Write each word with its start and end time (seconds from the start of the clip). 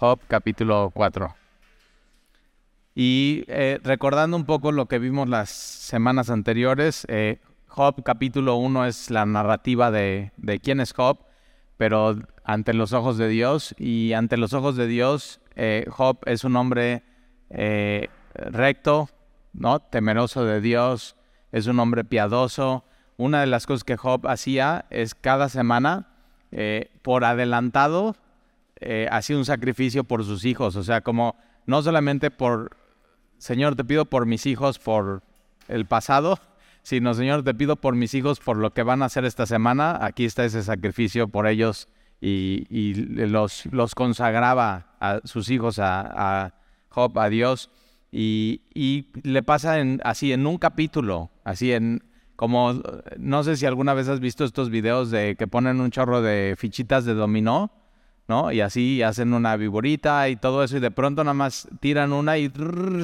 Job 0.00 0.18
capítulo 0.28 0.90
4. 0.94 1.34
Y 2.94 3.44
eh, 3.48 3.78
recordando 3.84 4.34
un 4.34 4.46
poco 4.46 4.72
lo 4.72 4.86
que 4.86 4.98
vimos 4.98 5.28
las 5.28 5.50
semanas 5.50 6.30
anteriores, 6.30 7.04
eh, 7.10 7.38
Job 7.66 8.02
capítulo 8.02 8.56
1 8.56 8.86
es 8.86 9.10
la 9.10 9.26
narrativa 9.26 9.90
de, 9.90 10.32
de, 10.38 10.58
quién 10.58 10.80
es 10.80 10.94
Job, 10.94 11.18
pero 11.76 12.16
ante 12.44 12.72
los 12.72 12.94
ojos 12.94 13.18
de 13.18 13.28
Dios. 13.28 13.74
Y 13.76 14.14
ante 14.14 14.38
los 14.38 14.54
ojos 14.54 14.74
de 14.76 14.86
Dios, 14.86 15.42
eh, 15.54 15.84
Job 15.90 16.20
es 16.24 16.44
un 16.44 16.56
hombre 16.56 17.02
recto, 18.32 19.10
¿no? 19.52 19.80
temeroso 19.80 20.46
de 20.46 20.62
Dios, 20.62 21.14
es 21.52 21.66
un 21.66 21.78
hombre 21.78 22.04
piadoso. 22.04 22.84
Una 23.18 23.42
de 23.42 23.48
las 23.48 23.66
cosas 23.66 23.84
que 23.84 23.98
Job 23.98 24.26
hacía 24.28 24.86
es 24.88 25.14
cada 25.14 25.50
semana, 25.50 26.08
por 27.02 27.26
adelantado, 27.26 28.16
hacía 29.10 29.36
un 29.36 29.44
sacrificio 29.44 30.04
por 30.04 30.24
sus 30.24 30.44
hijos. 30.44 30.76
O 30.76 30.82
sea, 30.82 31.00
como 31.00 31.36
no 31.66 31.82
solamente 31.82 32.30
por 32.30 32.76
Señor, 33.40 33.74
te 33.74 33.84
pido 33.84 34.04
por 34.04 34.26
mis 34.26 34.44
hijos 34.44 34.78
por 34.78 35.22
el 35.66 35.86
pasado, 35.86 36.38
sino, 36.82 37.14
Señor, 37.14 37.42
te 37.42 37.54
pido 37.54 37.76
por 37.76 37.96
mis 37.96 38.12
hijos 38.12 38.38
por 38.38 38.58
lo 38.58 38.72
que 38.74 38.82
van 38.82 39.02
a 39.02 39.06
hacer 39.06 39.24
esta 39.24 39.46
semana. 39.46 39.98
Aquí 40.02 40.26
está 40.26 40.44
ese 40.44 40.62
sacrificio 40.62 41.26
por 41.26 41.46
ellos 41.46 41.88
y, 42.20 42.94
los, 43.26 43.94
consagraba 43.94 44.94
a 45.00 45.20
sus 45.24 45.48
hijos 45.50 45.78
a, 45.78 46.52
Job, 46.90 47.18
a 47.18 47.30
Dios. 47.30 47.70
Y, 48.12 48.60
le 49.22 49.42
pasa 49.42 49.80
en, 49.80 50.00
así 50.04 50.32
en 50.32 50.46
un 50.46 50.58
capítulo, 50.58 51.30
así 51.42 51.72
en 51.72 52.04
como 52.36 52.80
no 53.18 53.42
sé 53.42 53.58
si 53.58 53.66
alguna 53.66 53.92
vez 53.92 54.08
has 54.08 54.18
visto 54.18 54.46
estos 54.46 54.70
videos 54.70 55.10
de 55.10 55.36
que 55.36 55.46
ponen 55.46 55.78
un 55.78 55.90
chorro 55.90 56.22
de 56.22 56.54
fichitas 56.56 57.04
de 57.04 57.12
dominó 57.12 57.70
Y 58.52 58.60
así 58.60 59.02
hacen 59.02 59.34
una 59.34 59.56
viborita 59.56 60.28
y 60.28 60.36
todo 60.36 60.62
eso 60.62 60.76
y 60.76 60.80
de 60.80 60.90
pronto 60.90 61.24
nada 61.24 61.34
más 61.34 61.68
tiran 61.80 62.12
una 62.12 62.38
y 62.38 62.50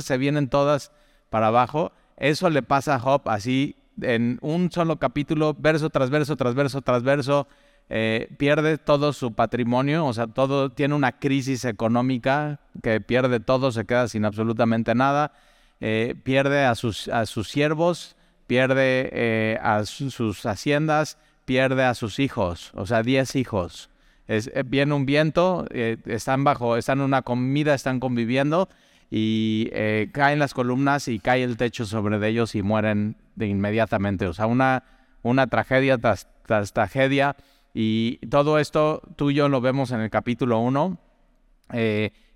se 0.00 0.18
vienen 0.18 0.48
todas 0.48 0.92
para 1.30 1.48
abajo. 1.48 1.92
Eso 2.16 2.48
le 2.51 2.62
pasa 2.62 2.95
a 2.95 3.01
Job 3.01 3.23
así 3.26 3.76
en 4.01 4.38
un 4.42 4.70
solo 4.70 4.98
capítulo, 4.98 5.54
verso 5.59 5.90
tras 5.90 6.10
verso, 6.10 6.36
tras 6.36 6.54
verso, 6.54 6.82
tras 6.82 7.02
verso. 7.02 7.48
Eh, 7.88 8.28
pierde 8.36 8.78
todo 8.78 9.12
su 9.12 9.34
patrimonio, 9.34 10.06
o 10.06 10.12
sea, 10.12 10.26
todo 10.26 10.70
tiene 10.70 10.95
una 10.95 11.18
crisis 11.18 11.64
económica 11.64 12.58
que 12.82 13.01
pierde 13.01 13.38
todo, 13.38 13.70
se 13.70 13.84
queda 13.84 14.08
sin 14.08 14.24
absolutamente 14.24 14.95
nada, 14.96 15.32
eh, 15.80 16.16
pierde 16.20 16.64
a 16.64 16.74
sus, 16.74 17.06
a 17.06 17.26
sus 17.26 17.48
siervos, 17.48 18.16
pierde 18.48 19.08
eh, 19.12 19.58
a 19.62 19.84
sus 19.84 20.45
haciendas, 20.46 21.16
pierde 21.45 21.84
a 21.84 21.95
sus 21.95 22.18
hijos, 22.18 22.73
o 22.74 22.86
sea, 22.86 23.02
diez 23.02 23.36
hijos. 23.36 23.88
Es, 24.29 24.51
eh, 24.55 24.63
viene 24.66 24.95
un 24.95 25.07
viento, 25.07 25.66
eh, 25.71 25.99
están 26.07 26.45
bajo, 26.45 26.77
están 26.77 26.99
en 26.99 27.05
una 27.05 27.23
comida, 27.23 27.74
están 27.74 28.01
conviviendo 28.01 28.69
y 29.10 29.69
eh, 29.73 30.10
caen 30.13 30.38
las 30.38 30.52
columnas 30.52 31.07
y 31.09 31.21
cae 31.21 31.45
el 31.45 31.57
techo 31.57 31.87
sobre 31.87 32.27
ellos 32.29 32.54
y 32.54 32.63
mueren 32.63 33.16
de 33.37 33.47
inmediatamente. 33.47 34.27
O 34.27 34.32
sea, 34.32 34.47
una, 34.47 34.82
una 35.23 35.47
tragedia 35.47 35.99
tras, 35.99 36.27
tragedia. 36.73 37.37
Y 37.73 38.16
todo 38.29 38.59
esto 38.59 39.02
tú 39.16 39.30
y 39.30 39.35
yo 39.35 39.49
lo 39.49 39.60
vemos 39.60 39.91
en 39.91 40.01
el 40.01 40.10
capítulo 40.10 40.60
1, 40.60 40.99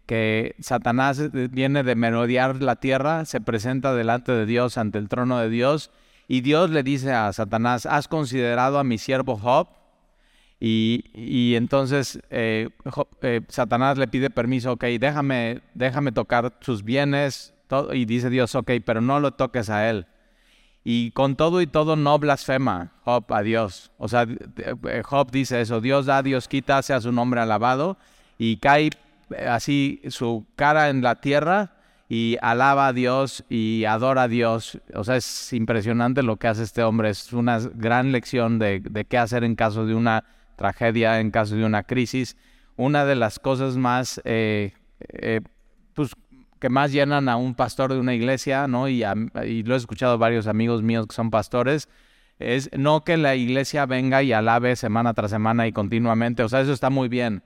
que 0.04 0.54
Satanás 0.58 1.30
viene 1.32 1.82
de 1.82 1.94
merodear 1.94 2.60
la 2.60 2.76
tierra, 2.76 3.24
se 3.24 3.40
presenta 3.40 3.94
delante 3.94 4.32
de 4.32 4.44
Dios, 4.44 4.76
ante 4.76 4.98
el 4.98 5.08
trono 5.08 5.38
de 5.38 5.48
Dios, 5.48 5.90
y 6.28 6.42
Dios 6.42 6.68
le 6.68 6.82
dice 6.82 7.12
a 7.12 7.32
Satanás, 7.32 7.86
¿has 7.86 8.06
considerado 8.06 8.78
a 8.78 8.84
mi 8.84 8.98
siervo 8.98 9.38
Job? 9.38 9.66
Y, 10.62 11.54
entonces 11.56 12.20
eh, 12.28 12.68
eh, 13.22 13.40
Satanás 13.48 13.96
le 13.96 14.06
pide 14.08 14.28
permiso, 14.28 14.72
ok, 14.72 14.84
déjame, 15.00 15.62
déjame 15.74 16.12
tocar 16.12 16.52
sus 16.60 16.84
bienes, 16.84 17.54
y 17.92 18.04
dice 18.04 18.28
Dios, 18.28 18.54
ok, 18.54 18.72
pero 18.84 19.00
no 19.00 19.20
lo 19.20 19.32
toques 19.32 19.70
a 19.70 19.88
él. 19.88 20.06
Y 20.84 21.12
con 21.12 21.36
todo 21.36 21.62
y 21.62 21.66
todo 21.66 21.96
no 21.96 22.18
blasfema 22.18 22.92
Job 23.04 23.24
a 23.32 23.42
Dios. 23.42 23.90
O 23.98 24.08
sea, 24.08 24.26
eh, 24.26 25.02
Job 25.04 25.30
dice 25.30 25.60
eso, 25.60 25.80
Dios 25.80 26.06
da, 26.06 26.22
Dios 26.22 26.46
quita, 26.46 26.82
sea 26.82 27.00
su 27.00 27.12
nombre 27.12 27.40
alabado, 27.40 27.96
y 28.36 28.58
cae 28.58 28.90
así 29.48 30.02
su 30.08 30.46
cara 30.56 30.90
en 30.90 31.02
la 31.02 31.20
tierra 31.20 31.72
y 32.08 32.36
alaba 32.42 32.88
a 32.88 32.92
Dios 32.92 33.44
y 33.48 33.84
adora 33.84 34.24
a 34.24 34.28
Dios. 34.28 34.78
O 34.94 35.04
sea, 35.04 35.16
es 35.16 35.52
impresionante 35.52 36.22
lo 36.22 36.36
que 36.36 36.48
hace 36.48 36.64
este 36.64 36.82
hombre. 36.82 37.10
Es 37.10 37.32
una 37.32 37.60
gran 37.60 38.12
lección 38.12 38.58
de 38.58 39.06
qué 39.08 39.18
hacer 39.18 39.44
en 39.44 39.54
caso 39.54 39.86
de 39.86 39.94
una 39.94 40.24
tragedia, 40.60 41.20
en 41.20 41.30
caso 41.30 41.56
de 41.56 41.64
una 41.64 41.84
crisis, 41.84 42.36
una 42.76 43.06
de 43.06 43.14
las 43.14 43.38
cosas 43.38 43.78
más, 43.78 44.20
eh, 44.26 44.74
eh, 45.00 45.40
pues, 45.94 46.12
que 46.58 46.68
más 46.68 46.92
llenan 46.92 47.30
a 47.30 47.36
un 47.36 47.54
pastor 47.54 47.94
de 47.94 47.98
una 47.98 48.14
iglesia, 48.14 48.68
¿no? 48.68 48.86
Y, 48.86 49.02
lo 49.62 49.74
he 49.74 49.76
escuchado 49.78 50.18
varios 50.18 50.46
amigos 50.46 50.82
míos 50.82 51.06
que 51.06 51.14
son 51.14 51.30
pastores, 51.30 51.88
es 52.38 52.68
no 52.76 53.04
que 53.04 53.16
la 53.16 53.36
iglesia 53.36 53.86
venga 53.86 54.22
y 54.22 54.34
alabe 54.34 54.76
semana 54.76 55.14
tras 55.14 55.30
semana 55.30 55.66
y 55.66 55.72
continuamente, 55.72 56.42
o 56.42 56.48
sea, 56.50 56.60
eso 56.60 56.74
está 56.74 56.90
muy 56.90 57.08
bien, 57.08 57.42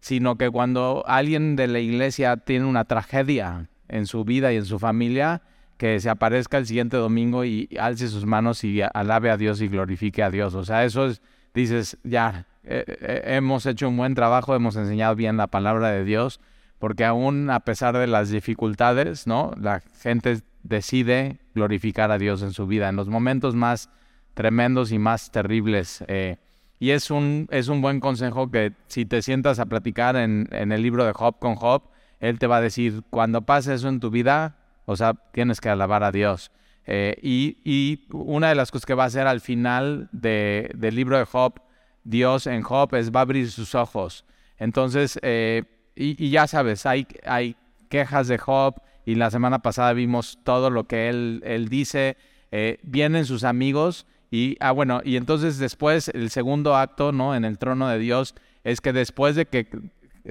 sino 0.00 0.36
que 0.36 0.50
cuando 0.50 1.04
alguien 1.06 1.54
de 1.54 1.68
la 1.68 1.78
iglesia 1.78 2.36
tiene 2.36 2.64
una 2.64 2.84
tragedia 2.84 3.68
en 3.88 4.06
su 4.06 4.24
vida 4.24 4.52
y 4.52 4.56
en 4.56 4.64
su 4.64 4.80
familia, 4.80 5.40
que 5.76 6.00
se 6.00 6.10
aparezca 6.10 6.58
el 6.58 6.66
siguiente 6.66 6.96
domingo 6.96 7.44
y 7.44 7.68
alce 7.78 8.08
sus 8.08 8.26
manos 8.26 8.64
y 8.64 8.80
alabe 8.82 9.30
a 9.30 9.36
Dios 9.36 9.60
y 9.60 9.68
glorifique 9.68 10.24
a 10.24 10.30
Dios. 10.30 10.54
O 10.54 10.64
sea, 10.64 10.84
eso 10.84 11.06
es, 11.06 11.22
dices, 11.54 11.96
ya, 12.02 12.46
eh, 12.68 12.84
eh, 12.86 13.22
hemos 13.36 13.64
hecho 13.64 13.88
un 13.88 13.96
buen 13.96 14.14
trabajo, 14.14 14.54
hemos 14.54 14.74
enseñado 14.76 15.14
bien 15.14 15.36
la 15.36 15.46
palabra 15.46 15.90
de 15.90 16.04
Dios, 16.04 16.40
porque 16.78 17.04
aún 17.04 17.48
a 17.48 17.60
pesar 17.60 17.96
de 17.96 18.08
las 18.08 18.28
dificultades, 18.30 19.26
¿no? 19.26 19.52
La 19.60 19.82
gente 20.00 20.40
decide 20.64 21.38
glorificar 21.54 22.10
a 22.10 22.18
Dios 22.18 22.42
en 22.42 22.52
su 22.52 22.66
vida, 22.66 22.88
en 22.88 22.96
los 22.96 23.08
momentos 23.08 23.54
más 23.54 23.88
tremendos 24.34 24.90
y 24.90 24.98
más 24.98 25.30
terribles. 25.30 26.04
Eh, 26.08 26.38
y 26.80 26.90
es 26.90 27.10
un, 27.10 27.46
es 27.50 27.68
un 27.68 27.80
buen 27.80 28.00
consejo 28.00 28.50
que 28.50 28.72
si 28.88 29.06
te 29.06 29.22
sientas 29.22 29.60
a 29.60 29.66
platicar 29.66 30.16
en, 30.16 30.48
en 30.50 30.72
el 30.72 30.82
libro 30.82 31.04
de 31.04 31.12
Job 31.12 31.38
con 31.38 31.54
Job, 31.54 31.84
él 32.18 32.38
te 32.38 32.48
va 32.48 32.56
a 32.56 32.60
decir, 32.60 33.02
cuando 33.10 33.42
pase 33.42 33.74
eso 33.74 33.88
en 33.88 34.00
tu 34.00 34.10
vida, 34.10 34.56
o 34.86 34.96
sea, 34.96 35.14
tienes 35.32 35.60
que 35.60 35.68
alabar 35.68 36.02
a 36.02 36.10
Dios. 36.10 36.50
y, 36.86 37.58
y, 37.64 38.06
una 38.12 38.48
de 38.48 38.54
las 38.54 38.70
cosas 38.70 38.86
que 38.86 38.94
va 38.94 39.04
a 39.04 39.06
hacer 39.06 39.26
al 39.26 39.40
final 39.40 40.08
de, 40.12 40.70
del 40.74 40.94
libro 40.94 41.16
de 41.18 41.24
Job 41.24 41.60
Dios 42.06 42.46
en 42.46 42.62
Job 42.62 42.94
es, 42.94 43.10
va 43.10 43.20
a 43.20 43.22
abrir 43.22 43.50
sus 43.50 43.74
ojos. 43.74 44.24
Entonces, 44.58 45.18
eh, 45.22 45.64
y, 45.96 46.30
ya 46.30 46.46
sabes, 46.46 46.86
hay, 46.86 47.06
hay 47.24 47.56
quejas 47.88 48.28
de 48.28 48.38
Job 48.38 48.76
y 49.04 49.16
la 49.16 49.30
semana 49.30 49.58
pasada 49.60 49.92
vimos 49.92 50.38
todo 50.44 50.70
lo 50.70 50.84
que 50.84 51.08
él, 51.08 51.42
él 51.44 51.68
dice. 51.68 52.16
Eh, 52.52 52.78
vienen 52.82 53.24
sus 53.24 53.42
amigos 53.42 54.06
y, 54.30 54.56
ah, 54.60 54.70
bueno, 54.70 55.00
y 55.04 55.16
entonces 55.16 55.58
después 55.58 56.08
el 56.08 56.30
segundo 56.30 56.76
acto, 56.76 57.10
¿no? 57.10 57.34
En 57.34 57.44
el 57.44 57.58
trono 57.58 57.88
de 57.88 57.98
Dios 57.98 58.34
es 58.62 58.80
que 58.80 58.92
después 58.92 59.34
de 59.34 59.46
que 59.46 59.68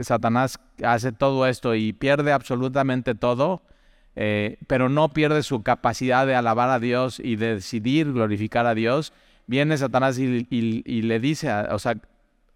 Satanás 0.01 0.59
hace 0.83 1.11
todo 1.11 1.45
esto 1.45 1.75
y 1.75 1.91
pierde 1.91 2.31
absolutamente 2.31 3.15
todo, 3.15 3.63
eh, 4.15 4.57
pero 4.67 4.87
no 4.87 5.09
pierde 5.09 5.43
su 5.43 5.61
capacidad 5.61 6.25
de 6.25 6.35
alabar 6.35 6.69
a 6.69 6.79
Dios 6.79 7.19
y 7.19 7.35
de 7.35 7.55
decidir 7.55 8.13
glorificar 8.13 8.65
a 8.65 8.75
Dios, 8.75 9.11
viene 9.47 9.77
Satanás 9.77 10.17
y, 10.17 11.01
le 11.01 11.19
dice, 11.19 11.51
o 11.71 11.79
sea, 11.79 11.95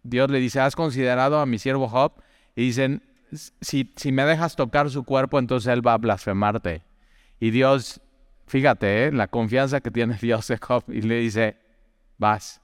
Dios 0.03 0.29
le 0.29 0.39
dice, 0.39 0.59
¿has 0.59 0.75
considerado 0.75 1.39
a 1.39 1.45
mi 1.45 1.59
siervo 1.59 1.87
Job? 1.87 2.13
Y 2.55 2.63
dicen, 2.63 3.03
si, 3.61 3.93
si 3.95 4.11
me 4.11 4.25
dejas 4.25 4.55
tocar 4.55 4.89
su 4.89 5.03
cuerpo, 5.03 5.39
entonces 5.39 5.71
él 5.71 5.85
va 5.85 5.93
a 5.93 5.97
blasfemarte. 5.97 6.83
Y 7.39 7.51
Dios, 7.51 8.01
fíjate, 8.47 9.05
¿eh? 9.05 9.11
la 9.11 9.27
confianza 9.27 9.81
que 9.81 9.91
tiene 9.91 10.17
Dios 10.21 10.47
de 10.47 10.57
Job, 10.57 10.83
y 10.87 11.01
le 11.01 11.19
dice, 11.19 11.57
vas, 12.17 12.61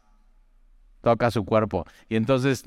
toca 1.01 1.31
su 1.31 1.45
cuerpo. 1.45 1.85
Y 2.09 2.15
entonces 2.15 2.63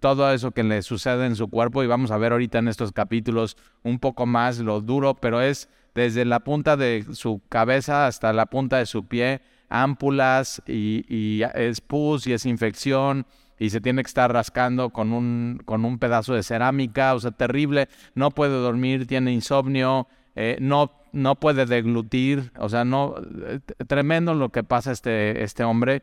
todo 0.00 0.32
eso 0.32 0.50
que 0.50 0.62
le 0.62 0.82
sucede 0.82 1.26
en 1.26 1.36
su 1.36 1.48
cuerpo, 1.48 1.82
y 1.82 1.86
vamos 1.86 2.10
a 2.10 2.18
ver 2.18 2.32
ahorita 2.32 2.58
en 2.58 2.68
estos 2.68 2.92
capítulos 2.92 3.56
un 3.82 3.98
poco 3.98 4.26
más 4.26 4.58
lo 4.58 4.80
duro, 4.80 5.14
pero 5.14 5.40
es 5.40 5.68
desde 5.94 6.24
la 6.24 6.40
punta 6.40 6.76
de 6.76 7.06
su 7.12 7.40
cabeza 7.48 8.06
hasta 8.06 8.32
la 8.32 8.46
punta 8.46 8.78
de 8.78 8.86
su 8.86 9.06
pie, 9.06 9.40
ámpulas 9.68 10.62
y, 10.66 11.42
es 11.54 11.80
pus 11.80 12.26
y 12.26 12.32
es 12.32 12.46
infección 12.46 13.26
y 13.58 13.70
se 13.70 13.80
tiene 13.80 14.02
que 14.02 14.08
estar 14.08 14.32
rascando 14.32 14.90
con 14.90 15.12
un, 15.12 15.62
con 15.64 15.84
un 15.84 15.98
pedazo 15.98 16.34
de 16.34 16.42
cerámica, 16.42 17.14
o 17.14 17.20
sea, 17.20 17.30
terrible, 17.30 17.88
no 18.14 18.30
puede 18.30 18.52
dormir, 18.52 19.06
tiene 19.06 19.32
insomnio, 19.32 20.08
eh, 20.34 20.58
no, 20.60 20.92
no 21.12 21.36
puede 21.36 21.64
deglutir, 21.64 22.52
o 22.58 22.68
sea, 22.68 22.84
no, 22.84 23.14
eh, 23.46 23.60
tremendo 23.86 24.34
lo 24.34 24.50
que 24.50 24.62
pasa 24.62 24.92
este, 24.92 25.42
este 25.42 25.64
hombre. 25.64 26.02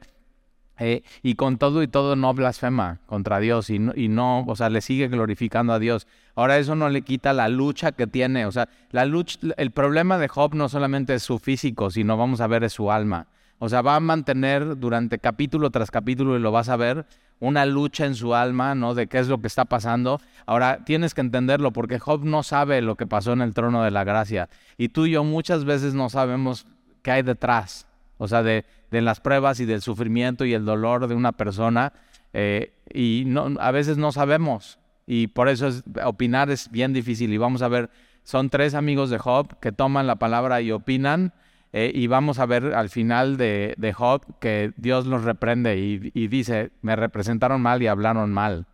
Eh, 0.79 1.03
y 1.21 1.35
con 1.35 1.59
todo 1.59 1.83
y 1.83 1.87
todo 1.87 2.15
no 2.15 2.33
blasfema 2.33 2.99
contra 3.05 3.39
Dios 3.39 3.69
y 3.69 3.77
no, 3.77 3.93
y 3.95 4.07
no, 4.07 4.43
o 4.47 4.55
sea, 4.55 4.71
le 4.71 4.81
sigue 4.81 5.07
glorificando 5.07 5.71
a 5.71 5.77
Dios. 5.77 6.07
Ahora 6.33 6.57
eso 6.57 6.73
no 6.73 6.89
le 6.89 7.03
quita 7.03 7.31
la 7.31 7.47
lucha 7.47 7.91
que 7.91 8.07
tiene, 8.07 8.47
o 8.47 8.51
sea, 8.51 8.67
la 8.89 9.05
lucha, 9.05 9.37
el 9.57 9.69
problema 9.69 10.17
de 10.17 10.27
Job 10.27 10.55
no 10.55 10.69
solamente 10.69 11.13
es 11.13 11.21
su 11.21 11.37
físico, 11.37 11.91
sino 11.91 12.17
vamos 12.17 12.41
a 12.41 12.47
ver 12.47 12.63
es 12.63 12.73
su 12.73 12.91
alma. 12.91 13.27
O 13.59 13.69
sea, 13.69 13.81
va 13.81 13.95
a 13.95 13.99
mantener 13.99 14.77
durante 14.77 15.19
capítulo 15.19 15.69
tras 15.69 15.91
capítulo, 15.91 16.35
y 16.35 16.39
lo 16.39 16.51
vas 16.51 16.69
a 16.69 16.75
ver, 16.75 17.05
una 17.39 17.65
lucha 17.65 18.05
en 18.05 18.15
su 18.15 18.35
alma, 18.35 18.75
¿no? 18.75 18.93
De 18.93 19.07
qué 19.07 19.19
es 19.19 19.27
lo 19.27 19.39
que 19.39 19.47
está 19.47 19.65
pasando. 19.65 20.19
Ahora 20.45 20.83
tienes 20.85 21.13
que 21.13 21.21
entenderlo 21.21 21.71
porque 21.71 21.99
Job 21.99 22.23
no 22.23 22.43
sabe 22.43 22.81
lo 22.81 22.95
que 22.95 23.07
pasó 23.07 23.33
en 23.33 23.41
el 23.41 23.53
trono 23.53 23.83
de 23.83 23.91
la 23.91 24.03
gracia. 24.03 24.49
Y 24.77 24.89
tú 24.89 25.05
y 25.05 25.11
yo 25.11 25.23
muchas 25.23 25.65
veces 25.65 25.93
no 25.93 26.09
sabemos 26.09 26.65
qué 27.01 27.11
hay 27.11 27.21
detrás, 27.21 27.85
o 28.17 28.27
sea, 28.27 28.43
de, 28.43 28.65
de 28.91 29.01
las 29.01 29.19
pruebas 29.19 29.59
y 29.59 29.65
del 29.65 29.81
sufrimiento 29.81 30.45
y 30.45 30.53
el 30.53 30.65
dolor 30.65 31.07
de 31.07 31.15
una 31.15 31.33
persona. 31.33 31.93
Eh, 32.33 32.73
y 32.93 33.23
no, 33.25 33.51
a 33.59 33.71
veces 33.71 33.97
no 33.97 34.11
sabemos. 34.11 34.79
Y 35.05 35.27
por 35.27 35.49
eso 35.49 35.67
es, 35.67 35.83
opinar 36.03 36.49
es 36.49 36.71
bien 36.71 36.93
difícil. 36.93 37.33
Y 37.33 37.37
vamos 37.37 37.61
a 37.61 37.67
ver, 37.67 37.89
son 38.23 38.49
tres 38.49 38.73
amigos 38.73 39.09
de 39.09 39.17
Job 39.17 39.59
que 39.59 39.71
toman 39.71 40.07
la 40.07 40.15
palabra 40.15 40.61
y 40.61 40.71
opinan. 40.71 41.33
Eh, 41.75 41.91
y 41.93 42.05
vamos 42.05 42.37
a 42.37 42.45
ver 42.45 42.75
al 42.75 42.89
final 42.89 43.35
de, 43.35 43.73
de 43.77 43.93
Job 43.93 44.21
que 44.39 44.73
Dios 44.77 45.07
los 45.07 45.23
reprende 45.23 45.75
y, 45.77 46.27
dice, 46.27 46.71
me 46.83 46.95
representaron 46.95 47.61
mal 47.61 47.81
y 47.81 47.87
hablaron 47.87 48.31
mal. 48.31 48.67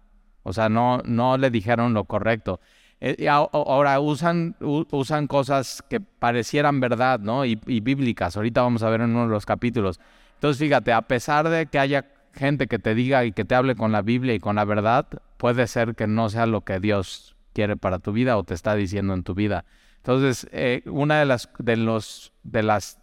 O 0.43 0.51
sea, 0.51 0.67
no, 0.67 0.99
no 1.05 1.37
le 1.37 1.49
dijeron 1.49 1.93
lo 1.93 2.03
correcto. 2.03 2.59
Eh, 2.99 3.15
y 3.17 3.27
ahora 3.27 3.97
usan, 4.01 4.57
usan 4.59 5.27
cosas 5.27 5.81
que 5.89 6.01
parecieran 6.01 6.81
verdad, 6.81 7.21
¿no? 7.21 7.45
Y, 7.45 7.61
y, 7.67 7.79
bíblicas. 7.79 8.35
Ahorita 8.35 8.61
vamos 8.61 8.83
a 8.83 8.89
ver 8.89 8.99
en 8.99 9.11
uno 9.11 9.23
de 9.23 9.31
los 9.31 9.45
capítulos. 9.45 10.01
Entonces, 10.35 10.59
fíjate, 10.59 10.91
a 10.91 11.03
pesar 11.03 11.47
de 11.47 11.67
que 11.67 11.79
haya 11.79 12.05
gente 12.33 12.67
que 12.67 12.79
te 12.79 12.95
diga 12.95 13.23
y 13.23 13.31
que 13.31 13.45
te 13.45 13.55
hable 13.55 13.75
con 13.75 13.93
la 13.93 14.01
Biblia 14.01 14.33
y 14.33 14.39
con 14.39 14.57
la 14.57 14.65
verdad, 14.65 15.07
puede 15.37 15.67
ser 15.67 15.95
que 15.95 16.05
no 16.05 16.27
sea 16.29 16.45
lo 16.45 16.61
que 16.61 16.81
Dios 16.81 17.37
quiere 17.53 17.77
para 17.77 17.99
tu 17.99 18.11
vida 18.11 18.37
o 18.37 18.43
te 18.43 18.53
está 18.53 18.75
diciendo 18.75 19.13
en 19.13 19.23
tu 19.23 19.35
vida. 19.35 19.63
Entonces, 19.99 20.47
eh, 20.51 20.81
una 20.85 21.19
de 21.19 21.25
las, 21.25 21.49
de, 21.59 21.77
los, 21.77 22.33
de 22.43 22.63
las 22.63 22.99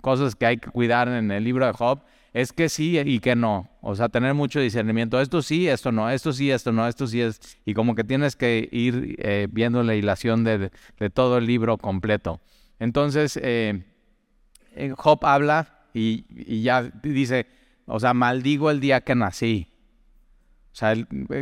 cosas 0.00 0.36
que 0.36 0.46
hay 0.46 0.56
que 0.58 0.70
cuidar 0.70 1.08
en 1.08 1.30
el 1.30 1.42
libro 1.42 1.66
de 1.66 1.72
Job 1.72 2.02
es 2.34 2.52
que 2.52 2.68
sí 2.68 2.98
y 2.98 3.20
que 3.20 3.34
no. 3.36 3.70
O 3.80 3.94
sea, 3.94 4.08
tener 4.08 4.34
mucho 4.34 4.60
discernimiento. 4.60 5.20
Esto 5.20 5.40
sí, 5.40 5.68
esto 5.68 5.92
no, 5.92 6.10
esto 6.10 6.32
sí, 6.32 6.50
esto 6.50 6.72
no, 6.72 6.86
esto 6.86 7.06
sí 7.06 7.22
es. 7.22 7.40
Y 7.64 7.74
como 7.74 7.94
que 7.94 8.04
tienes 8.04 8.36
que 8.36 8.68
ir 8.70 9.16
eh, 9.18 9.46
viendo 9.50 9.82
la 9.82 9.94
hilación 9.94 10.42
de, 10.44 10.70
de, 10.98 11.10
todo 11.10 11.38
el 11.38 11.46
libro 11.46 11.78
completo. 11.78 12.40
Entonces, 12.80 13.38
eh, 13.40 13.84
Job 14.96 15.20
habla 15.22 15.86
y, 15.94 16.26
y, 16.28 16.62
ya 16.62 16.82
dice, 16.82 17.46
o 17.86 18.00
sea, 18.00 18.14
maldigo 18.14 18.70
el 18.70 18.80
día 18.80 19.02
que 19.02 19.14
nací. 19.14 19.68
O 20.72 20.76
sea, 20.76 20.94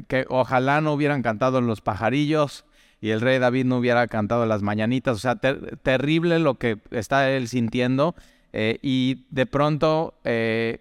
que 0.08 0.26
ojalá 0.28 0.82
no 0.82 0.92
hubieran 0.92 1.22
cantado 1.22 1.62
los 1.62 1.80
pajarillos, 1.80 2.66
y 3.02 3.10
el 3.10 3.20
rey 3.20 3.40
David 3.40 3.64
no 3.66 3.78
hubiera 3.78 4.06
cantado 4.06 4.46
las 4.46 4.62
mañanitas. 4.62 5.16
O 5.16 5.18
sea, 5.18 5.34
terrible 5.34 6.38
lo 6.38 6.54
que 6.54 6.78
está 6.92 7.28
él 7.28 7.48
sintiendo. 7.48 8.14
Eh, 8.52 8.78
y 8.80 9.26
de 9.30 9.44
pronto, 9.44 10.14
eh, 10.22 10.78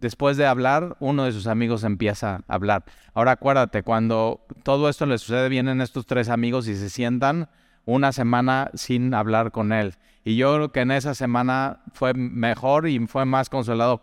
después 0.00 0.36
de 0.36 0.46
hablar, 0.46 0.96
uno 1.00 1.24
de 1.24 1.32
sus 1.32 1.48
amigos 1.48 1.82
empieza 1.82 2.44
a 2.46 2.54
hablar. 2.54 2.84
Ahora 3.12 3.32
acuérdate, 3.32 3.82
cuando 3.82 4.46
todo 4.62 4.88
esto 4.88 5.04
le 5.04 5.18
sucede, 5.18 5.48
vienen 5.48 5.80
estos 5.80 6.06
tres 6.06 6.28
amigos 6.28 6.68
y 6.68 6.76
se 6.76 6.88
sientan 6.88 7.48
una 7.86 8.12
semana 8.12 8.70
sin 8.74 9.12
hablar 9.12 9.50
con 9.50 9.72
él. 9.72 9.94
Y 10.22 10.36
yo 10.36 10.54
creo 10.54 10.70
que 10.70 10.82
en 10.82 10.92
esa 10.92 11.16
semana 11.16 11.80
fue 11.92 12.14
mejor 12.14 12.86
y 12.86 13.04
fue 13.08 13.24
más 13.24 13.50
consolado 13.50 14.00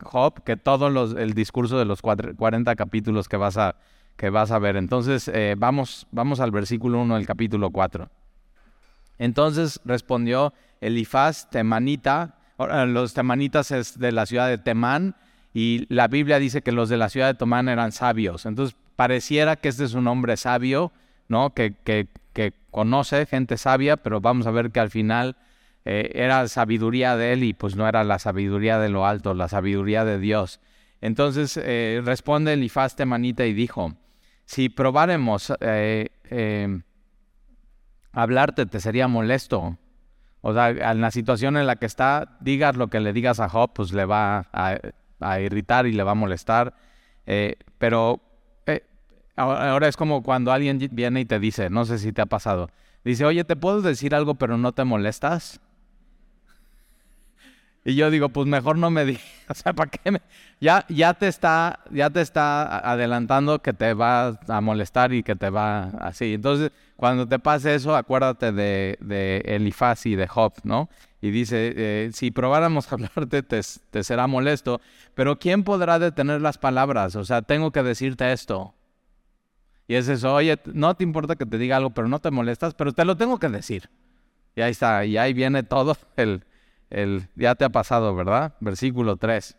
Job 0.00 0.44
que 0.44 0.56
todo 0.56 0.88
los, 0.88 1.16
el 1.16 1.34
discurso 1.34 1.80
de 1.80 1.84
los 1.84 2.00
40 2.00 2.76
capítulos 2.76 3.28
que 3.28 3.36
vas 3.36 3.56
a, 3.56 3.74
que 4.16 4.30
vas 4.30 4.50
a 4.50 4.58
ver. 4.58 4.76
Entonces, 4.76 5.28
eh, 5.28 5.54
vamos, 5.56 6.06
vamos 6.10 6.40
al 6.40 6.50
versículo 6.50 7.00
1 7.02 7.16
del 7.16 7.26
capítulo 7.26 7.70
4. 7.70 8.08
Entonces 9.18 9.80
respondió 9.84 10.52
Elifaz 10.80 11.48
temanita, 11.50 12.36
los 12.58 13.14
temanitas 13.14 13.70
es 13.70 13.98
de 13.98 14.12
la 14.12 14.26
ciudad 14.26 14.48
de 14.48 14.58
Temán, 14.58 15.16
y 15.54 15.86
la 15.88 16.08
Biblia 16.08 16.38
dice 16.38 16.60
que 16.60 16.72
los 16.72 16.88
de 16.88 16.98
la 16.98 17.08
ciudad 17.08 17.28
de 17.28 17.34
Temán 17.34 17.68
eran 17.68 17.92
sabios. 17.92 18.44
Entonces, 18.44 18.76
pareciera 18.94 19.56
que 19.56 19.68
este 19.68 19.84
es 19.84 19.94
un 19.94 20.06
hombre 20.06 20.36
sabio, 20.36 20.92
¿no? 21.28 21.54
Que, 21.54 21.74
que, 21.82 22.08
que 22.34 22.52
conoce 22.70 23.24
gente 23.24 23.56
sabia, 23.56 23.96
pero 23.96 24.20
vamos 24.20 24.46
a 24.46 24.50
ver 24.50 24.70
que 24.70 24.80
al 24.80 24.90
final 24.90 25.36
eh, 25.86 26.10
era 26.14 26.48
sabiduría 26.48 27.16
de 27.16 27.32
él 27.32 27.44
y 27.44 27.54
pues 27.54 27.76
no 27.76 27.88
era 27.88 28.04
la 28.04 28.18
sabiduría 28.18 28.78
de 28.78 28.88
lo 28.88 29.06
alto, 29.06 29.34
la 29.34 29.48
sabiduría 29.48 30.04
de 30.04 30.18
Dios. 30.18 30.60
Entonces 31.00 31.56
eh, 31.62 32.02
responde 32.04 32.52
Elifaz 32.52 32.96
temanita 32.96 33.46
y 33.46 33.54
dijo, 33.54 33.94
si 34.46 34.68
probáremos 34.68 35.52
eh, 35.60 36.08
eh, 36.30 36.80
hablarte, 38.12 38.64
te 38.66 38.80
sería 38.80 39.08
molesto. 39.08 39.76
O 40.40 40.54
sea, 40.54 40.70
en 40.70 41.00
la 41.00 41.10
situación 41.10 41.56
en 41.56 41.66
la 41.66 41.76
que 41.76 41.86
está, 41.86 42.38
digas 42.40 42.76
lo 42.76 42.88
que 42.88 43.00
le 43.00 43.12
digas 43.12 43.40
a 43.40 43.48
Job, 43.48 43.72
pues 43.74 43.92
le 43.92 44.04
va 44.04 44.48
a, 44.52 45.40
irritar 45.40 45.86
y 45.86 45.92
le 45.92 46.04
va 46.04 46.12
a 46.12 46.14
molestar. 46.14 46.74
Eh, 47.26 47.56
pero 47.78 48.22
ahora 49.34 49.88
es 49.88 49.96
como 49.96 50.22
cuando 50.22 50.52
alguien 50.52 50.78
viene 50.92 51.20
y 51.20 51.24
te 51.26 51.40
dice, 51.40 51.68
no 51.68 51.84
sé 51.84 51.98
si 51.98 52.12
te 52.12 52.22
ha 52.22 52.26
pasado, 52.26 52.70
dice, 53.04 53.24
oye, 53.26 53.44
¿te 53.44 53.56
puedo 53.56 53.82
decir 53.82 54.14
algo 54.14 54.36
pero 54.36 54.56
no 54.56 54.72
te 54.72 54.84
molestas? 54.84 55.60
Y 57.88 57.94
yo 57.94 58.10
digo, 58.10 58.30
pues 58.30 58.48
mejor 58.48 58.78
no 58.78 58.90
me 58.90 59.04
digas, 59.04 59.22
o 59.48 59.54
sea, 59.54 59.72
¿para 59.72 59.88
qué? 59.88 60.20
Ya, 60.60 60.84
ya, 60.88 61.14
te 61.14 61.28
está, 61.28 61.78
ya 61.92 62.10
te 62.10 62.20
está 62.20 62.78
adelantando 62.78 63.62
que 63.62 63.72
te 63.72 63.94
va 63.94 64.40
a 64.48 64.60
molestar 64.60 65.14
y 65.14 65.22
que 65.22 65.36
te 65.36 65.50
va 65.50 65.90
así. 66.00 66.34
Entonces, 66.34 66.72
cuando 66.96 67.28
te 67.28 67.38
pase 67.38 67.76
eso, 67.76 67.94
acuérdate 67.94 68.50
de, 68.50 68.98
de 69.00 69.36
Elifaz 69.46 70.04
y 70.06 70.16
de 70.16 70.26
Job, 70.26 70.54
¿no? 70.64 70.90
Y 71.20 71.30
dice, 71.30 71.74
eh, 71.76 72.10
si 72.12 72.32
probáramos 72.32 72.92
hablarte, 72.92 73.44
te, 73.44 73.60
te 73.90 74.02
será 74.02 74.26
molesto, 74.26 74.80
pero 75.14 75.38
¿quién 75.38 75.62
podrá 75.62 76.00
detener 76.00 76.40
las 76.40 76.58
palabras? 76.58 77.14
O 77.14 77.24
sea, 77.24 77.42
tengo 77.42 77.70
que 77.70 77.84
decirte 77.84 78.32
esto. 78.32 78.74
Y 79.86 79.94
es 79.94 80.08
eso, 80.08 80.34
oye, 80.34 80.58
no 80.64 80.96
te 80.96 81.04
importa 81.04 81.36
que 81.36 81.46
te 81.46 81.56
diga 81.56 81.76
algo, 81.76 81.90
pero 81.90 82.08
no 82.08 82.18
te 82.18 82.32
molestas, 82.32 82.74
pero 82.74 82.92
te 82.92 83.04
lo 83.04 83.16
tengo 83.16 83.38
que 83.38 83.48
decir. 83.48 83.88
Y 84.56 84.62
ahí 84.62 84.72
está, 84.72 85.04
y 85.04 85.16
ahí 85.18 85.32
viene 85.32 85.62
todo 85.62 85.96
el 86.16 86.42
el, 86.90 87.28
ya 87.34 87.54
te 87.54 87.64
ha 87.64 87.70
pasado, 87.70 88.14
¿verdad? 88.14 88.54
Versículo 88.60 89.16
3. 89.16 89.56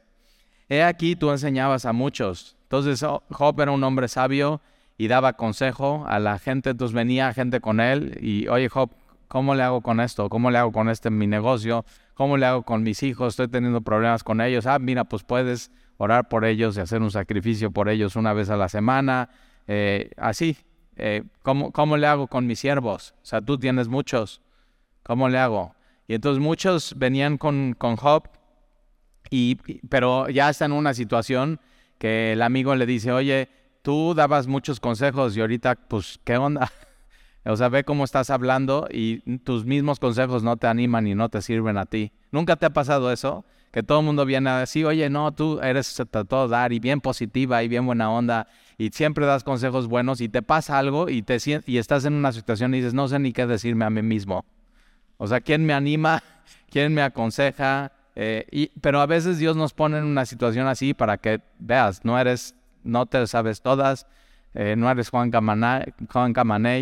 He 0.69 0.83
aquí 0.83 1.15
tú 1.15 1.31
enseñabas 1.31 1.85
a 1.85 1.93
muchos. 1.93 2.57
Entonces 2.63 3.05
Job 3.29 3.61
era 3.61 3.71
un 3.71 3.83
hombre 3.83 4.07
sabio 4.07 4.61
y 4.97 5.07
daba 5.07 5.33
consejo 5.33 6.05
a 6.07 6.19
la 6.19 6.39
gente, 6.39 6.71
entonces 6.71 6.93
venía 6.93 7.33
gente 7.33 7.61
con 7.61 7.79
él 7.79 8.17
y, 8.21 8.47
oye 8.47 8.67
Job, 8.67 8.91
¿cómo 9.27 9.55
le 9.55 9.63
hago 9.63 9.81
con 9.81 9.99
esto? 9.99 10.27
¿Cómo 10.27 10.51
le 10.51 10.57
hago 10.57 10.71
con 10.71 10.89
este 10.89 11.09
mi 11.09 11.27
negocio? 11.27 11.85
¿Cómo 12.13 12.35
le 12.35 12.45
hago 12.45 12.63
con 12.63 12.83
mis 12.83 13.03
hijos? 13.03 13.33
Estoy 13.33 13.47
teniendo 13.47 13.81
problemas 13.81 14.23
con 14.23 14.41
ellos. 14.41 14.65
Ah, 14.65 14.79
mira, 14.79 15.03
pues 15.05 15.23
puedes 15.23 15.71
orar 15.97 16.27
por 16.29 16.45
ellos 16.45 16.75
y 16.77 16.79
hacer 16.81 17.01
un 17.01 17.11
sacrificio 17.11 17.71
por 17.71 17.89
ellos 17.89 18.15
una 18.15 18.33
vez 18.33 18.49
a 18.49 18.57
la 18.57 18.69
semana. 18.69 19.29
Eh, 19.67 20.11
así, 20.17 20.57
eh, 20.95 21.23
¿cómo, 21.43 21.71
¿cómo 21.71 21.95
le 21.95 22.07
hago 22.07 22.27
con 22.27 22.47
mis 22.47 22.59
siervos? 22.59 23.13
O 23.21 23.25
sea, 23.25 23.41
tú 23.41 23.57
tienes 23.57 23.87
muchos. 23.87 24.41
¿Cómo 25.03 25.29
le 25.29 25.37
hago? 25.37 25.76
Y 26.07 26.15
entonces 26.15 26.41
muchos 26.41 26.93
venían 26.97 27.37
con, 27.37 27.75
con 27.77 27.97
Job, 27.97 28.29
y, 29.29 29.55
pero 29.89 30.29
ya 30.29 30.49
está 30.49 30.65
en 30.65 30.71
una 30.71 30.93
situación 30.93 31.59
que 31.97 32.33
el 32.33 32.41
amigo 32.41 32.75
le 32.75 32.85
dice, 32.85 33.11
oye, 33.11 33.49
tú 33.81 34.13
dabas 34.13 34.47
muchos 34.47 34.79
consejos 34.79 35.35
y 35.35 35.41
ahorita, 35.41 35.75
pues, 35.75 36.19
¿qué 36.23 36.37
onda? 36.37 36.71
o 37.45 37.55
sea, 37.55 37.69
ve 37.69 37.83
cómo 37.83 38.03
estás 38.03 38.29
hablando 38.29 38.87
y 38.91 39.19
tus 39.39 39.65
mismos 39.65 39.99
consejos 39.99 40.43
no 40.43 40.57
te 40.57 40.67
animan 40.67 41.07
y 41.07 41.15
no 41.15 41.29
te 41.29 41.41
sirven 41.41 41.77
a 41.77 41.85
ti. 41.85 42.11
¿Nunca 42.31 42.55
te 42.55 42.65
ha 42.65 42.69
pasado 42.69 43.11
eso? 43.11 43.45
Que 43.71 43.83
todo 43.83 43.99
el 43.99 44.05
mundo 44.05 44.25
viene 44.25 44.49
a 44.49 44.59
decir, 44.59 44.85
oye, 44.85 45.09
no, 45.09 45.33
tú 45.33 45.59
eres 45.61 46.01
todo 46.09 46.47
dar 46.47 46.71
y 46.71 46.79
bien 46.79 47.01
positiva 47.01 47.63
y 47.63 47.67
bien 47.67 47.85
buena 47.85 48.09
onda 48.09 48.47
y 48.77 48.89
siempre 48.89 49.25
das 49.25 49.43
consejos 49.43 49.87
buenos 49.87 50.21
y 50.21 50.29
te 50.29 50.41
pasa 50.41 50.77
algo 50.77 51.09
y, 51.09 51.21
te, 51.21 51.37
y 51.65 51.77
estás 51.77 52.05
en 52.05 52.13
una 52.13 52.31
situación 52.31 52.73
y 52.73 52.77
dices, 52.77 52.93
no 52.93 53.07
sé 53.07 53.19
ni 53.19 53.33
qué 53.33 53.45
decirme 53.45 53.85
a 53.85 53.89
mí 53.89 54.01
mismo. 54.01 54.45
O 55.17 55.27
sea, 55.27 55.41
¿quién 55.41 55.65
me 55.65 55.73
anima? 55.73 56.23
¿Quién 56.69 56.93
me 56.93 57.01
aconseja? 57.01 57.91
Eh, 58.15 58.45
y, 58.51 58.71
pero 58.81 58.99
a 58.99 59.05
veces 59.05 59.37
Dios 59.37 59.55
nos 59.55 59.73
pone 59.73 59.97
en 59.99 60.05
una 60.05 60.25
situación 60.25 60.67
así 60.67 60.93
para 60.93 61.17
que 61.17 61.41
veas, 61.59 62.03
no 62.03 62.19
eres, 62.19 62.55
no 62.83 63.05
te 63.05 63.25
sabes 63.27 63.61
todas, 63.61 64.07
eh, 64.55 64.75
no 64.75 64.89
eres 64.89 65.09
Juan 65.09 65.29
Camaney, 65.29 65.93
Juan 66.11 66.33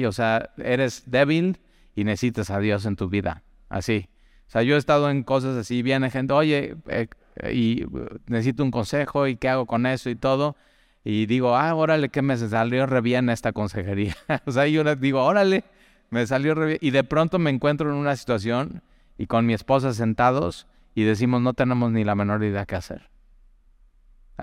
o 0.06 0.12
sea, 0.14 0.50
eres 0.58 1.04
débil 1.08 1.60
y 1.94 2.06
necesitas 2.06 2.50
a 2.52 2.60
Dios 2.60 2.86
en 2.86 2.96
tu 2.96 3.10
vida, 3.10 3.44
así. 3.68 4.08
O 4.48 4.52
sea, 4.52 4.62
yo 4.62 4.76
he 4.76 4.78
estado 4.78 5.10
en 5.10 5.24
cosas 5.24 5.58
así, 5.58 5.82
viene 5.82 6.10
gente, 6.10 6.34
oye, 6.34 6.78
eh, 6.88 7.08
y 7.52 7.84
necesito 8.28 8.64
un 8.64 8.72
consejo 8.72 9.28
y 9.28 9.36
qué 9.36 9.50
hago 9.50 9.66
con 9.66 9.86
eso 9.86 10.10
y 10.10 10.16
todo. 10.16 10.56
Y 11.04 11.26
digo, 11.26 11.56
ah, 11.56 11.76
órale, 11.76 12.10
que 12.10 12.22
me 12.22 12.38
salió 12.38 12.86
re 12.86 13.02
bien 13.02 13.30
esta 13.30 13.52
consejería. 13.52 14.16
o 14.46 14.52
sea, 14.52 14.68
yo 14.68 14.96
digo, 14.96 15.24
órale, 15.24 15.64
me 16.10 16.26
salió 16.28 16.56
re 16.56 16.66
bien. 16.66 16.78
Y 16.82 16.92
de 16.92 17.04
pronto 17.04 17.40
me 17.40 17.50
encuentro 17.50 17.90
en 17.90 17.96
una 17.96 18.16
situación 18.16 18.82
y 19.18 19.28
con 19.28 19.46
mi 19.46 19.54
esposa 19.54 19.94
sentados 19.94 20.68
y 20.94 21.04
decimos 21.04 21.42
no 21.42 21.54
tenemos 21.54 21.92
ni 21.92 22.04
la 22.04 22.16
menor 22.16 22.44
idea 22.44 22.66
qué 22.66 22.76
hacer. 22.76 23.10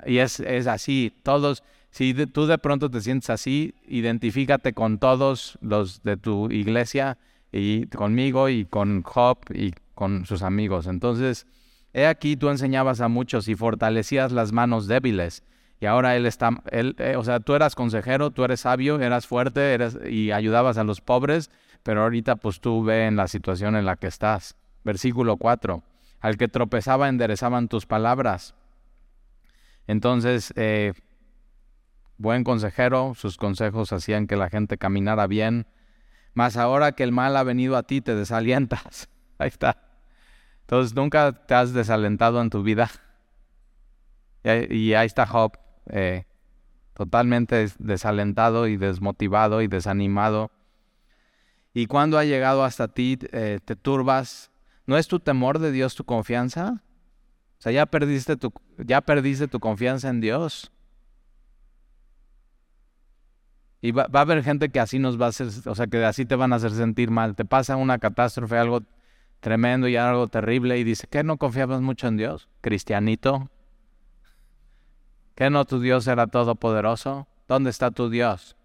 Y 0.07 0.19
es, 0.19 0.41
es 0.41 0.67
así, 0.67 1.15
todos, 1.23 1.63
si 1.91 2.15
tú 2.15 2.47
de 2.47 2.59
pronto 2.59 2.91
te 2.91 3.01
sientes 3.01 3.31
así, 3.31 3.75
identifícate 3.87 4.73
con 4.73 4.99
todos 4.99 5.59
los 5.61 6.03
de 6.03 6.17
tu 6.17 6.51
iglesia 6.51 7.19
y 7.53 7.87
conmigo 7.87 8.49
y 8.49 8.65
con 8.65 9.03
Job 9.03 9.39
y 9.53 9.73
con 9.95 10.25
sus 10.25 10.43
amigos. 10.43 10.87
Entonces, 10.87 11.47
he 11.93 12.07
aquí 12.07 12.37
tú 12.37 12.49
enseñabas 12.49 13.03
a 13.03 13.09
muchos 13.09 13.49
y 13.49 13.55
fortalecías 13.55 14.33
las 14.33 14.53
manos 14.53 14.87
débiles 14.87 15.43
y 15.83 15.87
ahora 15.87 16.15
él 16.15 16.27
está, 16.27 16.63
él, 16.71 16.95
eh, 17.01 17.17
o 17.17 17.25
sea, 17.25 17.41
tú 17.41 17.57
eras 17.57 17.75
consejero, 17.75 18.31
tú 18.31 18.45
eres 18.45 18.61
sabio, 18.61 19.01
eras 19.01 19.27
fuerte, 19.27 19.75
eres, 19.75 19.99
y 20.09 20.31
ayudabas 20.31 20.79
a 20.79 20.85
los 20.85 21.01
pobres, 21.01 21.51
pero 21.83 22.03
ahorita 22.03 22.37
pues 22.37 22.61
tú 22.61 22.85
ve 22.85 23.09
en 23.09 23.17
la 23.17 23.27
situación 23.27 23.75
en 23.75 23.85
la 23.85 23.97
que 23.97 24.07
estás. 24.07 24.55
Versículo 24.85 25.39
4. 25.39 25.83
Al 26.21 26.37
que 26.37 26.47
tropezaba 26.47 27.09
enderezaban 27.09 27.67
tus 27.67 27.85
palabras. 27.87 28.55
Entonces, 29.89 30.53
eh, 30.55 30.93
buen 32.17 32.45
consejero, 32.45 33.15
sus 33.17 33.37
consejos 33.37 33.93
hacían 33.93 34.29
que 34.29 34.37
la 34.37 34.51
gente 34.51 34.79
caminara 34.79 35.27
bien, 35.27 35.67
mas 36.33 36.57
ahora 36.57 36.93
que 36.93 37.03
el 37.03 37.11
mal 37.11 37.37
ha 37.37 37.43
venido 37.43 37.77
a 37.77 37.83
ti 37.83 38.01
te 38.01 38.15
desalientas. 38.15 39.09
Ahí 39.39 39.49
está. 39.49 39.79
Entonces, 40.61 40.95
nunca 40.95 41.33
te 41.33 41.55
has 41.55 41.73
desalentado 41.73 42.41
en 42.41 42.51
tu 42.51 42.63
vida. 42.63 42.89
Y 44.45 44.95
ahí 44.95 45.07
está 45.07 45.25
Job, 45.25 45.53
eh, 45.87 46.25
totalmente 46.95 47.69
desalentado 47.79 48.67
y 48.67 48.77
desmotivado 48.77 49.63
y 49.63 49.69
desanimado. 49.69 50.51
Y 51.75 51.87
cuando 51.87 52.19
ha 52.19 52.25
llegado 52.25 52.65
hasta 52.65 52.89
ti, 52.89 53.19
eh, 53.33 53.61
te 53.65 53.77
turbas. 53.77 54.51
¿No 54.87 54.99
es 54.99 55.09
tu 55.09 55.21
temor 55.21 55.59
de 55.59 55.73
Dios 55.73 55.95
tu 55.95 56.05
confianza? 56.05 56.83
O 57.59 57.63
sea, 57.63 57.73
ya 57.73 57.87
perdiste 57.87 58.37
tu, 58.37 58.53
ya 58.79 59.01
perdiste 59.01 59.49
tu 59.49 59.61
confianza 59.61 60.09
en 60.09 60.21
Dios. 60.21 60.73
Y 63.81 63.93
va, 63.93 64.07
va, 64.07 64.21
a 64.21 64.23
haber 64.23 64.45
gente 64.45 64.69
que 64.69 64.81
así 64.81 64.99
nos 64.99 65.21
va 65.21 65.27
a 65.27 65.29
hacer, 65.31 65.49
o 65.67 65.75
sea, 65.75 65.87
que 65.87 66.05
así 66.05 66.25
te 66.25 66.37
van 66.37 66.53
a 66.53 66.57
hacer 66.57 66.73
sentir 66.73 67.11
mal. 67.11 67.35
Te 67.35 67.45
pasa 67.45 67.77
una 67.77 67.99
catástrofe, 67.99 68.59
algo 68.59 68.83
tremendo 69.43 69.89
y 69.89 69.97
algo 69.97 70.29
terrible 70.29 70.79
y 70.79 70.85
dice, 70.85 71.09
¿qué 71.11 71.25
no 71.25 71.37
confiabas 71.37 71.81
mucho 71.81 72.07
en 72.07 72.17
Dios? 72.17 72.49
Cristianito. 72.61 73.51
¿Qué 75.35 75.51
no 75.51 75.65
tu 75.65 75.81
Dios 75.81 76.07
era 76.07 76.27
todopoderoso? 76.27 77.27
¿Dónde 77.49 77.71
está 77.71 77.91
tu 77.91 78.11
Dios? 78.11 78.57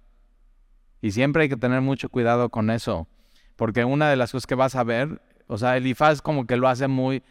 Y 1.01 1.11
siempre 1.11 1.43
hay 1.43 1.49
que 1.49 1.57
tener 1.57 1.81
mucho 1.81 2.09
cuidado 2.09 2.49
con 2.49 2.69
eso, 2.69 3.07
porque 3.55 3.85
una 3.85 4.09
de 4.09 4.15
las 4.15 4.31
cosas 4.31 4.47
que 4.47 4.55
vas 4.55 4.75
a 4.75 4.83
ver, 4.83 5.21
o 5.47 5.57
sea, 5.57 5.77
Elifaz 5.77 6.21
como 6.21 6.47
que 6.47 6.57
lo 6.57 6.67
hace 6.67 6.87
muy, 6.87 7.23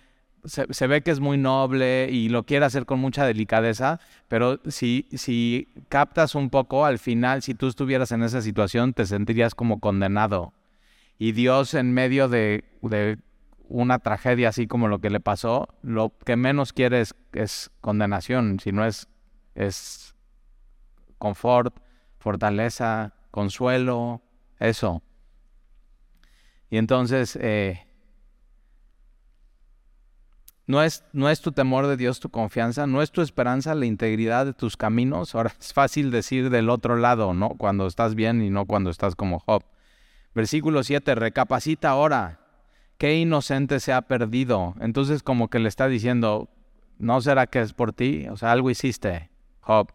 se, 0.44 0.86
ve 0.86 1.02
que 1.02 1.10
es 1.10 1.20
muy 1.20 1.38
noble 1.38 2.08
y 2.10 2.28
lo 2.28 2.44
quiere 2.44 2.64
hacer 2.64 2.86
con 2.86 3.00
mucha 3.00 3.26
delicadeza, 3.26 4.00
pero 4.28 4.60
si, 4.68 5.08
si 5.12 5.68
captas 5.88 6.34
un 6.34 6.50
poco, 6.50 6.84
al 6.84 6.98
final, 6.98 7.42
si 7.42 7.54
tú 7.54 7.66
estuvieras 7.66 8.12
en 8.12 8.22
esa 8.22 8.40
situación, 8.40 8.92
te 8.92 9.06
sentirías 9.06 9.54
como 9.54 9.80
condenado. 9.80 10.52
Y 11.18 11.32
Dios 11.32 11.74
en 11.74 11.92
medio 11.92 12.28
de, 12.28 12.64
de 12.82 13.18
una 13.68 13.98
tragedia 13.98 14.50
así 14.50 14.66
como 14.66 14.88
lo 14.88 15.00
que 15.00 15.10
le 15.10 15.20
pasó, 15.20 15.68
lo 15.82 16.12
que 16.24 16.36
menos 16.36 16.72
quiere 16.72 17.00
es, 17.00 17.14
es 17.32 17.70
condenación, 17.80 18.60
si 18.60 18.72
no 18.72 18.84
es, 18.84 19.08
es 19.56 20.14
confort, 21.18 21.76
fortaleza, 22.18 23.14
consuelo, 23.30 24.22
eso. 24.58 25.02
Y 26.70 26.78
entonces, 26.78 27.36
eh, 27.40 27.86
no 30.66 30.82
es, 30.82 31.04
no 31.12 31.30
es 31.30 31.40
tu 31.40 31.52
temor 31.52 31.86
de 31.86 31.96
Dios 31.96 32.18
tu 32.18 32.28
confianza, 32.28 32.88
no 32.88 33.00
es 33.00 33.12
tu 33.12 33.22
esperanza 33.22 33.74
la 33.74 33.86
integridad 33.86 34.46
de 34.46 34.52
tus 34.52 34.76
caminos. 34.76 35.34
Ahora 35.34 35.54
es 35.60 35.72
fácil 35.72 36.10
decir 36.10 36.50
del 36.50 36.70
otro 36.70 36.96
lado, 36.96 37.34
¿no? 37.34 37.50
Cuando 37.50 37.86
estás 37.86 38.16
bien 38.16 38.42
y 38.42 38.50
no 38.50 38.66
cuando 38.66 38.90
estás 38.90 39.14
como 39.14 39.38
Job. 39.38 39.62
Versículo 40.34 40.82
7, 40.82 41.14
recapacita 41.14 41.90
ahora, 41.90 42.40
qué 42.98 43.16
inocente 43.16 43.78
se 43.78 43.92
ha 43.92 44.02
perdido. 44.02 44.74
Entonces 44.80 45.22
como 45.22 45.48
que 45.48 45.60
le 45.60 45.68
está 45.68 45.86
diciendo, 45.86 46.50
¿no 46.98 47.20
será 47.20 47.46
que 47.46 47.60
es 47.60 47.72
por 47.72 47.92
ti? 47.92 48.26
O 48.28 48.36
sea, 48.36 48.50
algo 48.50 48.68
hiciste, 48.68 49.30
Job. 49.66 49.92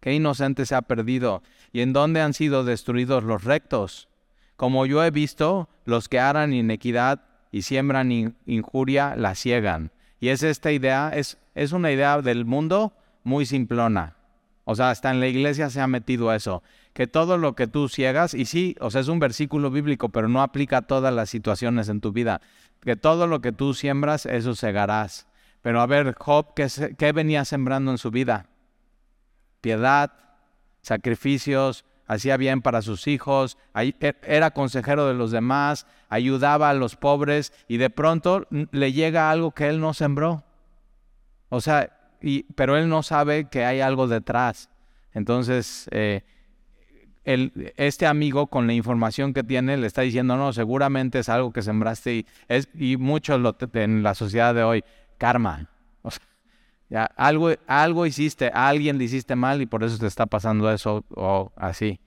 Qué 0.00 0.14
inocente 0.14 0.64
se 0.64 0.74
ha 0.74 0.82
perdido. 0.82 1.42
¿Y 1.72 1.82
en 1.82 1.92
dónde 1.92 2.22
han 2.22 2.32
sido 2.32 2.64
destruidos 2.64 3.22
los 3.22 3.44
rectos? 3.44 4.08
Como 4.56 4.86
yo 4.86 5.04
he 5.04 5.10
visto, 5.10 5.68
los 5.84 6.08
que 6.08 6.20
harán 6.20 6.54
inequidad 6.54 7.22
y 7.52 7.62
siembran 7.62 8.36
injuria 8.46 9.14
la 9.16 9.34
ciegan. 9.34 9.92
Y 10.20 10.28
es 10.28 10.42
esta 10.42 10.72
idea, 10.72 11.10
es, 11.14 11.38
es 11.54 11.72
una 11.72 11.92
idea 11.92 12.22
del 12.22 12.46
mundo 12.46 12.94
muy 13.24 13.44
simplona. 13.44 14.16
O 14.64 14.74
sea, 14.74 14.88
hasta 14.88 15.10
en 15.10 15.20
la 15.20 15.26
iglesia 15.26 15.68
se 15.68 15.82
ha 15.82 15.86
metido 15.86 16.32
eso, 16.32 16.62
que 16.94 17.06
todo 17.06 17.36
lo 17.36 17.54
que 17.54 17.66
tú 17.66 17.90
ciegas, 17.90 18.32
y 18.32 18.46
sí, 18.46 18.76
o 18.80 18.90
sea, 18.90 19.02
es 19.02 19.08
un 19.08 19.18
versículo 19.18 19.70
bíblico, 19.70 20.08
pero 20.08 20.28
no 20.28 20.40
aplica 20.40 20.78
a 20.78 20.82
todas 20.82 21.12
las 21.12 21.28
situaciones 21.28 21.90
en 21.90 22.00
tu 22.00 22.12
vida, 22.12 22.40
que 22.80 22.96
todo 22.96 23.26
lo 23.26 23.42
que 23.42 23.52
tú 23.52 23.74
siembras, 23.74 24.24
eso 24.24 24.54
segarás. 24.54 25.26
Pero 25.60 25.82
a 25.82 25.86
ver, 25.86 26.14
Job, 26.18 26.54
¿qué, 26.54 26.68
qué 26.96 27.12
venía 27.12 27.44
sembrando 27.44 27.90
en 27.90 27.98
su 27.98 28.10
vida? 28.10 28.46
Piedad, 29.64 30.12
sacrificios, 30.82 31.86
hacía 32.06 32.36
bien 32.36 32.60
para 32.60 32.82
sus 32.82 33.06
hijos, 33.06 33.56
e, 33.74 33.94
era 34.24 34.50
consejero 34.50 35.08
de 35.08 35.14
los 35.14 35.30
demás, 35.30 35.86
ayudaba 36.10 36.68
a 36.68 36.74
los 36.74 36.96
pobres 36.96 37.50
y 37.66 37.78
de 37.78 37.88
pronto 37.88 38.46
le 38.50 38.92
llega 38.92 39.30
algo 39.30 39.52
que 39.52 39.70
él 39.70 39.80
no 39.80 39.94
sembró. 39.94 40.44
O 41.48 41.62
sea, 41.62 41.96
pero 42.54 42.76
él 42.76 42.90
no 42.90 43.02
sabe 43.02 43.48
que 43.48 43.64
hay 43.64 43.80
algo 43.80 44.06
detrás. 44.06 44.68
Entonces, 45.14 45.88
eh, 45.92 46.24
este 47.24 48.04
amigo 48.04 48.48
con 48.48 48.66
la 48.66 48.74
información 48.74 49.32
que 49.32 49.44
tiene 49.44 49.78
le 49.78 49.86
está 49.86 50.02
diciendo, 50.02 50.36
no, 50.36 50.52
seguramente 50.52 51.20
es 51.20 51.30
algo 51.30 51.54
que 51.54 51.62
sembraste 51.62 52.16
y, 52.16 52.26
es, 52.48 52.68
y 52.74 52.98
mucho 52.98 53.38
lo, 53.38 53.56
en 53.72 54.02
la 54.02 54.14
sociedad 54.14 54.54
de 54.54 54.62
hoy, 54.62 54.84
karma. 55.16 55.70
Algo, 56.94 57.50
algo 57.66 58.06
hiciste, 58.06 58.50
a 58.54 58.68
alguien 58.68 58.98
le 58.98 59.04
hiciste 59.04 59.34
mal 59.36 59.60
y 59.60 59.66
por 59.66 59.82
eso 59.82 59.98
te 59.98 60.06
está 60.06 60.26
pasando 60.26 60.70
eso 60.70 61.04
o 61.10 61.52
así. 61.56 62.00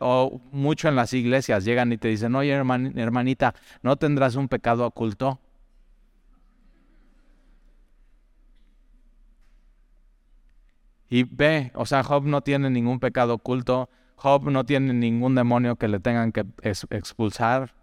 O 0.00 0.40
mucho 0.52 0.88
en 0.88 0.96
las 0.96 1.12
iglesias 1.12 1.64
llegan 1.64 1.92
y 1.92 1.98
te 1.98 2.08
dicen, 2.08 2.34
oye 2.34 2.52
hermanita, 2.52 3.54
¿no 3.82 3.96
tendrás 3.96 4.36
un 4.36 4.48
pecado 4.48 4.86
oculto? 4.86 5.40
Y 11.10 11.24
ve, 11.24 11.72
o 11.74 11.84
sea, 11.84 12.02
Job 12.02 12.24
no 12.24 12.40
tiene 12.40 12.70
ningún 12.70 12.98
pecado 12.98 13.34
oculto, 13.34 13.90
Job 14.16 14.50
no 14.50 14.64
tiene 14.64 14.94
ningún 14.94 15.34
demonio 15.34 15.76
que 15.76 15.88
le 15.88 16.00
tengan 16.00 16.32
que 16.32 16.46
expulsar. 16.62 17.74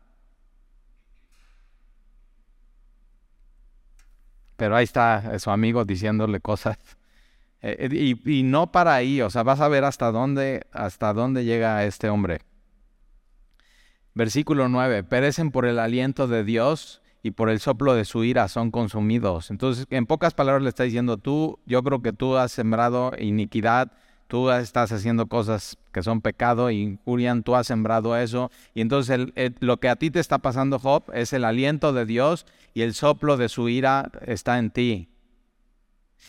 Pero 4.59 4.75
ahí 4.75 4.83
está 4.83 5.39
su 5.39 5.49
amigo 5.49 5.85
diciéndole 5.85 6.39
cosas. 6.39 6.77
Eh, 7.61 7.89
eh, 7.91 8.15
y, 8.25 8.43
no 8.43 8.71
para 8.71 8.95
ahí, 8.95 9.21
o 9.21 9.29
sea, 9.29 9.43
vas 9.43 9.59
a 9.59 9.67
ver 9.67 9.83
hasta 9.83 10.13
dónde, 10.13 10.65
hasta 10.71 11.11
dónde 11.11 11.43
llega 11.43 11.83
este 11.83 12.07
hombre. 12.07 12.39
Versículo 14.13 14.69
9, 14.69 15.03
perecen 15.03 15.51
por 15.51 15.65
el 15.65 15.77
aliento 15.77 16.29
de 16.29 16.45
Dios 16.45 17.01
y 17.21 17.31
por 17.31 17.49
el 17.49 17.59
soplo 17.59 17.95
de 17.95 18.05
su 18.05 18.23
ira 18.23 18.47
son 18.47 18.71
consumidos. 18.71 19.51
Entonces, 19.51 19.87
en 19.89 20.05
pocas 20.05 20.33
palabras 20.33 20.63
le 20.63 20.69
está 20.69 20.83
diciendo, 20.83 21.17
tú, 21.17 21.59
yo 21.65 21.83
creo 21.83 22.01
que 22.01 22.13
tú 22.13 22.37
has 22.37 22.53
sembrado 22.53 23.11
iniquidad, 23.19 23.91
tú 24.29 24.51
estás 24.51 24.91
haciendo 24.91 25.25
cosas 25.25 25.75
que 25.91 26.03
son 26.03 26.21
pecado, 26.21 26.69
injurian, 26.69 27.41
tú 27.41 27.55
has 27.55 27.65
sembrado 27.65 28.15
eso. 28.15 28.51
Y 28.75 28.81
entonces 28.81 29.19
lo 29.59 29.79
que 29.79 29.89
a 29.89 29.95
ti 29.95 30.11
te 30.11 30.19
está 30.19 30.37
pasando, 30.37 30.77
Job, 30.77 31.03
es 31.13 31.33
el 31.33 31.43
aliento 31.43 31.93
de 31.93 32.05
Dios 32.05 32.45
y 32.75 32.83
el 32.83 32.93
soplo 32.93 33.37
de 33.37 33.49
su 33.49 33.69
ira 33.69 34.11
está 34.27 34.59
en 34.59 34.69
ti. 34.69 35.09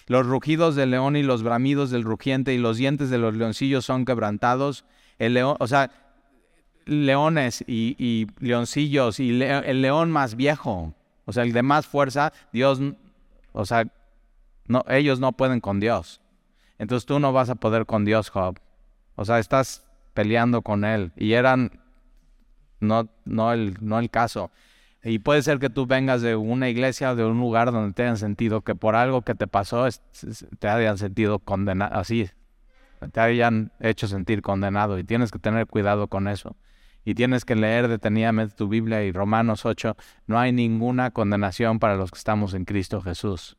Los 0.07 0.27
rugidos 0.27 0.77
del 0.77 0.93
león 0.93 1.15
y 1.15 1.23
los 1.23 1.43
bramidos 1.43 1.91
del 1.91 2.03
rugiente 2.03 2.55
y 2.55 2.59
los 2.59 2.79
dientes 2.79 3.11
de 3.11 3.19
los 3.19 3.37
leoncillos 3.37 3.85
son 3.85 4.07
quebrantados. 4.07 4.87
El 5.19 5.35
león, 5.35 5.57
o 5.61 5.67
sea, 5.67 5.91
leones 6.87 7.63
y, 7.67 8.27
leoncillos 8.39 9.21
y 9.21 9.43
el 9.43 9.83
león 9.83 10.11
más 10.11 10.37
viejo, 10.37 10.95
o 11.27 11.33
sea, 11.35 11.43
el 11.43 11.53
de 11.53 11.63
más 11.63 11.87
fuerza, 11.87 12.33
Dios, 12.51 12.81
o 13.53 13.67
sea, 13.67 13.85
no, 14.67 14.87
ellos 14.89 15.21
no 15.21 15.33
pueden 15.33 15.61
con 15.61 15.81
Dios. 15.81 16.20
Entonces 16.81 17.05
tú 17.05 17.21
no 17.21 17.31
vas 17.35 17.51
a 17.51 17.57
poder 17.57 17.85
con 17.85 18.07
Dios, 18.07 18.31
Job. 18.31 18.59
O 19.15 19.27
sea, 19.27 19.39
estás 19.39 19.85
peleando 20.15 20.63
con 20.63 20.87
él 20.87 21.13
y 21.15 21.35
eran 21.35 21.79
no, 22.81 23.07
no, 23.27 23.53
el, 23.53 23.77
no 23.83 23.99
el 23.99 24.09
caso. 24.09 24.51
Y 25.05 25.19
puede 25.19 25.43
ser 25.43 25.59
que 25.59 25.69
tú 25.69 25.85
vengas 25.85 26.23
de 26.23 26.37
una 26.37 26.71
iglesia 26.71 27.11
o 27.11 27.17
de 27.17 27.27
un 27.27 27.39
lugar 27.39 27.71
donde 27.71 27.93
te 27.93 28.05
hayan 28.05 28.17
sentido 28.17 28.63
que 28.63 28.75
por 28.75 28.97
algo 28.97 29.21
que 29.21 29.35
te 29.35 29.47
pasó 29.47 29.87
te 30.59 30.69
hayan 30.69 30.97
sentido 30.97 31.39
condenado, 31.39 31.95
así, 31.95 32.31
te 33.13 33.21
hayan 33.21 33.73
hecho 33.81 34.09
sentir 34.09 34.41
condenado 34.41 34.99
y 34.99 35.05
tienes 35.05 35.31
que 35.31 35.39
tener 35.39 35.67
cuidado 35.67 36.09
con 36.09 36.29
eso. 36.29 36.57
Y 37.05 37.15
tienes 37.15 37.45
que 37.45 37.57
leer 37.57 37.89
detenidamente 37.89 38.55
tu 38.55 38.69
Biblia 38.69 39.05
y 39.05 39.13
Romanos 39.13 39.67
8, 39.67 39.99
no 40.27 40.39
hay 40.39 40.53
ninguna 40.53 41.11
condenación 41.11 41.79
para 41.79 41.97
los 41.97 42.11
que 42.11 42.19
estamos 42.19 42.55
en 42.55 42.65
Cristo 42.65 43.03
Jesús, 43.03 43.59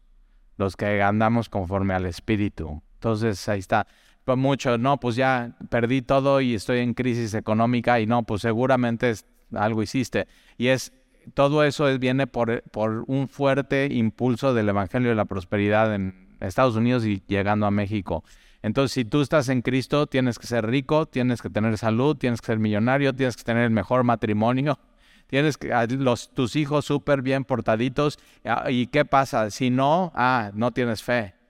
los 0.58 0.75
que 0.75 1.04
andamos 1.04 1.50
conforme 1.50 1.94
al 1.94 2.08
Espíritu. 2.08 2.82
Entonces 3.01 3.50
ahí 3.50 3.58
está. 3.58 3.88
Pues 4.24 4.38
mucho, 4.38 4.77
no, 4.77 5.00
pues 5.00 5.15
ya 5.15 5.58
perdí 5.70 6.03
todo 6.03 6.39
y 6.39 6.53
estoy 6.53 6.79
en 6.79 6.93
crisis 6.93 7.34
económica 7.34 8.00
y 8.00 8.05
no, 8.05 8.22
pues 8.22 8.43
seguramente 8.43 9.12
algo 9.51 9.81
hiciste. 9.81 10.27
Y 10.60 10.67
es 10.67 10.93
todo 11.34 11.63
eso 11.63 11.98
viene 11.98 12.27
por, 12.27 12.62
por, 12.70 13.03
un 13.08 13.27
fuerte 13.27 13.88
impulso 13.91 14.53
del 14.53 14.70
Evangelio 14.70 15.10
de 15.10 15.15
la 15.15 15.25
Prosperidad 15.25 15.96
en 15.96 16.29
Estados 16.39 16.75
Unidos 16.75 17.05
y 17.05 17.24
llegando 17.27 17.65
a 17.65 17.72
México. 17.72 18.24
Entonces, 18.62 18.91
si 18.93 19.05
tú 19.05 19.22
estás 19.22 19.50
en 19.50 19.63
Cristo, 19.63 20.05
tienes 20.05 20.38
que 20.38 20.46
ser 20.46 20.67
rico, 20.67 21.08
tienes 21.08 21.41
que 21.41 21.50
tener 21.50 21.75
salud, 21.79 22.15
tienes 22.15 22.41
que 22.41 22.48
ser 22.48 22.60
millonario, 22.60 23.15
tienes 23.15 23.36
que 23.36 23.43
tener 23.43 23.63
el 23.63 23.72
mejor 23.72 24.03
matrimonio, 24.03 24.77
tienes 25.27 25.58
que, 25.58 25.70
los, 25.89 26.31
tus 26.36 26.55
hijos 26.55 26.86
súper 26.86 27.24
bien 27.24 27.46
portaditos. 27.46 28.20
Ah, 28.46 28.70
¿Y 28.70 28.86
qué 28.86 29.05
pasa? 29.05 29.50
Si 29.50 29.72
no, 29.72 30.12
ah, 30.13 30.51
no 30.53 30.72
tienes 30.72 31.01
fe. 31.01 31.40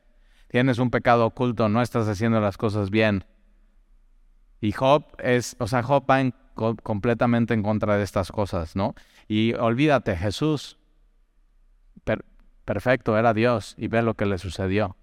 Tienes 0.51 0.79
un 0.79 0.91
pecado 0.91 1.25
oculto, 1.25 1.70
no 1.70 1.81
estás 1.81 2.10
haciendo 2.10 2.41
las 2.41 2.58
cosas 2.58 2.89
bien. 2.89 3.24
Y 4.60 4.74
Job 4.74 5.05
es, 5.20 5.55
o 5.60 5.67
sea, 5.67 5.81
Job 5.81 6.05
va 6.12 6.29
completamente 6.84 7.53
en 7.53 7.63
contra 7.63 7.96
de 7.96 8.03
estas 8.03 8.34
cosas, 8.34 8.75
¿no? 8.75 8.93
Y 9.29 9.53
olvídate, 9.53 10.17
Jesús, 10.17 10.77
perfecto, 12.65 13.17
era 13.17 13.34
Dios 13.34 13.75
y 13.77 13.88
ve 13.88 14.01
lo 14.01 14.15
que 14.15 14.25
le 14.25 14.38
sucedió. 14.38 14.98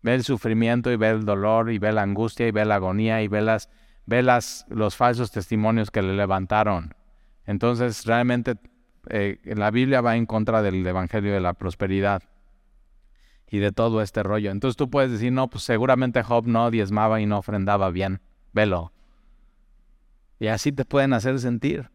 Ve 0.00 0.14
el 0.14 0.24
sufrimiento 0.24 0.90
y 0.90 0.96
ve 0.96 1.10
el 1.10 1.26
dolor 1.26 1.70
y 1.70 1.78
ve 1.78 1.92
la 1.92 2.00
angustia 2.00 2.48
y 2.48 2.52
ve 2.52 2.64
la 2.64 2.76
agonía 2.76 3.20
y 3.20 3.28
ve, 3.28 3.42
las, 3.42 3.68
ve 4.06 4.22
las, 4.22 4.64
los 4.70 4.96
falsos 4.96 5.30
testimonios 5.30 5.90
que 5.90 6.00
le 6.00 6.16
levantaron. 6.16 6.94
Entonces 7.44 8.06
realmente 8.06 8.54
eh, 9.10 9.40
la 9.44 9.70
Biblia 9.70 10.00
va 10.00 10.16
en 10.16 10.24
contra 10.24 10.62
del 10.62 10.86
Evangelio 10.86 11.34
de 11.34 11.40
la 11.40 11.52
Prosperidad 11.52 12.22
y 13.50 13.58
de 13.58 13.72
todo 13.72 14.02
este 14.02 14.22
rollo. 14.22 14.50
Entonces 14.50 14.76
tú 14.76 14.90
puedes 14.90 15.10
decir, 15.10 15.32
no, 15.32 15.48
pues 15.48 15.64
seguramente 15.64 16.22
Job 16.22 16.46
no 16.46 16.70
diezmaba 16.70 17.20
y 17.20 17.26
no 17.26 17.38
ofrendaba 17.38 17.90
bien. 17.90 18.20
Velo. 18.52 18.92
Y 20.38 20.48
así 20.48 20.72
te 20.72 20.84
pueden 20.84 21.12
hacer 21.12 21.38
sentir. 21.38 21.90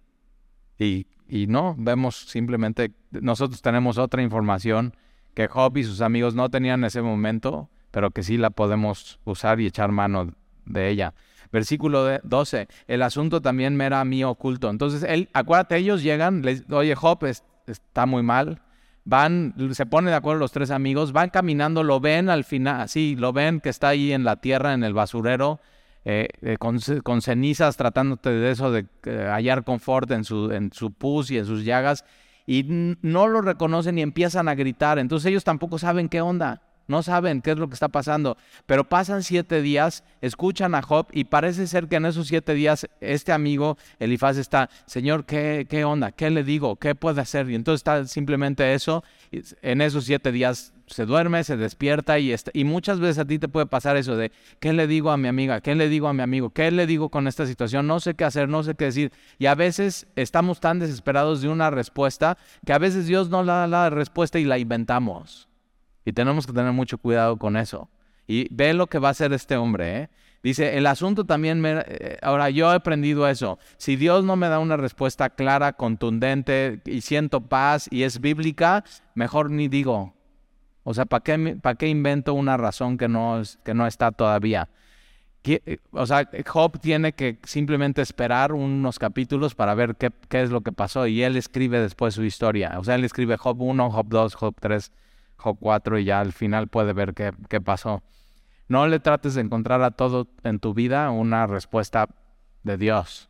Y, 0.77 1.07
y 1.27 1.47
no, 1.47 1.75
vemos 1.77 2.15
simplemente, 2.15 2.93
nosotros 3.11 3.61
tenemos 3.61 3.97
otra 3.97 4.21
información 4.21 4.95
que 5.33 5.47
Job 5.47 5.77
y 5.77 5.83
sus 5.83 6.01
amigos 6.01 6.35
no 6.35 6.49
tenían 6.49 6.81
en 6.81 6.85
ese 6.85 7.01
momento 7.01 7.69
pero 7.91 8.11
que 8.11 8.23
sí 8.23 8.37
la 8.37 8.49
podemos 8.49 9.19
usar 9.25 9.59
y 9.59 9.67
echar 9.67 9.91
mano 9.91 10.33
de 10.65 10.89
ella. 10.89 11.13
Versículo 11.51 12.19
12, 12.23 12.67
el 12.87 13.01
asunto 13.01 13.41
también 13.41 13.75
me 13.75 13.85
era 13.85 13.99
a 13.99 14.05
mí 14.05 14.23
oculto. 14.23 14.69
Entonces, 14.69 15.03
él, 15.03 15.29
acuérdate, 15.33 15.75
ellos 15.75 16.01
llegan, 16.01 16.41
les, 16.41 16.69
oye, 16.71 16.95
Job 16.95 17.25
está 17.67 18.05
muy 18.05 18.23
mal, 18.23 18.61
van, 19.05 19.55
se 19.73 19.85
ponen 19.85 20.11
de 20.11 20.15
acuerdo 20.15 20.39
los 20.39 20.51
tres 20.51 20.71
amigos, 20.71 21.11
van 21.11 21.29
caminando, 21.29 21.83
lo 21.83 21.99
ven 21.99 22.29
al 22.29 22.43
final, 22.43 22.87
sí, 22.89 23.15
lo 23.17 23.33
ven 23.33 23.59
que 23.59 23.69
está 23.69 23.89
ahí 23.89 24.11
en 24.11 24.23
la 24.23 24.37
tierra, 24.37 24.73
en 24.73 24.83
el 24.83 24.93
basurero, 24.93 25.59
eh, 26.03 26.27
eh, 26.41 26.57
con, 26.57 27.21
cenizas, 27.21 27.77
tratándote 27.77 28.29
de 28.29 28.51
eso, 28.51 28.71
de 28.71 28.85
eh, 29.05 29.27
hallar 29.31 29.63
confort 29.63 30.09
en 30.11 30.23
su, 30.23 30.51
en 30.51 30.71
su 30.73 30.91
pus 30.91 31.29
y 31.31 31.37
en 31.37 31.45
sus 31.45 31.63
llagas, 31.63 32.05
y 32.47 32.65
no 32.67 33.27
lo 33.27 33.41
reconocen 33.41 33.97
y 33.97 34.01
empiezan 34.01 34.47
a 34.47 34.55
gritar. 34.55 34.99
Entonces 34.99 35.27
ellos 35.29 35.43
tampoco 35.43 35.77
saben 35.77 36.09
qué 36.09 36.21
onda. 36.21 36.61
No 36.91 37.03
saben 37.03 37.41
qué 37.41 37.51
es 37.51 37.57
lo 37.57 37.69
que 37.69 37.73
está 37.73 37.87
pasando, 37.87 38.37
pero 38.65 38.83
pasan 38.83 39.23
siete 39.23 39.61
días, 39.61 40.03
escuchan 40.19 40.75
a 40.75 40.81
Job 40.81 41.07
y 41.13 41.23
parece 41.23 41.65
ser 41.65 41.87
que 41.87 41.95
en 41.95 42.05
esos 42.05 42.27
siete 42.27 42.53
días 42.53 42.85
este 42.99 43.31
amigo 43.31 43.77
Elifaz 43.97 44.37
está, 44.37 44.69
Señor, 44.85 45.25
¿qué, 45.25 45.65
qué 45.69 45.85
onda? 45.85 46.11
¿Qué 46.11 46.29
le 46.29 46.43
digo? 46.43 46.75
¿Qué 46.75 46.93
puede 46.93 47.21
hacer? 47.21 47.49
Y 47.49 47.55
entonces 47.55 47.79
está 47.79 48.05
simplemente 48.05 48.73
eso. 48.73 49.05
En 49.61 49.79
esos 49.79 50.03
siete 50.03 50.33
días 50.33 50.73
se 50.87 51.05
duerme, 51.05 51.45
se 51.45 51.55
despierta 51.55 52.19
y, 52.19 52.35
y 52.51 52.63
muchas 52.65 52.99
veces 52.99 53.19
a 53.19 53.25
ti 53.25 53.39
te 53.39 53.47
puede 53.47 53.67
pasar 53.67 53.95
eso 53.95 54.17
de, 54.17 54.33
¿qué 54.59 54.73
le 54.73 54.85
digo 54.85 55.11
a 55.11 55.17
mi 55.17 55.29
amiga? 55.29 55.61
¿Qué 55.61 55.75
le 55.75 55.87
digo 55.87 56.09
a 56.09 56.13
mi 56.13 56.21
amigo? 56.23 56.49
¿Qué 56.49 56.71
le 56.71 56.85
digo 56.87 57.07
con 57.07 57.27
esta 57.27 57.45
situación? 57.45 57.87
No 57.87 58.01
sé 58.01 58.15
qué 58.15 58.25
hacer, 58.25 58.49
no 58.49 58.63
sé 58.63 58.75
qué 58.75 58.85
decir. 58.85 59.13
Y 59.39 59.45
a 59.45 59.55
veces 59.55 60.07
estamos 60.17 60.59
tan 60.59 60.79
desesperados 60.79 61.41
de 61.41 61.47
una 61.47 61.69
respuesta 61.69 62.37
que 62.65 62.73
a 62.73 62.79
veces 62.79 63.07
Dios 63.07 63.29
no 63.29 63.45
da 63.45 63.65
la 63.67 63.89
respuesta 63.89 64.39
y 64.39 64.43
la 64.43 64.57
inventamos. 64.57 65.50
Y 66.05 66.13
tenemos 66.13 66.47
que 66.47 66.53
tener 66.53 66.71
mucho 66.71 66.97
cuidado 66.97 67.37
con 67.37 67.57
eso. 67.57 67.89
Y 68.27 68.47
ve 68.53 68.73
lo 68.73 68.87
que 68.87 68.99
va 68.99 69.09
a 69.09 69.11
hacer 69.11 69.33
este 69.33 69.57
hombre. 69.57 69.97
¿eh? 69.97 70.09
Dice, 70.43 70.77
el 70.77 70.87
asunto 70.87 71.25
también 71.25 71.61
me... 71.61 71.83
Eh, 71.85 72.17
ahora, 72.21 72.49
yo 72.49 72.71
he 72.71 72.75
aprendido 72.75 73.27
eso. 73.27 73.59
Si 73.77 73.95
Dios 73.95 74.23
no 74.23 74.35
me 74.35 74.47
da 74.47 74.59
una 74.59 74.77
respuesta 74.77 75.29
clara, 75.29 75.73
contundente, 75.73 76.81
y 76.85 77.01
siento 77.01 77.41
paz 77.41 77.87
y 77.91 78.03
es 78.03 78.21
bíblica, 78.21 78.83
mejor 79.13 79.51
ni 79.51 79.67
digo. 79.67 80.13
O 80.83 80.93
sea, 80.93 81.05
¿para 81.05 81.23
qué, 81.23 81.57
qué 81.77 81.87
invento 81.87 82.33
una 82.33 82.57
razón 82.57 82.97
que 82.97 83.07
no, 83.07 83.41
que 83.63 83.73
no 83.73 83.85
está 83.85 84.11
todavía? 84.11 84.69
O 85.91 86.05
sea, 86.05 86.29
Job 86.45 86.79
tiene 86.79 87.13
que 87.13 87.39
simplemente 87.43 88.01
esperar 88.01 88.53
unos 88.53 88.99
capítulos 88.99 89.55
para 89.55 89.73
ver 89.73 89.95
qué, 89.95 90.11
qué, 90.29 90.43
es 90.43 90.51
lo 90.51 90.61
que 90.61 90.71
pasó 90.71 91.07
y 91.07 91.23
él 91.23 91.35
escribe 91.35 91.79
después 91.79 92.13
su 92.13 92.23
historia. 92.23 92.77
O 92.77 92.83
sea, 92.83 92.95
él 92.95 93.03
escribe 93.03 93.37
Job 93.37 93.59
1, 93.59 93.91
Job 93.91 94.07
2, 94.07 94.35
Job 94.35 94.55
3, 94.59 94.91
4 95.41 95.99
y 95.99 96.05
ya 96.05 96.19
al 96.19 96.33
final 96.33 96.67
puede 96.67 96.93
ver 96.93 97.13
qué, 97.13 97.33
qué 97.49 97.61
pasó. 97.61 98.03
No 98.67 98.87
le 98.87 98.99
trates 98.99 99.33
de 99.33 99.41
encontrar 99.41 99.81
a 99.81 99.91
todo 99.91 100.27
en 100.43 100.59
tu 100.59 100.73
vida 100.73 101.09
una 101.11 101.47
respuesta 101.47 102.07
de 102.63 102.77
Dios. 102.77 103.29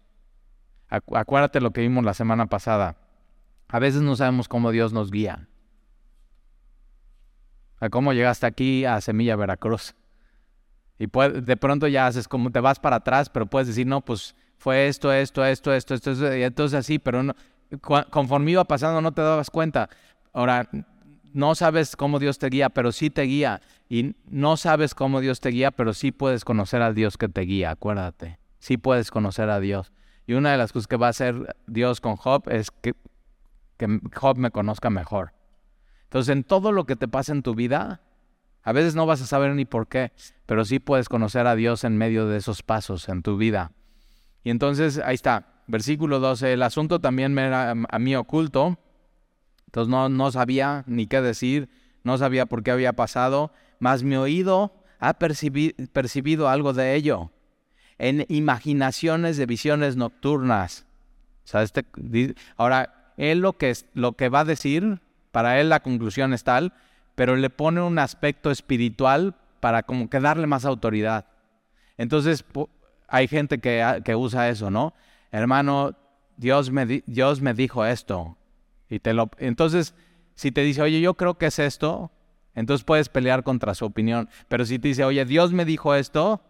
Acuérdate 0.87 1.61
lo 1.61 1.71
que 1.71 1.81
vimos 1.81 2.03
la 2.03 2.13
semana 2.13 2.47
pasada. 2.47 2.97
A 3.69 3.79
veces 3.79 4.01
no 4.01 4.15
sabemos 4.15 4.49
cómo 4.49 4.71
Dios 4.71 4.91
nos 4.91 5.09
guía. 5.09 5.47
A 7.79 7.89
cómo 7.89 8.13
llegaste 8.13 8.45
aquí 8.45 8.85
a 8.85 8.99
Semilla 8.99 9.37
Veracruz. 9.37 9.95
Y 10.99 11.07
de 11.07 11.57
pronto 11.57 11.87
ya 11.87 12.07
haces 12.07 12.27
como 12.27 12.51
te 12.51 12.59
vas 12.59 12.79
para 12.79 12.97
atrás, 12.97 13.29
pero 13.29 13.47
puedes 13.47 13.67
decir, 13.67 13.87
no, 13.87 14.01
pues 14.01 14.35
fue 14.57 14.87
esto, 14.87 15.11
esto, 15.11 15.43
esto, 15.43 15.73
esto, 15.73 15.95
esto, 15.95 16.11
esto 16.11 16.37
y 16.37 16.43
entonces 16.43 16.77
así, 16.77 16.99
pero 16.99 17.23
no, 17.23 17.33
conforme 18.11 18.51
iba 18.51 18.63
pasando 18.65 19.01
no 19.01 19.11
te 19.11 19.21
dabas 19.21 19.49
cuenta. 19.49 19.89
Ahora, 20.33 20.69
no 21.33 21.55
sabes 21.55 21.95
cómo 21.95 22.19
Dios 22.19 22.37
te 22.37 22.47
guía, 22.47 22.69
pero 22.69 22.91
sí 22.91 23.09
te 23.09 23.23
guía. 23.23 23.61
Y 23.89 24.15
no 24.25 24.57
sabes 24.57 24.95
cómo 24.95 25.19
Dios 25.19 25.39
te 25.39 25.49
guía, 25.49 25.71
pero 25.71 25.93
sí 25.93 26.11
puedes 26.11 26.45
conocer 26.45 26.81
a 26.81 26.93
Dios 26.93 27.17
que 27.17 27.29
te 27.29 27.41
guía, 27.41 27.71
acuérdate. 27.71 28.39
Sí 28.59 28.77
puedes 28.77 29.11
conocer 29.11 29.49
a 29.49 29.59
Dios. 29.59 29.91
Y 30.27 30.33
una 30.33 30.51
de 30.51 30.57
las 30.57 30.71
cosas 30.71 30.87
que 30.87 30.97
va 30.97 31.07
a 31.07 31.11
hacer 31.11 31.55
Dios 31.67 31.99
con 31.99 32.15
Job 32.15 32.43
es 32.49 32.71
que, 32.71 32.93
que 33.77 33.99
Job 34.15 34.37
me 34.37 34.51
conozca 34.51 34.89
mejor. 34.89 35.33
Entonces, 36.03 36.31
en 36.33 36.43
todo 36.43 36.71
lo 36.71 36.85
que 36.85 36.95
te 36.95 37.07
pasa 37.07 37.31
en 37.31 37.41
tu 37.41 37.55
vida, 37.55 38.01
a 38.63 38.71
veces 38.71 38.95
no 38.95 39.05
vas 39.05 39.21
a 39.21 39.25
saber 39.25 39.55
ni 39.55 39.65
por 39.65 39.87
qué, 39.87 40.11
pero 40.45 40.65
sí 40.65 40.79
puedes 40.79 41.09
conocer 41.09 41.47
a 41.47 41.55
Dios 41.55 41.83
en 41.83 41.97
medio 41.97 42.27
de 42.27 42.37
esos 42.37 42.63
pasos 42.63 43.09
en 43.09 43.23
tu 43.23 43.37
vida. 43.37 43.71
Y 44.43 44.49
entonces, 44.49 44.99
ahí 45.03 45.15
está, 45.15 45.63
versículo 45.67 46.19
12, 46.19 46.53
el 46.53 46.63
asunto 46.63 46.99
también 46.99 47.33
me 47.33 47.45
era 47.45 47.71
a 47.71 47.99
mí 47.99 48.15
oculto 48.15 48.77
entonces 49.71 49.89
no, 49.89 50.09
no 50.09 50.31
sabía 50.31 50.83
ni 50.85 51.07
qué 51.07 51.21
decir, 51.21 51.69
no 52.03 52.17
sabía 52.17 52.45
por 52.45 52.61
qué 52.61 52.71
había 52.71 52.91
pasado, 52.91 53.53
mas 53.79 54.03
mi 54.03 54.17
oído 54.17 54.73
ha 54.99 55.13
percibido 55.13 56.49
algo 56.49 56.73
de 56.73 56.95
ello 56.95 57.31
en 57.97 58.25
imaginaciones 58.27 59.37
de 59.37 59.45
visiones 59.45 59.95
nocturnas. 59.95 60.85
este, 61.53 61.85
ahora, 62.57 63.13
él 63.15 63.39
lo 63.39 63.53
que, 63.53 63.73
lo 63.93 64.13
que 64.13 64.27
va 64.27 64.41
a 64.41 64.45
decir, 64.45 64.99
para 65.31 65.61
él 65.61 65.69
la 65.69 65.79
conclusión 65.79 66.33
es 66.33 66.43
tal, 66.43 66.73
pero 67.15 67.37
le 67.37 67.49
pone 67.49 67.79
un 67.79 67.97
aspecto 67.97 68.51
espiritual 68.51 69.35
para 69.61 69.83
como 69.83 70.09
que 70.09 70.19
darle 70.19 70.47
más 70.47 70.65
autoridad. 70.65 71.27
Entonces, 71.97 72.43
hay 73.07 73.29
gente 73.29 73.59
que, 73.59 74.01
que 74.03 74.15
usa 74.17 74.49
eso, 74.49 74.69
¿no? 74.69 74.93
Hermano, 75.31 75.95
Dios 76.35 76.71
me, 76.71 77.03
Dios 77.05 77.39
me 77.39 77.53
dijo 77.53 77.85
esto. 77.85 78.35
Y 78.91 78.99
lo, 79.13 79.31
entonces, 79.37 79.95
si 80.35 80.51
te 80.51 80.61
dice, 80.61 80.81
oye, 80.81 80.99
yo 80.99 81.13
creo 81.13 81.37
que 81.37 81.45
es 81.45 81.59
esto, 81.59 82.11
entonces 82.53 82.83
puedes 82.83 83.07
pelear 83.07 83.43
contra 83.43 83.73
su 83.73 83.85
opinión. 83.85 84.29
Pero 84.49 84.65
si 84.65 84.79
te 84.79 84.89
dice, 84.89 85.05
oye, 85.05 85.23
Dios 85.23 85.53
me 85.53 85.63
dijo 85.63 85.95
esto, 85.95 86.41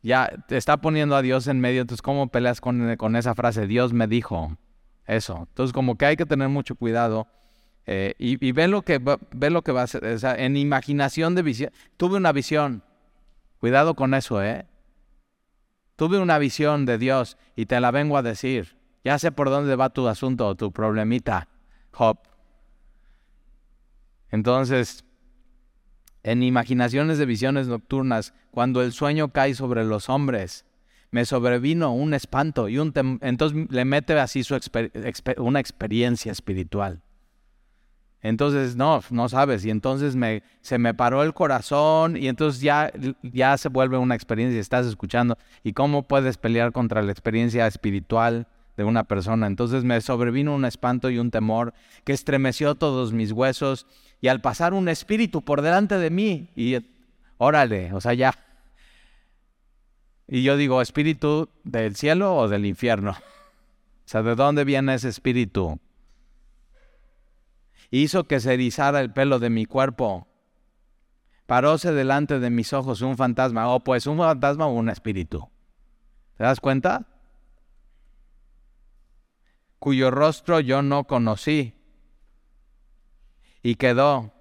ya 0.00 0.30
te 0.46 0.56
está 0.56 0.76
poniendo 0.76 1.16
a 1.16 1.22
Dios 1.22 1.48
en 1.48 1.58
medio. 1.58 1.80
Entonces, 1.80 2.02
¿cómo 2.02 2.28
peleas 2.28 2.60
con, 2.60 2.94
con 2.96 3.16
esa 3.16 3.34
frase? 3.34 3.66
Dios 3.66 3.92
me 3.92 4.06
dijo 4.06 4.56
eso. 5.06 5.46
Entonces, 5.48 5.72
como 5.72 5.98
que 5.98 6.06
hay 6.06 6.16
que 6.16 6.24
tener 6.24 6.48
mucho 6.48 6.76
cuidado. 6.76 7.26
Eh, 7.86 8.14
y, 8.18 8.52
ve 8.52 8.68
lo 8.68 8.82
que 8.82 8.98
va, 8.98 9.18
lo 9.32 9.62
que 9.62 9.72
va 9.72 9.80
a 9.80 9.84
hacer. 9.84 10.04
O 10.04 10.18
sea, 10.20 10.36
en 10.36 10.56
imaginación 10.56 11.34
de 11.34 11.42
visión. 11.42 11.72
Tuve 11.96 12.16
una 12.16 12.30
visión. 12.30 12.84
Cuidado 13.58 13.94
con 13.94 14.14
eso, 14.14 14.40
¿eh? 14.40 14.66
Tuve 15.96 16.18
una 16.18 16.38
visión 16.38 16.86
de 16.86 16.98
Dios 16.98 17.38
y 17.56 17.66
te 17.66 17.80
la 17.80 17.90
vengo 17.90 18.16
a 18.16 18.22
decir. 18.22 18.76
Ya 19.02 19.18
sé 19.18 19.32
por 19.32 19.50
dónde 19.50 19.74
va 19.74 19.90
tu 19.90 20.06
asunto 20.06 20.46
o 20.46 20.54
tu 20.54 20.72
problemita. 20.72 21.48
Job. 21.96 22.18
Entonces, 24.30 25.04
en 26.22 26.42
imaginaciones 26.42 27.16
de 27.16 27.24
visiones 27.24 27.68
nocturnas, 27.68 28.34
cuando 28.50 28.82
el 28.82 28.92
sueño 28.92 29.32
cae 29.32 29.54
sobre 29.54 29.82
los 29.84 30.10
hombres, 30.10 30.66
me 31.10 31.24
sobrevino 31.24 31.94
un 31.94 32.12
espanto 32.12 32.68
y 32.68 32.78
un 32.78 32.92
entonces 33.22 33.66
le 33.70 33.84
mete 33.86 34.18
así 34.18 34.44
su 34.44 34.58
una 35.38 35.60
experiencia 35.60 36.32
espiritual. 36.32 37.02
Entonces, 38.20 38.76
no, 38.76 39.02
no 39.10 39.28
sabes, 39.30 39.64
y 39.64 39.70
entonces 39.70 40.16
me, 40.16 40.42
se 40.60 40.78
me 40.78 40.92
paró 40.92 41.22
el 41.22 41.32
corazón 41.32 42.16
y 42.16 42.28
entonces 42.28 42.60
ya, 42.60 42.92
ya 43.22 43.56
se 43.56 43.68
vuelve 43.70 43.96
una 43.96 44.16
experiencia, 44.16 44.60
estás 44.60 44.84
escuchando. 44.84 45.38
¿Y 45.62 45.72
cómo 45.72 46.08
puedes 46.08 46.36
pelear 46.36 46.72
contra 46.72 47.02
la 47.02 47.12
experiencia 47.12 47.66
espiritual? 47.66 48.48
De 48.76 48.84
una 48.84 49.04
persona. 49.04 49.46
Entonces 49.46 49.84
me 49.84 50.00
sobrevino 50.00 50.54
un 50.54 50.64
espanto 50.64 51.10
y 51.10 51.18
un 51.18 51.30
temor 51.30 51.74
que 52.04 52.12
estremeció 52.12 52.74
todos 52.74 53.12
mis 53.12 53.32
huesos 53.32 53.86
y 54.20 54.28
al 54.28 54.40
pasar 54.40 54.74
un 54.74 54.88
espíritu 54.88 55.42
por 55.42 55.62
delante 55.62 55.98
de 55.98 56.10
mí, 56.10 56.50
y 56.56 56.76
órale, 57.38 57.92
o 57.92 58.00
sea, 58.00 58.14
ya. 58.14 58.34
Y 60.26 60.42
yo 60.42 60.56
digo, 60.56 60.82
¿espíritu 60.82 61.48
del 61.64 61.96
cielo 61.96 62.36
o 62.36 62.48
del 62.48 62.66
infierno? 62.66 63.12
O 63.12 64.08
sea, 64.08 64.22
¿de 64.22 64.34
dónde 64.34 64.64
viene 64.64 64.94
ese 64.94 65.08
espíritu? 65.08 65.78
Hizo 67.90 68.24
que 68.24 68.40
se 68.40 68.54
erizara 68.54 69.00
el 69.00 69.12
pelo 69.12 69.38
de 69.38 69.50
mi 69.50 69.66
cuerpo. 69.66 70.26
Paróse 71.46 71.92
delante 71.92 72.40
de 72.40 72.50
mis 72.50 72.72
ojos 72.72 73.02
un 73.02 73.16
fantasma. 73.16 73.72
Oh, 73.72 73.84
pues 73.84 74.06
un 74.06 74.18
fantasma 74.18 74.66
o 74.66 74.72
un 74.72 74.88
espíritu. 74.88 75.48
¿Te 76.36 76.44
das 76.44 76.60
cuenta? 76.60 77.06
Cuyo 79.78 80.10
rostro 80.10 80.60
yo 80.60 80.82
no 80.82 81.04
conocí. 81.04 81.74
Y 83.62 83.76
quedó. 83.76 84.32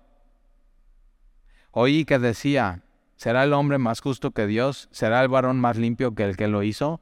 Oí 1.71 2.05
que 2.05 2.19
decía, 2.19 2.83
¿será 3.15 3.43
el 3.43 3.53
hombre 3.53 3.77
más 3.77 3.99
justo 3.99 4.31
que 4.31 4.47
Dios? 4.47 4.87
¿Será 4.91 5.21
el 5.21 5.27
varón 5.27 5.59
más 5.59 5.77
limpio 5.77 6.15
que 6.15 6.23
el 6.23 6.37
que 6.37 6.47
lo 6.47 6.63
hizo? 6.63 7.01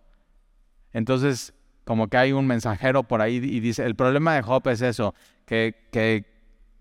Entonces, 0.94 1.54
como 1.84 2.08
que 2.08 2.18
hay 2.18 2.32
un 2.32 2.48
mensajero 2.48 3.04
por 3.04 3.22
ahí 3.22 3.36
y 3.36 3.60
dice, 3.60 3.86
el 3.86 3.96
problema 3.96 4.36
de 4.36 4.42
Job 4.42 4.68
es 4.70 4.82
eso, 4.82 5.14
que, 5.46 5.88
que 5.92 6.34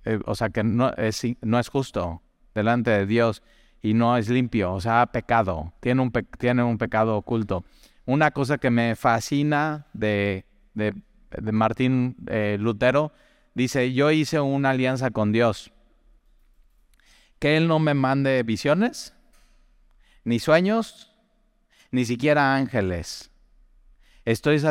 eh, 0.04 0.18
o 0.26 0.34
sea, 0.34 0.50
que 0.50 0.64
no 0.64 0.92
es, 0.94 1.22
no 1.42 1.58
es 1.58 1.68
justo 1.68 2.22
delante 2.54 2.90
de 2.90 3.06
Dios 3.06 3.42
y 3.82 3.94
no 3.94 4.16
es 4.16 4.28
limpio, 4.28 4.72
o 4.72 4.80
sea, 4.80 5.02
ha 5.02 5.06
pecado, 5.12 5.72
tiene 5.80 6.02
un, 6.02 6.12
tiene 6.38 6.62
un 6.62 6.78
pecado 6.78 7.16
oculto. 7.16 7.64
Una 8.04 8.30
cosa 8.32 8.58
que 8.58 8.70
me 8.70 8.96
fascina 8.96 9.86
de, 9.92 10.44
de, 10.74 10.94
Martín 11.40 12.16
eh, 12.26 12.56
Lutero, 12.58 13.12
dice, 13.54 13.92
yo 13.92 14.10
hice 14.10 14.40
una 14.40 14.70
alianza 14.70 15.10
con 15.10 15.32
Dios, 15.32 15.72
que 17.38 17.56
Él 17.56 17.68
no 17.68 17.78
me 17.78 17.94
mande 17.94 18.42
visiones, 18.42 19.14
ni 20.24 20.38
sueños, 20.38 21.14
ni 21.90 22.04
siquiera 22.04 22.54
ángeles. 22.54 23.30
Estoy, 24.24 24.62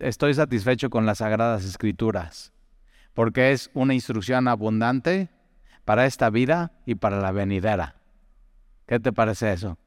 estoy 0.00 0.34
satisfecho 0.34 0.90
con 0.90 1.06
las 1.06 1.18
sagradas 1.18 1.64
escrituras, 1.64 2.52
porque 3.14 3.52
es 3.52 3.70
una 3.74 3.94
instrucción 3.94 4.48
abundante 4.48 5.28
para 5.84 6.06
esta 6.06 6.30
vida 6.30 6.72
y 6.86 6.96
para 6.96 7.20
la 7.20 7.32
venidera. 7.32 7.96
¿Qué 8.86 8.98
te 8.98 9.12
parece 9.12 9.52
eso? 9.52 9.78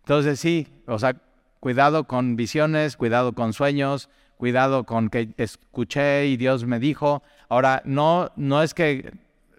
Entonces 0.00 0.38
sí, 0.40 0.82
o 0.86 0.98
sea, 0.98 1.20
cuidado 1.60 2.04
con 2.04 2.36
visiones, 2.36 2.96
cuidado 2.96 3.32
con 3.32 3.52
sueños, 3.52 4.08
cuidado 4.36 4.84
con 4.84 5.08
que 5.08 5.28
escuché 5.36 6.26
y 6.26 6.36
Dios 6.36 6.64
me 6.64 6.78
dijo. 6.78 7.22
Ahora, 7.48 7.82
no, 7.84 8.30
no 8.36 8.62
es 8.62 8.74
que 8.74 9.12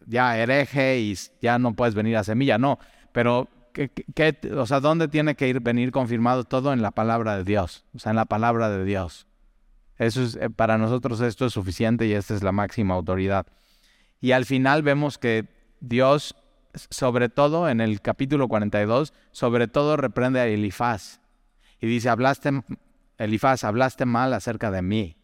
ya 0.06 0.38
hereje 0.38 1.00
y 1.00 1.16
ya 1.42 1.60
no 1.60 1.74
puedes 1.74 1.96
venir 1.96 2.18
a 2.18 2.24
semilla, 2.24 2.58
no, 2.58 2.80
pero 3.12 3.50
¿qué, 3.74 4.38
o 4.56 4.66
sea, 4.66 4.80
¿dónde 4.80 5.08
tiene 5.08 5.36
que 5.36 5.48
ir 5.48 5.60
venir 5.60 5.92
confirmado 5.92 6.44
todo 6.44 6.74
en 6.74 6.82
la 6.82 6.92
palabra 6.92 7.38
de 7.38 7.44
Dios? 7.44 7.84
O 7.96 8.00
sea, 8.00 8.12
en 8.12 8.16
la 8.16 8.26
palabra 8.26 8.70
de 8.70 8.84
Dios. 8.86 9.28
Eso 9.98 10.24
es, 10.24 10.36
eh, 10.36 10.50
para 10.50 10.78
nosotros 10.78 11.22
esto 11.22 11.46
es 11.46 11.54
suficiente 11.54 12.06
y 12.06 12.14
esta 12.14 12.36
es 12.36 12.44
la 12.44 12.52
máxima 12.52 12.94
autoridad. 12.94 13.48
Y 14.22 14.32
al 14.32 14.46
final 14.46 14.84
vemos 14.84 15.18
que 15.18 15.46
Dios, 15.80 16.36
sobre 16.74 17.30
todo 17.30 17.70
en 17.70 17.82
el 17.82 18.02
capítulo 18.02 18.48
42, 18.48 19.14
sobre 19.32 19.68
todo 19.68 19.98
reprende 19.98 20.40
a 20.40 20.48
Elifaz 20.48 21.20
y 21.80 21.88
dice, 21.88 22.10
hablaste, 22.10 22.62
Elifaz, 23.18 23.64
hablaste 23.64 24.06
mal 24.06 24.34
acerca 24.34 24.72
de 24.72 24.82
mí. 24.82 25.18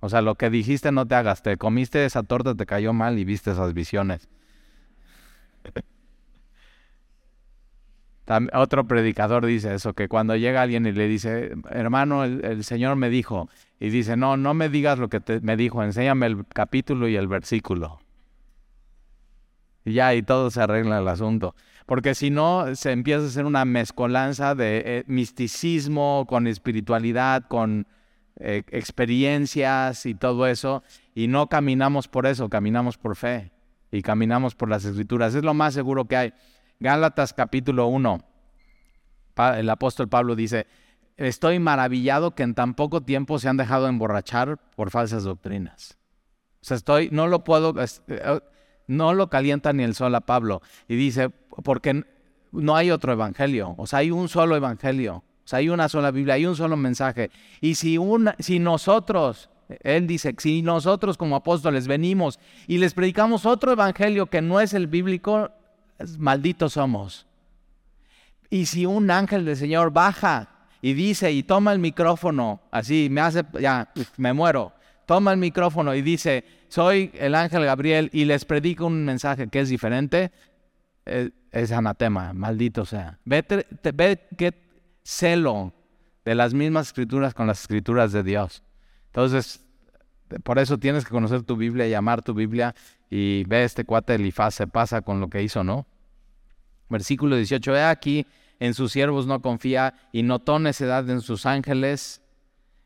O 0.00 0.08
sea, 0.08 0.20
lo 0.20 0.34
que 0.34 0.50
dijiste 0.50 0.90
no 0.90 1.06
te 1.06 1.14
hagas, 1.14 1.42
te 1.42 1.56
comiste 1.56 2.04
esa 2.04 2.24
torta, 2.24 2.54
te 2.54 2.66
cayó 2.66 2.92
mal 2.92 3.18
y 3.18 3.24
viste 3.24 3.52
esas 3.52 3.72
visiones. 3.72 4.28
otro 8.52 8.86
predicador 8.86 9.44
dice 9.46 9.74
eso, 9.74 9.94
que 9.94 10.08
cuando 10.08 10.36
llega 10.36 10.62
alguien 10.62 10.86
y 10.86 10.92
le 10.92 11.06
dice, 11.06 11.52
hermano, 11.70 12.24
el, 12.24 12.64
Señor 12.64 12.96
me 12.96 13.10
dijo, 13.10 13.48
y 13.78 13.90
dice, 13.90 14.16
no, 14.16 14.36
no 14.36 14.54
me 14.54 14.68
digas 14.68 14.98
lo 14.98 15.08
que 15.08 15.20
me 15.42 15.56
dijo, 15.56 15.82
enséñame 15.82 16.26
el 16.26 16.46
capítulo 16.46 17.08
y 17.08 17.16
el 17.16 17.28
versículo. 17.28 18.00
Y 19.84 19.94
ya, 19.94 20.14
y 20.14 20.22
todo 20.22 20.50
se 20.50 20.62
arregla 20.62 20.98
el 20.98 21.08
asunto. 21.08 21.54
Porque 21.92 22.14
si 22.14 22.30
no, 22.30 22.74
se 22.74 22.90
empieza 22.90 23.22
a 23.22 23.26
hacer 23.26 23.44
una 23.44 23.66
mezcolanza 23.66 24.54
de 24.54 24.82
eh, 24.82 25.04
misticismo 25.08 26.24
con 26.26 26.46
espiritualidad, 26.46 27.42
con 27.48 27.86
eh, 28.36 28.62
experiencias 28.70 30.06
y 30.06 30.14
todo 30.14 30.46
eso, 30.46 30.82
y 31.14 31.28
no 31.28 31.50
caminamos 31.50 32.08
por 32.08 32.24
eso, 32.24 32.48
caminamos 32.48 32.96
por 32.96 33.14
fe 33.14 33.52
y 33.90 34.00
caminamos 34.00 34.54
por 34.54 34.70
las 34.70 34.86
escrituras. 34.86 35.34
Es 35.34 35.44
lo 35.44 35.52
más 35.52 35.74
seguro 35.74 36.06
que 36.06 36.16
hay. 36.16 36.32
Gálatas 36.80 37.34
capítulo 37.34 37.88
1, 37.88 38.24
el 39.58 39.68
apóstol 39.68 40.08
Pablo 40.08 40.34
dice, 40.34 40.66
estoy 41.18 41.58
maravillado 41.58 42.34
que 42.34 42.42
en 42.42 42.54
tan 42.54 42.72
poco 42.72 43.02
tiempo 43.02 43.38
se 43.38 43.50
han 43.50 43.58
dejado 43.58 43.86
emborrachar 43.86 44.56
por 44.76 44.90
falsas 44.90 45.24
doctrinas. 45.24 45.98
O 46.62 46.64
sea, 46.64 46.78
estoy, 46.78 47.10
no 47.12 47.26
lo 47.26 47.44
puedo, 47.44 47.74
eh, 47.78 48.40
no 48.86 49.12
lo 49.12 49.28
calienta 49.28 49.74
ni 49.74 49.82
el 49.82 49.94
sol 49.94 50.14
a 50.14 50.22
Pablo. 50.22 50.62
Y 50.88 50.96
dice, 50.96 51.30
porque 51.62 52.04
no 52.52 52.76
hay 52.76 52.90
otro 52.90 53.12
evangelio, 53.12 53.74
o 53.78 53.86
sea, 53.86 54.00
hay 54.00 54.10
un 54.10 54.28
solo 54.28 54.56
evangelio, 54.56 55.16
o 55.16 55.48
sea, 55.48 55.58
hay 55.58 55.68
una 55.68 55.88
sola 55.88 56.10
Biblia, 56.10 56.34
hay 56.34 56.46
un 56.46 56.56
solo 56.56 56.76
mensaje. 56.76 57.30
Y 57.60 57.74
si, 57.74 57.98
una, 57.98 58.36
si 58.38 58.58
nosotros, 58.58 59.50
él 59.68 60.06
dice, 60.06 60.34
si 60.38 60.62
nosotros 60.62 61.16
como 61.16 61.36
apóstoles 61.36 61.88
venimos 61.88 62.38
y 62.66 62.78
les 62.78 62.94
predicamos 62.94 63.46
otro 63.46 63.72
evangelio 63.72 64.26
que 64.26 64.42
no 64.42 64.60
es 64.60 64.74
el 64.74 64.86
bíblico, 64.86 65.50
malditos 66.18 66.74
somos. 66.74 67.26
Y 68.50 68.66
si 68.66 68.86
un 68.86 69.10
ángel 69.10 69.44
del 69.44 69.56
Señor 69.56 69.92
baja 69.92 70.66
y 70.82 70.92
dice 70.92 71.32
y 71.32 71.42
toma 71.42 71.72
el 71.72 71.78
micrófono, 71.78 72.60
así 72.70 73.08
me 73.10 73.22
hace, 73.22 73.44
ya, 73.58 73.92
me 74.18 74.32
muero, 74.32 74.72
toma 75.06 75.32
el 75.32 75.38
micrófono 75.38 75.94
y 75.94 76.02
dice, 76.02 76.44
soy 76.68 77.10
el 77.14 77.34
ángel 77.34 77.64
Gabriel 77.64 78.10
y 78.12 78.24
les 78.24 78.44
predico 78.44 78.86
un 78.86 79.04
mensaje 79.04 79.48
que 79.48 79.60
es 79.60 79.68
diferente, 79.68 80.32
eh, 81.06 81.30
es, 81.52 81.72
anatema, 81.72 82.32
maldito 82.32 82.84
sea. 82.84 83.18
Ve, 83.24 83.44
ve 83.94 84.28
qué 84.36 84.54
celo 85.04 85.72
de 86.24 86.34
las 86.34 86.54
mismas 86.54 86.88
escrituras 86.88 87.34
con 87.34 87.46
las 87.46 87.60
escrituras 87.60 88.12
de 88.12 88.22
Dios. 88.22 88.62
Entonces, 89.06 89.64
por 90.42 90.58
eso 90.58 90.78
tienes 90.78 91.04
que 91.04 91.10
conocer 91.10 91.42
tu 91.42 91.56
Biblia 91.56 91.86
y 91.86 91.94
amar 91.94 92.22
tu 92.22 92.34
Biblia 92.34 92.74
y 93.10 93.44
ve 93.44 93.64
este 93.64 93.84
cuate 93.84 94.14
Elifaz 94.14 94.54
se 94.54 94.66
pasa 94.66 95.02
con 95.02 95.20
lo 95.20 95.28
que 95.28 95.42
hizo, 95.42 95.62
¿no? 95.62 95.86
Versículo 96.88 97.36
18, 97.36 97.76
he 97.76 97.84
aquí, 97.84 98.26
en 98.58 98.74
sus 98.74 98.92
siervos 98.92 99.26
no 99.26 99.42
confía 99.42 99.94
y 100.12 100.22
notó 100.22 100.58
necedad 100.58 101.08
en 101.10 101.20
sus 101.20 101.46
ángeles 101.46 102.22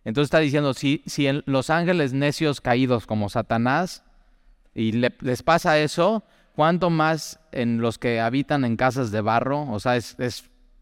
entonces 0.07 0.29
está 0.29 0.39
diciendo, 0.39 0.73
si, 0.73 1.03
si 1.07 1.27
en 1.27 1.43
los 1.47 1.69
ángeles 1.69 2.13
necios 2.13 2.61
caídos 2.61 3.09
como 3.09 3.29
Satanás, 3.29 4.05
y 4.73 4.93
les 4.93 5.43
pasa 5.43 5.81
eso, 5.81 6.23
¿cuánto 6.57 6.91
más 6.91 7.39
en 7.53 7.81
los 7.81 7.99
que 7.99 8.19
habitan 8.19 8.65
en 8.65 8.77
casas 8.77 9.13
de 9.13 9.21
barro? 9.21 9.71
O 9.71 9.79
sea, 9.79 9.97
es, 9.97 10.17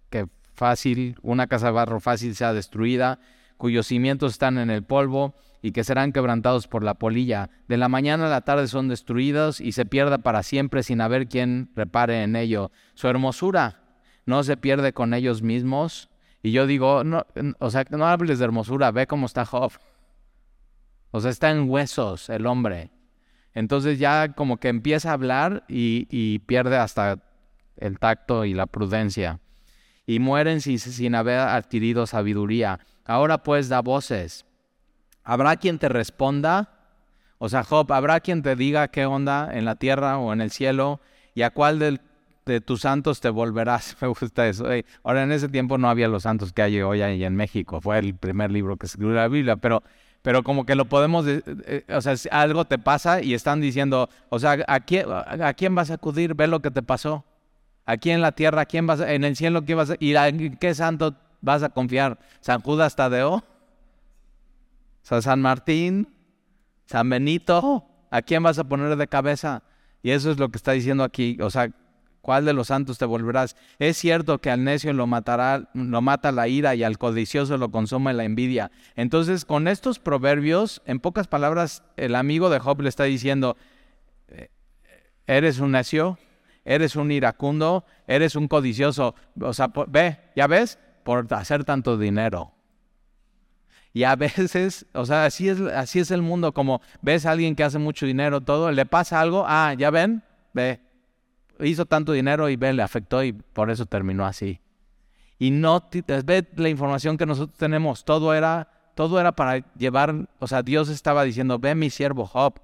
que 0.08 0.28
fácil, 0.54 1.16
una 1.20 1.48
casa 1.48 1.66
de 1.66 1.72
barro 1.72 2.00
fácil 2.00 2.34
sea 2.34 2.54
destruida, 2.54 3.18
cuyos 3.58 3.88
cimientos 3.88 4.32
están 4.32 4.56
en 4.56 4.70
el 4.70 4.84
polvo 4.84 5.34
y 5.60 5.72
que 5.72 5.84
serán 5.84 6.12
quebrantados 6.12 6.68
por 6.68 6.84
la 6.84 6.94
polilla. 6.94 7.50
De 7.68 7.76
la 7.76 7.88
mañana 7.88 8.26
a 8.26 8.30
la 8.30 8.42
tarde 8.42 8.68
son 8.68 8.88
destruidos 8.88 9.60
y 9.60 9.72
se 9.72 9.84
pierda 9.84 10.18
para 10.18 10.42
siempre 10.42 10.82
sin 10.82 11.00
haber 11.00 11.26
quien 11.28 11.70
repare 11.74 12.22
en 12.22 12.36
ello. 12.36 12.70
Su 12.94 13.08
hermosura 13.08 13.82
no 14.26 14.42
se 14.44 14.56
pierde 14.56 14.92
con 14.92 15.12
ellos 15.12 15.42
mismos, 15.42 16.08
y 16.42 16.52
yo 16.52 16.66
digo, 16.66 17.04
no, 17.04 17.26
o 17.58 17.70
sea, 17.70 17.84
no 17.90 18.06
hables 18.06 18.38
de 18.38 18.44
hermosura, 18.44 18.90
ve 18.90 19.06
cómo 19.06 19.26
está 19.26 19.44
Job. 19.46 19.72
O 21.10 21.20
sea, 21.20 21.30
está 21.30 21.50
en 21.50 21.70
huesos 21.70 22.28
el 22.28 22.46
hombre. 22.46 22.90
Entonces 23.54 23.98
ya 23.98 24.32
como 24.32 24.58
que 24.58 24.68
empieza 24.68 25.10
a 25.10 25.14
hablar 25.14 25.64
y, 25.68 26.38
pierde 26.40 26.76
hasta 26.76 27.18
el 27.76 27.98
tacto 27.98 28.44
y 28.44 28.54
la 28.54 28.66
prudencia. 28.66 29.40
Y 30.06 30.18
mueren 30.18 30.60
sin, 30.60 31.14
haber 31.14 31.38
adquirido 31.38 32.06
sabiduría. 32.06 32.80
Ahora 33.04 33.42
pues 33.42 33.68
da 33.68 33.80
voces. 33.80 34.44
¿Habrá 35.22 35.56
quien 35.56 35.78
te 35.78 35.88
responda? 35.88 36.70
O 37.38 37.48
sea, 37.48 37.64
Job, 37.64 37.90
¿habrá 37.92 38.20
quien 38.20 38.42
te 38.42 38.56
diga 38.56 38.88
qué 38.88 39.06
onda 39.06 39.50
en 39.52 39.64
la 39.64 39.76
tierra 39.76 40.18
o 40.18 40.32
en 40.32 40.40
el 40.40 40.50
cielo? 40.50 41.00
¿Y 41.34 41.42
a 41.42 41.50
cuál 41.50 41.78
de 41.78 42.60
tus 42.60 42.82
santos 42.82 43.20
te 43.20 43.30
volverás. 43.30 43.96
Me 44.00 44.08
gusta 44.08 44.46
eso. 44.48 44.66
ahora, 45.02 45.22
en 45.22 45.32
ese 45.32 45.48
tiempo 45.48 45.78
no 45.78 45.88
había 45.88 46.08
los 46.08 46.24
santos 46.24 46.52
que 46.52 46.62
hay 46.62 46.80
hoy 46.82 47.02
en 47.02 47.36
México. 47.36 47.80
Fue 47.80 47.98
el 47.98 48.14
primer 48.14 48.50
libro 48.50 48.76
que 48.76 48.86
escribió 48.86 49.14
la 49.14 49.28
Biblia, 49.28 49.56
pero, 49.56 49.82
pero 50.24 50.42
como 50.42 50.64
que 50.64 50.74
lo 50.74 50.86
podemos, 50.86 51.26
eh, 51.28 51.84
o 51.86 52.00
sea, 52.00 52.14
algo 52.30 52.64
te 52.64 52.78
pasa 52.78 53.20
y 53.20 53.34
están 53.34 53.60
diciendo, 53.60 54.08
o 54.30 54.38
sea, 54.38 54.56
¿a 54.68 54.80
quién, 54.80 55.04
a 55.10 55.52
quién 55.52 55.74
vas 55.74 55.90
a 55.90 55.94
acudir? 55.94 56.34
Ve 56.34 56.46
lo 56.46 56.62
que 56.62 56.70
te 56.70 56.80
pasó. 56.80 57.26
Aquí 57.84 58.08
en 58.08 58.22
la 58.22 58.32
tierra, 58.32 58.62
¿a 58.62 58.64
quién 58.64 58.86
vas 58.86 59.00
en 59.00 59.22
el 59.22 59.36
cielo, 59.36 59.66
¿qué 59.66 59.74
vas 59.74 59.90
a, 59.90 59.96
y 60.00 60.16
en 60.16 60.56
qué 60.56 60.74
santo 60.74 61.14
vas 61.42 61.62
a 61.62 61.68
confiar? 61.68 62.18
¿San 62.40 62.62
Judas 62.62 62.96
Tadeo? 62.96 63.44
¿San 65.02 65.42
Martín? 65.42 66.08
¿San 66.86 67.10
Benito? 67.10 67.84
¿A 68.10 68.22
quién 68.22 68.42
vas 68.42 68.58
a 68.58 68.64
poner 68.64 68.96
de 68.96 69.06
cabeza? 69.06 69.62
Y 70.02 70.12
eso 70.12 70.30
es 70.30 70.38
lo 70.38 70.48
que 70.48 70.56
está 70.56 70.72
diciendo 70.72 71.04
aquí. 71.04 71.36
O 71.42 71.50
sea, 71.50 71.68
¿Cuál 72.24 72.46
de 72.46 72.54
los 72.54 72.68
santos 72.68 72.96
te 72.96 73.04
volverás? 73.04 73.54
Es 73.78 73.98
cierto 73.98 74.40
que 74.40 74.50
al 74.50 74.64
necio 74.64 74.94
lo 74.94 75.06
matará, 75.06 75.68
lo 75.74 76.00
mata 76.00 76.32
la 76.32 76.48
ira 76.48 76.74
y 76.74 76.82
al 76.82 76.96
codicioso 76.96 77.58
lo 77.58 77.70
consume 77.70 78.14
la 78.14 78.24
envidia. 78.24 78.70
Entonces, 78.96 79.44
con 79.44 79.68
estos 79.68 79.98
proverbios, 79.98 80.80
en 80.86 81.00
pocas 81.00 81.28
palabras, 81.28 81.82
el 81.98 82.14
amigo 82.14 82.48
de 82.48 82.60
Job 82.60 82.80
le 82.80 82.88
está 82.88 83.04
diciendo, 83.04 83.58
eh, 84.28 84.48
eres 85.26 85.58
un 85.58 85.72
necio, 85.72 86.18
eres 86.64 86.96
un 86.96 87.12
iracundo, 87.12 87.84
eres 88.06 88.36
un 88.36 88.48
codicioso. 88.48 89.14
O 89.38 89.52
sea, 89.52 89.70
ve, 89.88 90.16
ya 90.34 90.46
ves, 90.46 90.78
por 91.02 91.26
hacer 91.34 91.64
tanto 91.64 91.98
dinero. 91.98 92.54
Y 93.92 94.04
a 94.04 94.16
veces, 94.16 94.86
o 94.94 95.04
sea, 95.04 95.26
así 95.26 95.50
es, 95.50 95.60
así 95.60 95.98
es 95.98 96.10
el 96.10 96.22
mundo, 96.22 96.54
como 96.54 96.80
ves 97.02 97.26
a 97.26 97.32
alguien 97.32 97.54
que 97.54 97.64
hace 97.64 97.78
mucho 97.78 98.06
dinero, 98.06 98.40
todo, 98.40 98.72
le 98.72 98.86
pasa 98.86 99.20
algo, 99.20 99.44
ah, 99.46 99.74
ya 99.76 99.90
ven, 99.90 100.22
ve, 100.54 100.80
hizo 101.60 101.86
tanto 101.86 102.12
dinero 102.12 102.48
y 102.48 102.56
ve, 102.56 102.72
le 102.72 102.82
afectó 102.82 103.22
y 103.22 103.32
por 103.32 103.70
eso 103.70 103.86
terminó 103.86 104.26
así. 104.26 104.60
Y 105.38 105.50
no, 105.50 105.88
ve 106.24 106.46
la 106.56 106.68
información 106.68 107.16
que 107.16 107.26
nosotros 107.26 107.58
tenemos, 107.58 108.04
todo 108.04 108.34
era, 108.34 108.68
todo 108.94 109.20
era 109.20 109.32
para 109.32 109.64
llevar, 109.74 110.28
o 110.38 110.46
sea, 110.46 110.62
Dios 110.62 110.88
estaba 110.88 111.24
diciendo, 111.24 111.58
ve 111.58 111.74
mi 111.74 111.90
siervo 111.90 112.26
Job, 112.26 112.60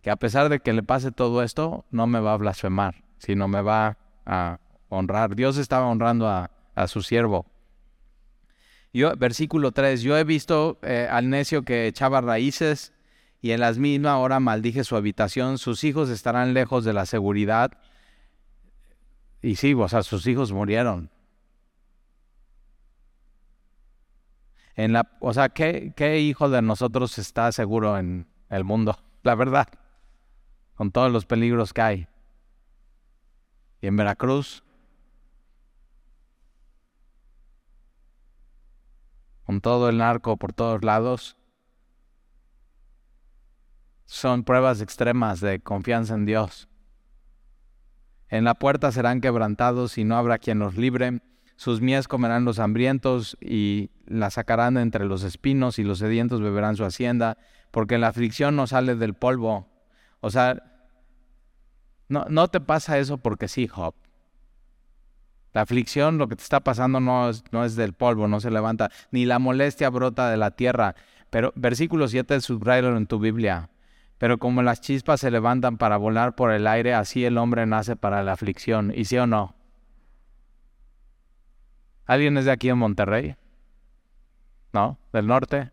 que 0.00 0.10
a 0.10 0.16
pesar 0.16 0.48
de 0.48 0.60
que 0.60 0.72
le 0.72 0.82
pase 0.82 1.12
todo 1.12 1.42
esto, 1.42 1.84
no 1.90 2.06
me 2.06 2.20
va 2.20 2.32
a 2.32 2.38
blasfemar, 2.38 3.04
sino 3.18 3.46
me 3.46 3.60
va 3.60 3.98
a 4.26 4.58
honrar. 4.88 5.36
Dios 5.36 5.58
estaba 5.58 5.86
honrando 5.86 6.28
a, 6.28 6.50
su 6.88 7.02
siervo. 7.02 7.46
Yo, 8.92 9.14
versículo 9.16 9.72
3, 9.72 10.02
yo 10.02 10.16
he 10.16 10.24
visto 10.24 10.78
eh, 10.82 11.06
al 11.10 11.28
necio 11.28 11.62
que 11.62 11.86
echaba 11.86 12.20
raíces 12.20 12.92
y 13.42 13.52
en 13.52 13.60
las 13.60 13.78
mismas 13.78 14.16
horas 14.16 14.40
maldije 14.40 14.84
su 14.84 14.96
habitación, 14.96 15.58
sus 15.58 15.84
hijos 15.84 16.08
estarán 16.08 16.54
lejos 16.54 16.84
de 16.84 16.92
la 16.92 17.06
seguridad 17.06 17.72
y 19.42 19.56
sí, 19.56 19.74
o 19.74 19.88
sea, 19.88 20.02
sus 20.04 20.26
hijos 20.28 20.52
murieron. 20.52 21.10
En 24.76 24.92
la, 24.92 25.10
o 25.20 25.34
sea, 25.34 25.48
¿qué, 25.50 25.92
¿qué 25.96 26.20
hijo 26.20 26.48
de 26.48 26.62
nosotros 26.62 27.18
está 27.18 27.50
seguro 27.52 27.98
en 27.98 28.26
el 28.48 28.64
mundo? 28.64 28.98
La 29.22 29.34
verdad, 29.34 29.68
con 30.74 30.92
todos 30.92 31.12
los 31.12 31.26
peligros 31.26 31.72
que 31.72 31.82
hay. 31.82 32.08
Y 33.80 33.88
en 33.88 33.96
Veracruz, 33.96 34.62
con 39.44 39.60
todo 39.60 39.88
el 39.88 39.98
narco 39.98 40.36
por 40.36 40.52
todos 40.52 40.84
lados, 40.84 41.36
son 44.04 44.44
pruebas 44.44 44.80
extremas 44.80 45.40
de 45.40 45.60
confianza 45.60 46.14
en 46.14 46.26
Dios. 46.26 46.68
En 48.32 48.44
la 48.44 48.54
puerta 48.54 48.90
serán 48.92 49.20
quebrantados 49.20 49.98
y 49.98 50.04
no 50.04 50.16
habrá 50.16 50.38
quien 50.38 50.58
los 50.58 50.78
libre. 50.78 51.20
Sus 51.56 51.82
mies 51.82 52.08
comerán 52.08 52.46
los 52.46 52.58
hambrientos 52.60 53.36
y 53.42 53.90
la 54.06 54.30
sacarán 54.30 54.78
entre 54.78 55.04
los 55.04 55.22
espinos 55.22 55.78
y 55.78 55.84
los 55.84 55.98
sedientos 55.98 56.40
beberán 56.40 56.74
su 56.74 56.86
hacienda, 56.86 57.36
porque 57.70 57.98
la 57.98 58.08
aflicción 58.08 58.56
no 58.56 58.66
sale 58.66 58.94
del 58.94 59.12
polvo. 59.12 59.68
O 60.20 60.30
sea, 60.30 60.62
no, 62.08 62.24
no 62.30 62.48
te 62.48 62.60
pasa 62.60 62.96
eso 62.96 63.18
porque 63.18 63.48
sí, 63.48 63.68
Job. 63.68 63.94
La 65.52 65.60
aflicción, 65.60 66.16
lo 66.16 66.26
que 66.26 66.36
te 66.36 66.42
está 66.42 66.60
pasando 66.60 67.00
no 67.00 67.28
es, 67.28 67.44
no 67.52 67.66
es 67.66 67.76
del 67.76 67.92
polvo, 67.92 68.28
no 68.28 68.40
se 68.40 68.50
levanta, 68.50 68.90
ni 69.10 69.26
la 69.26 69.38
molestia 69.38 69.90
brota 69.90 70.30
de 70.30 70.38
la 70.38 70.52
tierra. 70.52 70.94
Pero 71.28 71.52
versículo 71.54 72.08
7, 72.08 72.40
subrayalo 72.40 72.96
en 72.96 73.06
tu 73.06 73.18
Biblia. 73.18 73.68
Pero 74.22 74.38
como 74.38 74.62
las 74.62 74.80
chispas 74.80 75.18
se 75.18 75.32
levantan 75.32 75.78
para 75.78 75.96
volar 75.96 76.36
por 76.36 76.52
el 76.52 76.68
aire, 76.68 76.94
así 76.94 77.24
el 77.24 77.36
hombre 77.38 77.66
nace 77.66 77.96
para 77.96 78.22
la 78.22 78.34
aflicción. 78.34 78.92
¿Y 78.94 79.06
sí 79.06 79.18
o 79.18 79.26
no? 79.26 79.56
¿Alguien 82.06 82.36
es 82.36 82.44
de 82.44 82.52
aquí 82.52 82.68
en 82.68 82.78
Monterrey? 82.78 83.34
¿No? 84.72 84.96
¿Del 85.12 85.26
norte? 85.26 85.72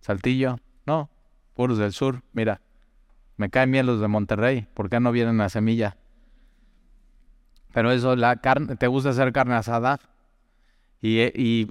¿Saltillo? 0.00 0.58
No. 0.84 1.08
Puros 1.54 1.78
del 1.78 1.94
sur. 1.94 2.22
Mira, 2.34 2.60
me 3.38 3.48
caen 3.48 3.72
bien 3.72 3.86
los 3.86 4.02
de 4.02 4.08
Monterrey. 4.08 4.68
¿Por 4.74 4.90
qué 4.90 5.00
no 5.00 5.10
vienen 5.10 5.40
a 5.40 5.48
semilla? 5.48 5.96
Pero 7.72 7.90
eso, 7.90 8.16
la 8.16 8.36
carne, 8.36 8.76
¿te 8.76 8.86
gusta 8.86 9.08
hacer 9.08 9.32
carne 9.32 9.54
asada? 9.54 9.98
Y, 11.02 11.66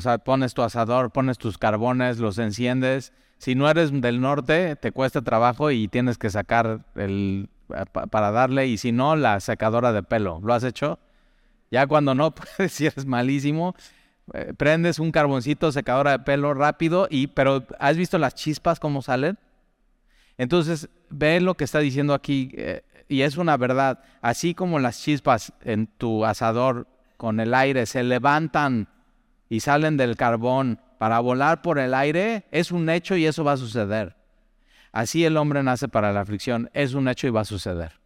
sea, 0.00 0.18
pones 0.18 0.54
tu 0.54 0.62
asador, 0.62 1.10
pones 1.10 1.38
tus 1.38 1.56
carbones, 1.56 2.18
los 2.18 2.38
enciendes 2.38 3.12
si 3.38 3.54
no 3.54 3.70
eres 3.70 3.98
del 4.00 4.20
norte, 4.20 4.76
te 4.76 4.92
cuesta 4.92 5.22
trabajo 5.22 5.70
y 5.70 5.88
tienes 5.88 6.18
que 6.18 6.28
sacar 6.28 6.84
el 6.96 7.48
para 8.10 8.30
darle, 8.30 8.66
y 8.66 8.78
si 8.78 8.92
no, 8.92 9.14
la 9.14 9.40
secadora 9.40 9.92
de 9.92 10.02
pelo. 10.02 10.40
¿Lo 10.42 10.54
has 10.54 10.64
hecho? 10.64 10.98
Ya 11.70 11.86
cuando 11.86 12.14
no, 12.14 12.34
puedes, 12.34 12.72
si 12.72 12.86
eres 12.86 13.04
malísimo, 13.04 13.74
eh, 14.32 14.54
prendes 14.56 14.98
un 14.98 15.12
carboncito, 15.12 15.70
secadora 15.70 16.12
de 16.12 16.18
pelo 16.20 16.54
rápido, 16.54 17.06
y, 17.10 17.26
pero 17.28 17.66
¿has 17.78 17.96
visto 17.96 18.18
las 18.18 18.34
chispas 18.34 18.80
cómo 18.80 19.02
salen? 19.02 19.38
Entonces, 20.38 20.88
ve 21.10 21.40
lo 21.40 21.54
que 21.54 21.64
está 21.64 21.78
diciendo 21.80 22.14
aquí, 22.14 22.50
eh, 22.54 22.82
y 23.06 23.20
es 23.20 23.36
una 23.36 23.56
verdad. 23.58 24.02
Así 24.22 24.54
como 24.54 24.78
las 24.78 25.00
chispas 25.02 25.52
en 25.62 25.86
tu 25.86 26.24
asador 26.24 26.86
con 27.18 27.40
el 27.40 27.52
aire 27.52 27.84
se 27.84 28.02
levantan 28.02 28.88
y 29.50 29.60
salen 29.60 29.98
del 29.98 30.16
carbón 30.16 30.80
para 30.98 31.20
volar 31.20 31.60
por 31.60 31.78
el 31.78 31.92
aire 31.92 32.46
es 32.52 32.70
un 32.72 32.88
hecho 32.88 33.16
y 33.16 33.26
eso 33.26 33.44
va 33.44 33.52
a 33.52 33.56
suceder. 33.58 34.16
Así 34.92 35.24
el 35.24 35.36
hombre 35.36 35.62
nace 35.62 35.88
para 35.88 36.12
la 36.12 36.20
aflicción, 36.20 36.70
es 36.72 36.94
un 36.94 37.08
hecho 37.08 37.26
y 37.26 37.30
va 37.30 37.42
a 37.42 37.44
suceder. 37.44 38.00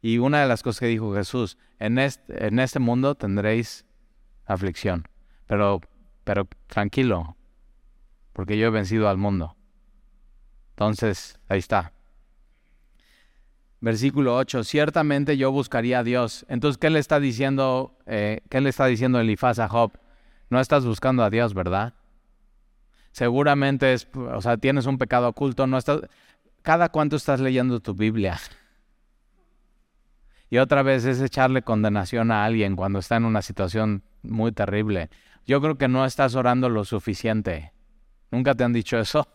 Y 0.00 0.18
una 0.18 0.42
de 0.42 0.46
las 0.46 0.62
cosas 0.62 0.80
que 0.80 0.86
dijo 0.86 1.14
Jesús, 1.14 1.58
en 1.78 1.98
este, 1.98 2.78
mundo 2.78 3.14
tendréis 3.14 3.84
aflicción, 4.44 5.08
pero, 5.46 5.80
pero 6.22 6.46
tranquilo, 6.66 7.36
porque 8.32 8.58
yo 8.58 8.68
he 8.68 8.70
vencido 8.70 9.08
al 9.08 9.16
mundo. 9.16 9.56
Entonces, 10.70 11.40
ahí 11.48 11.58
está. 11.58 11.92
Versículo 13.80 14.36
8, 14.36 14.64
ciertamente 14.64 15.36
yo 15.36 15.52
buscaría 15.52 16.00
a 16.00 16.04
Dios. 16.04 16.44
Entonces, 16.48 16.78
¿qué 16.78 16.90
le 16.90 16.98
está 16.98 17.20
diciendo, 17.20 17.96
eh, 18.06 18.40
qué 18.50 18.60
le 18.60 18.70
está 18.70 18.86
diciendo 18.86 19.20
Elifaz 19.20 19.60
a 19.60 19.68
Job? 19.68 19.92
No 20.50 20.60
estás 20.60 20.84
buscando 20.84 21.22
a 21.22 21.30
Dios, 21.30 21.54
¿verdad? 21.54 21.94
Seguramente 23.12 23.92
es, 23.92 24.08
o 24.14 24.40
sea, 24.42 24.56
tienes 24.56 24.86
un 24.86 24.98
pecado 24.98 25.28
oculto, 25.28 25.66
no 25.66 25.78
estás 25.78 26.00
cada 26.62 26.88
cuánto 26.88 27.16
estás 27.16 27.40
leyendo 27.40 27.80
tu 27.80 27.94
Biblia. 27.94 28.38
Y 30.50 30.58
otra 30.58 30.82
vez 30.82 31.04
es 31.04 31.20
echarle 31.20 31.62
condenación 31.62 32.30
a 32.30 32.44
alguien 32.44 32.74
cuando 32.74 32.98
está 32.98 33.16
en 33.16 33.24
una 33.24 33.42
situación 33.42 34.02
muy 34.22 34.52
terrible. 34.52 35.10
Yo 35.46 35.60
creo 35.60 35.78
que 35.78 35.88
no 35.88 36.04
estás 36.04 36.34
orando 36.34 36.68
lo 36.68 36.84
suficiente. 36.84 37.72
¿Nunca 38.30 38.54
te 38.54 38.64
han 38.64 38.72
dicho 38.72 38.98
eso? 38.98 39.28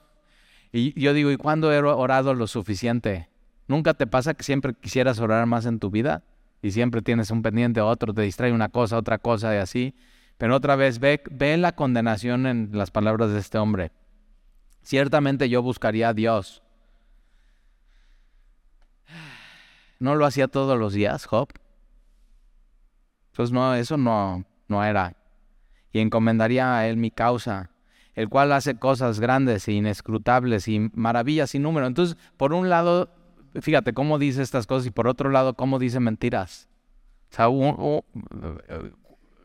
Y 0.72 1.00
yo 1.00 1.14
digo, 1.14 1.32
¿y 1.32 1.38
cuándo 1.38 1.72
he 1.72 1.80
orado 1.80 2.34
lo 2.34 2.48
suficiente? 2.48 3.30
¿Nunca 3.68 3.94
te 3.94 4.08
pasa 4.08 4.34
que 4.34 4.44
siempre 4.44 4.74
quisieras 4.74 5.20
orar 5.20 5.46
más 5.46 5.66
en 5.66 5.80
tu 5.80 5.90
vida? 5.90 6.24
Y 6.62 6.72
siempre 6.72 7.02
tienes 7.02 7.32
un 7.32 7.42
pendiente, 7.42 7.82
otro 7.82 8.14
te 8.14 8.22
distrae 8.22 8.52
una 8.52 8.70
cosa, 8.70 8.98
otra 8.98 9.18
cosa 9.18 9.54
y 9.54 9.58
así. 9.58 9.96
Pero 10.38 10.56
otra 10.56 10.76
vez, 10.76 11.00
ve, 11.00 11.22
ve 11.30 11.58
la 11.58 11.74
condenación 11.74 12.48
en 12.48 12.70
las 12.74 12.92
palabras 12.92 13.32
de 13.32 13.40
este 13.40 13.58
hombre. 13.58 13.92
Ciertamente 14.82 15.50
yo 15.50 15.62
buscaría 15.62 16.10
a 16.10 16.14
Dios. 16.14 16.62
¿No 20.00 20.16
lo 20.16 20.26
hacía 20.26 20.48
todos 20.48 20.78
los 20.78 20.94
días, 20.94 21.26
Job? 21.26 21.50
Pues 23.34 23.52
no, 23.52 23.74
eso 23.74 23.98
no, 23.98 24.46
no 24.68 24.84
era. 24.84 25.16
Y 25.92 26.00
encomendaría 26.00 26.78
a 26.78 26.88
él 26.88 26.98
mi 26.98 27.10
causa, 27.10 27.72
el 28.14 28.28
cual 28.28 28.52
hace 28.52 28.78
cosas 28.78 29.20
grandes 29.20 29.68
e 29.68 29.74
inescrutables 29.74 30.68
y 30.68 30.92
maravillas 30.94 31.52
sin 31.52 31.64
número. 31.64 31.88
Entonces, 31.88 32.18
por 32.38 32.54
un 32.54 32.70
lado, 32.70 33.10
fíjate 33.62 33.94
cómo 33.94 34.20
dice 34.20 34.42
estas 34.42 34.68
cosas 34.68 34.88
y 34.88 34.92
por 34.92 35.08
otro 35.08 35.30
lado, 35.30 35.56
cómo 35.56 35.80
dice 35.80 36.00
mentiras. 36.00 36.68
O 37.32 37.36
sea, 37.36 37.50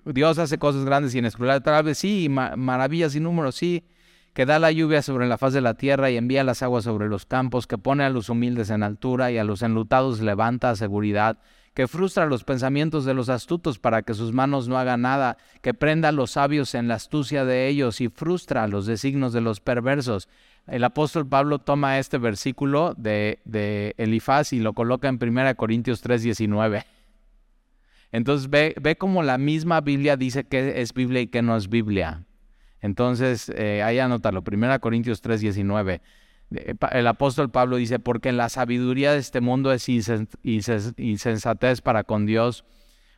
Dios 0.05 0.39
hace 0.39 0.59
cosas 0.59 0.85
grandes 0.85 1.15
y 1.15 1.19
inescrutables, 1.19 1.99
sí, 1.99 2.29
maravillas 2.29 3.15
y 3.15 3.21
números, 3.21 3.55
sí, 3.57 3.85
que 4.35 4.47
da 4.47 4.59
la 4.59 4.71
lluvia 4.71 5.03
sobre 5.03 5.27
la 5.27 5.39
faz 5.39 5.53
de 5.53 5.61
la 5.61 5.75
tierra 5.75 6.11
y 6.11 6.17
envía 6.17 6.45
las 6.45 6.63
aguas 6.63 6.85
sobre 6.85 7.09
los 7.09 7.27
campos, 7.27 7.67
que 7.67 7.79
pone 7.79 8.05
a 8.05 8.11
los 8.11 8.29
humildes 8.29 8.71
en 8.71 8.83
altura 8.83 9.31
y 9.31 9.39
a 9.39 9.45
los 9.45 9.63
enlutados 9.63 10.21
levanta 10.21 10.71
a 10.71 10.77
seguridad, 10.77 11.39
que 11.75 11.89
frustra 11.89 12.27
los 12.27 12.45
pensamientos 12.45 13.05
de 13.05 13.15
los 13.15 13.29
astutos 13.29 13.79
para 13.79 14.03
que 14.03 14.15
sus 14.15 14.33
manos 14.33 14.69
no 14.69 14.79
hagan 14.79 15.03
nada, 15.03 15.37
que 15.63 15.75
prenda 15.75 16.09
a 16.09 16.13
los 16.13 16.33
sabios 16.33 16.75
en 16.75 16.89
la 16.89 16.95
astucia 16.95 17.45
de 17.45 17.69
ellos 17.69 18.01
y 18.01 18.09
frustra 18.09 18.67
los 18.69 18.87
designos 18.87 19.33
de 19.33 19.41
los 19.41 19.61
perversos. 19.61 20.29
El 20.69 20.85
apóstol 20.85 21.27
Pablo 21.27 21.59
toma 21.59 21.99
este 21.99 22.19
versículo 22.19 22.95
de, 22.97 23.95
Elifaz 23.97 24.53
y 24.53 24.61
lo 24.61 24.75
coloca 24.75 25.09
en 25.09 25.19
1 25.21 25.55
Corintios 25.57 26.03
3:19. 26.03 26.85
Entonces 28.13 28.51
ve, 28.51 28.75
ve 28.81 28.97
como 28.97 29.23
la 29.23 29.39
misma 29.39 29.81
Biblia 29.81 30.17
dice 30.17 30.45
que 30.45 30.81
es 30.81 30.93
Biblia 30.93 31.23
y 31.23 31.27
que 31.29 31.43
no 31.43 31.57
es 31.57 31.69
Biblia. 31.69 32.25
Entonces, 32.81 33.51
eh, 33.55 33.83
ahí 33.83 33.99
anótalo, 33.99 34.43
1 34.43 34.81
Corintios 34.81 35.21
3, 35.21 35.41
19. 35.41 36.01
el 36.93 37.07
apóstol 37.07 37.51
Pablo 37.51 37.77
dice, 37.77 37.99
porque 37.99 38.33
la 38.33 38.49
sabiduría 38.49 39.13
de 39.13 39.19
este 39.19 39.41
mundo 39.41 39.73
es 39.73 39.89
insensatez 39.89 41.83
para 41.83 42.05
con 42.05 42.25
Dios, 42.25 42.65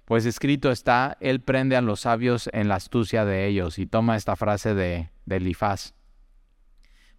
pues 0.05 0.27
escrito 0.27 0.73
está, 0.73 1.17
Él 1.21 1.41
prende 1.41 1.77
a 1.77 1.81
los 1.81 2.01
sabios 2.01 2.51
en 2.53 2.69
la 2.69 2.77
astucia 2.77 3.25
de 3.25 3.47
ellos. 3.47 3.79
Y 3.79 3.87
toma 3.87 4.17
esta 4.17 4.35
frase 4.35 4.75
de, 4.75 5.11
de 5.27 5.37
Elifaz. 5.37 5.95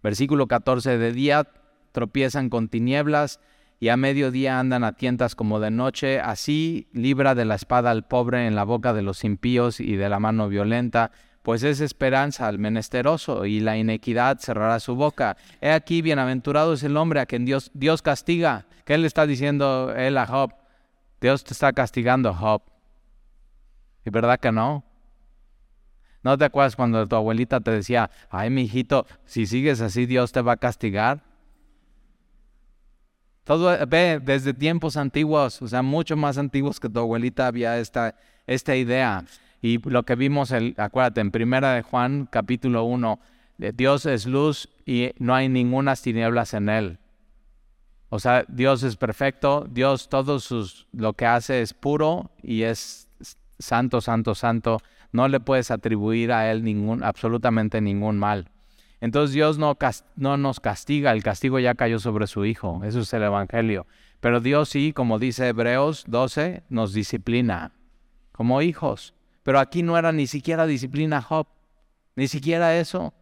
Versículo 0.02 0.46
14, 0.46 0.98
de 0.98 1.12
día 1.12 1.48
tropiezan 1.92 2.48
con 2.48 2.68
tinieblas 2.68 3.40
y 3.80 3.88
a 3.88 3.96
mediodía 3.96 4.58
andan 4.58 4.84
a 4.84 4.92
tientas 4.92 5.34
como 5.34 5.60
de 5.60 5.70
noche, 5.70 6.20
así 6.20 6.88
libra 6.92 7.34
de 7.34 7.44
la 7.44 7.56
espada 7.56 7.90
al 7.90 8.06
pobre 8.06 8.46
en 8.46 8.54
la 8.54 8.64
boca 8.64 8.92
de 8.92 9.02
los 9.02 9.24
impíos 9.24 9.80
y 9.80 9.96
de 9.96 10.08
la 10.08 10.20
mano 10.20 10.48
violenta 10.48 11.10
pues 11.42 11.64
es 11.64 11.80
esperanza 11.80 12.46
al 12.46 12.58
menesteroso 12.58 13.44
y 13.46 13.60
la 13.60 13.76
inequidad 13.76 14.38
cerrará 14.38 14.80
su 14.80 14.94
boca. 14.94 15.36
He 15.60 15.70
aquí, 15.70 16.00
bienaventurado 16.00 16.72
es 16.72 16.82
el 16.82 16.96
hombre 16.96 17.20
a 17.20 17.26
quien 17.26 17.44
Dios, 17.44 17.70
Dios 17.74 18.00
castiga. 18.00 18.66
¿Qué 18.84 18.96
le 18.96 19.06
está 19.06 19.26
diciendo 19.26 19.92
él 19.94 20.18
a 20.18 20.26
Job? 20.26 20.54
Dios 21.20 21.44
te 21.44 21.52
está 21.52 21.72
castigando, 21.72 22.32
Job. 22.34 22.62
¿Y 24.04 24.10
verdad 24.10 24.38
que 24.38 24.52
no? 24.52 24.84
¿No 26.22 26.38
te 26.38 26.44
acuerdas 26.44 26.76
cuando 26.76 27.06
tu 27.06 27.16
abuelita 27.16 27.60
te 27.60 27.70
decía, 27.72 28.10
ay, 28.30 28.50
mi 28.50 28.62
hijito, 28.62 29.06
si 29.24 29.46
sigues 29.46 29.80
así, 29.80 30.06
Dios 30.06 30.32
te 30.32 30.40
va 30.40 30.52
a 30.52 30.56
castigar? 30.56 31.22
Todo, 33.44 33.76
ve, 33.88 34.20
desde 34.22 34.54
tiempos 34.54 34.96
antiguos, 34.96 35.60
o 35.62 35.68
sea, 35.68 35.82
mucho 35.82 36.16
más 36.16 36.38
antiguos 36.38 36.78
que 36.78 36.88
tu 36.88 37.00
abuelita 37.00 37.48
había 37.48 37.78
esta, 37.78 38.14
esta 38.46 38.76
idea. 38.76 39.24
Y 39.60 39.78
lo 39.88 40.04
que 40.04 40.14
vimos, 40.14 40.52
acuérdate, 40.76 41.20
en 41.20 41.32
Primera 41.32 41.74
de 41.74 41.82
Juan, 41.82 42.28
capítulo 42.30 42.84
1, 42.84 43.18
Dios 43.74 44.06
es 44.06 44.26
luz 44.26 44.68
y 44.86 45.10
no 45.18 45.34
hay 45.34 45.48
ninguna 45.48 45.96
tinieblas 45.96 46.54
en 46.54 46.68
él. 46.68 46.98
O 48.08 48.18
sea, 48.18 48.44
Dios 48.46 48.82
es 48.82 48.96
perfecto, 48.96 49.66
Dios 49.70 50.08
todo 50.08 50.38
sus, 50.38 50.86
lo 50.92 51.14
que 51.14 51.26
hace 51.26 51.62
es 51.62 51.72
puro 51.72 52.30
y 52.42 52.62
es 52.62 53.08
santo, 53.58 54.00
santo, 54.00 54.34
santo. 54.34 54.78
No 55.12 55.28
le 55.28 55.40
puedes 55.40 55.70
atribuir 55.70 56.32
a 56.32 56.50
él 56.50 56.64
ningún, 56.64 57.04
absolutamente 57.04 57.80
ningún 57.80 58.18
mal. 58.18 58.50
Entonces 59.00 59.34
Dios 59.34 59.58
no, 59.58 59.76
no 60.16 60.36
nos 60.36 60.60
castiga, 60.60 61.12
el 61.12 61.22
castigo 61.22 61.58
ya 61.58 61.74
cayó 61.74 61.98
sobre 61.98 62.26
su 62.26 62.44
Hijo, 62.44 62.80
eso 62.84 63.00
es 63.00 63.12
el 63.12 63.24
Evangelio. 63.24 63.86
Pero 64.20 64.40
Dios 64.40 64.68
sí, 64.68 64.92
como 64.92 65.18
dice 65.18 65.48
Hebreos 65.48 66.04
12, 66.06 66.62
nos 66.68 66.92
disciplina 66.92 67.72
como 68.30 68.62
hijos. 68.62 69.14
Pero 69.42 69.58
aquí 69.58 69.82
no 69.82 69.98
era 69.98 70.12
ni 70.12 70.26
siquiera 70.26 70.66
disciplina 70.66 71.20
Job, 71.20 71.48
ni 72.14 72.28
siquiera 72.28 72.78
eso. 72.78 73.12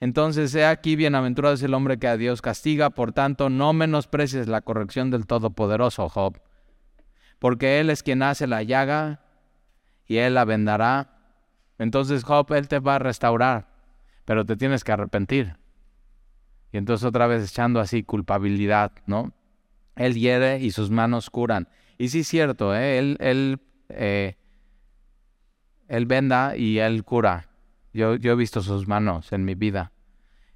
Entonces, 0.00 0.54
he 0.54 0.64
aquí, 0.64 0.94
bienaventurado 0.94 1.54
es 1.54 1.62
el 1.62 1.74
hombre 1.74 1.98
que 1.98 2.06
a 2.06 2.16
Dios 2.16 2.40
castiga, 2.40 2.90
por 2.90 3.12
tanto, 3.12 3.50
no 3.50 3.72
menosprecies 3.72 4.46
la 4.46 4.60
corrección 4.60 5.10
del 5.10 5.26
Todopoderoso, 5.26 6.08
Job, 6.08 6.40
porque 7.38 7.80
Él 7.80 7.90
es 7.90 8.02
quien 8.02 8.22
hace 8.22 8.46
la 8.46 8.62
llaga 8.62 9.20
y 10.08 10.16
Él 10.16 10.34
la 10.34 10.44
vendará. 10.44 11.20
Entonces, 11.78 12.24
Job, 12.24 12.52
Él 12.52 12.66
te 12.66 12.80
va 12.80 12.96
a 12.96 12.98
restaurar, 12.98 13.68
pero 14.24 14.44
te 14.44 14.56
tienes 14.56 14.82
que 14.82 14.90
arrepentir. 14.90 15.56
Y 16.72 16.78
entonces 16.78 17.04
otra 17.04 17.26
vez 17.28 17.48
echando 17.48 17.78
así 17.78 18.02
culpabilidad, 18.02 18.92
¿no? 19.06 19.32
Él 19.94 20.14
hiere 20.14 20.58
y 20.58 20.72
sus 20.72 20.90
manos 20.90 21.30
curan. 21.30 21.68
Y 21.96 22.08
sí 22.08 22.20
es 22.20 22.28
cierto, 22.28 22.74
¿eh? 22.74 22.98
Él, 22.98 23.16
él 23.20 23.60
eh, 23.88 24.36
él 25.88 26.06
venda 26.06 26.56
y 26.56 26.78
Él 26.78 27.04
cura. 27.04 27.48
Yo, 27.92 28.16
yo 28.16 28.32
he 28.32 28.36
visto 28.36 28.62
sus 28.62 28.86
manos 28.86 29.32
en 29.32 29.44
mi 29.44 29.54
vida. 29.54 29.92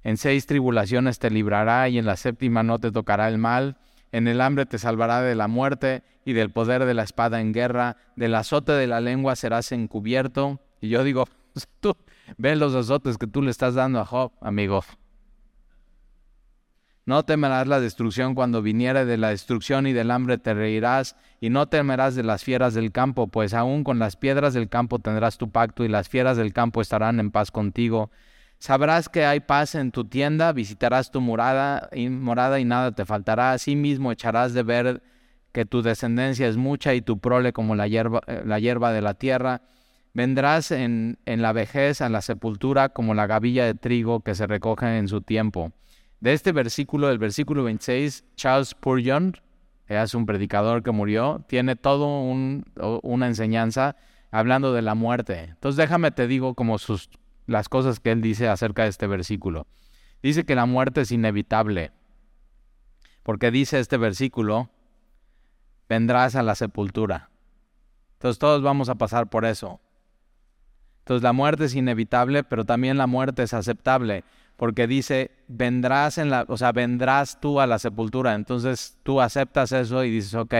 En 0.03 0.17
seis 0.17 0.45
tribulaciones 0.45 1.19
te 1.19 1.31
librará 1.31 1.89
y 1.89 1.97
en 1.97 2.05
la 2.05 2.15
séptima 2.15 2.61
no 2.61 2.79
te 2.79 2.91
tocará 2.91 3.27
el 3.27 3.37
mal. 3.37 3.77
En 4.13 4.27
el 4.27 4.41
hambre 4.41 4.67
te 4.67 4.77
salvará 4.77 5.23
de 5.23 5.33
la 5.33 5.47
muerte 5.47 6.03
y 6.23 6.33
del 6.33 6.51
poder 6.51 6.85
de 6.85 6.93
la 6.93 7.01
espada 7.01 7.41
en 7.41 7.51
guerra. 7.51 7.97
Del 8.15 8.35
azote 8.35 8.71
de 8.71 8.85
la 8.85 9.01
lengua 9.01 9.35
serás 9.35 9.71
encubierto. 9.71 10.61
Y 10.79 10.89
yo 10.89 11.03
digo, 11.03 11.25
tú 11.79 11.97
ves 12.37 12.59
los 12.59 12.75
azotes 12.75 13.17
que 13.17 13.25
tú 13.25 13.41
le 13.41 13.49
estás 13.49 13.73
dando 13.73 13.99
a 13.99 14.05
Job, 14.05 14.31
amigo. 14.39 14.83
No 17.05 17.25
temerás 17.25 17.67
la 17.67 17.79
destrucción 17.79 18.35
cuando 18.35 18.61
viniere 18.61 19.03
de 19.05 19.17
la 19.17 19.29
destrucción 19.29 19.87
y 19.87 19.93
del 19.93 20.11
hambre 20.11 20.37
te 20.37 20.53
reirás, 20.53 21.17
y 21.41 21.49
no 21.49 21.67
temerás 21.67 22.13
de 22.13 22.23
las 22.23 22.43
fieras 22.43 22.75
del 22.75 22.91
campo, 22.91 23.27
pues 23.27 23.55
aún 23.55 23.83
con 23.83 23.97
las 23.97 24.15
piedras 24.15 24.53
del 24.53 24.69
campo 24.69 24.99
tendrás 24.99 25.39
tu 25.39 25.49
pacto, 25.49 25.83
y 25.83 25.89
las 25.89 26.07
fieras 26.07 26.37
del 26.37 26.53
campo 26.53 26.81
estarán 26.81 27.19
en 27.19 27.31
paz 27.31 27.49
contigo. 27.49 28.11
Sabrás 28.63 29.09
que 29.09 29.25
hay 29.25 29.41
paz 29.41 29.75
en 29.75 29.91
tu 29.91 30.05
tienda, 30.05 30.53
visitarás 30.53 31.11
tu 31.11 31.19
morada 31.19 31.89
y, 31.91 32.07
nada 32.07 32.93
te 32.93 33.03
faltará. 33.03 33.51
Asimismo 33.51 34.09
echarás 34.09 34.53
de 34.53 34.63
ver 34.63 35.03
que 35.51 35.65
tu 35.65 35.81
descendencia 35.81 36.47
es 36.47 36.55
mucha 36.55 36.93
y 36.93 37.01
tu 37.01 37.19
prole 37.19 37.51
como 37.51 37.75
la 37.75 37.89
hierba, 37.89 38.21
eh, 38.25 38.41
la 38.45 38.59
hierba 38.59 38.93
de 38.93 39.01
la 39.01 39.15
tierra. 39.15 39.63
Vendrás 40.13 40.71
en, 40.71 41.19
en 41.25 41.41
la 41.41 41.51
vejez 41.51 41.99
a 41.99 42.07
la 42.07 42.21
sepultura 42.21 42.87
como 42.87 43.13
la 43.13 43.27
gavilla 43.27 43.65
de 43.65 43.73
trigo 43.73 44.21
que 44.21 44.33
se 44.33 44.47
recoge 44.47 44.97
en 44.97 45.09
su 45.09 45.19
tiempo 45.19 45.73
de 46.21 46.31
este 46.31 46.53
versículo, 46.53 47.09
el 47.09 47.17
versículo 47.17 47.65
26, 47.65 48.23
Charles 48.37 48.69
Spurgeon, 48.69 49.35
es 49.89 50.15
un 50.15 50.25
predicador 50.25 50.81
que 50.81 50.91
murió, 50.91 51.43
tiene 51.49 51.75
todo 51.75 52.07
una 52.07 53.27
enseñanza 53.27 53.97
hablando 54.31 54.71
de 54.71 54.83
la 54.83 54.95
muerte. 54.95 55.49
Entonces 55.49 55.75
déjame 55.75 56.11
te 56.11 56.25
digo 56.27 56.53
como 56.53 56.77
sus, 56.77 57.09
las 57.45 57.69
cosas 57.69 57.99
que 57.99 58.11
él 58.11 58.21
dice 58.21 58.47
acerca 58.47 58.83
de 58.83 58.89
este 58.89 59.07
versículo. 59.07 59.67
Dice 60.21 60.45
que 60.45 60.55
la 60.55 60.65
muerte 60.65 61.01
es 61.01 61.11
inevitable, 61.11 61.91
porque 63.23 63.51
dice 63.51 63.79
este 63.79 63.97
versículo, 63.97 64.69
vendrás 65.89 66.35
a 66.35 66.43
la 66.43 66.55
sepultura. 66.55 67.29
Entonces 68.13 68.39
todos 68.39 68.61
vamos 68.61 68.89
a 68.89 68.95
pasar 68.95 69.29
por 69.29 69.45
eso. 69.45 69.81
Entonces 70.99 71.23
la 71.23 71.33
muerte 71.33 71.65
es 71.65 71.75
inevitable, 71.75 72.43
pero 72.43 72.63
también 72.63 72.97
la 72.97 73.07
muerte 73.07 73.43
es 73.43 73.53
aceptable 73.53 74.23
porque 74.55 74.87
dice, 74.87 75.31
vendrás 75.47 76.17
en 76.17 76.29
la, 76.29 76.45
o 76.47 76.57
sea, 76.57 76.71
vendrás 76.71 77.39
tú 77.41 77.59
a 77.59 77.67
la 77.67 77.79
sepultura. 77.79 78.33
Entonces 78.35 78.97
tú 79.03 79.19
aceptas 79.19 79.71
eso 79.71 80.03
y 80.03 80.11
dices, 80.11 80.35
ok, 80.35 80.53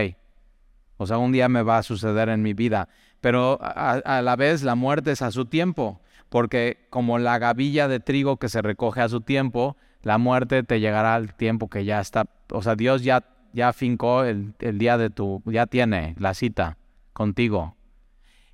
o 0.97 1.05
sea, 1.05 1.17
un 1.17 1.31
día 1.31 1.49
me 1.49 1.61
va 1.61 1.77
a 1.77 1.83
suceder 1.83 2.29
en 2.29 2.41
mi 2.41 2.53
vida. 2.53 2.89
Pero 3.21 3.59
a, 3.61 4.21
la 4.21 4.35
vez 4.35 4.63
la 4.63 4.75
muerte 4.75 5.11
es 5.11 5.21
a 5.21 5.31
su 5.31 5.45
tiempo, 5.45 6.01
porque 6.33 6.87
como 6.89 7.19
la 7.19 7.37
gavilla 7.37 7.87
de 7.87 7.99
trigo 7.99 8.37
que 8.37 8.49
se 8.49 8.63
recoge 8.63 9.01
a 9.01 9.07
su 9.07 9.21
tiempo, 9.21 9.77
la 10.01 10.17
muerte 10.17 10.63
te 10.63 10.79
llegará 10.79 11.13
al 11.13 11.35
tiempo 11.35 11.69
que 11.69 11.85
ya 11.85 11.99
está, 11.99 12.25
o 12.51 12.63
sea, 12.63 12.73
Dios 12.73 13.03
ya, 13.03 13.23
ya 13.53 13.71
fincó 13.71 14.23
el, 14.23 14.55
el 14.57 14.79
día 14.79 14.97
de 14.97 15.11
tu, 15.11 15.43
ya 15.45 15.67
tiene 15.67 16.15
la 16.17 16.33
cita 16.33 16.79
contigo. 17.13 17.75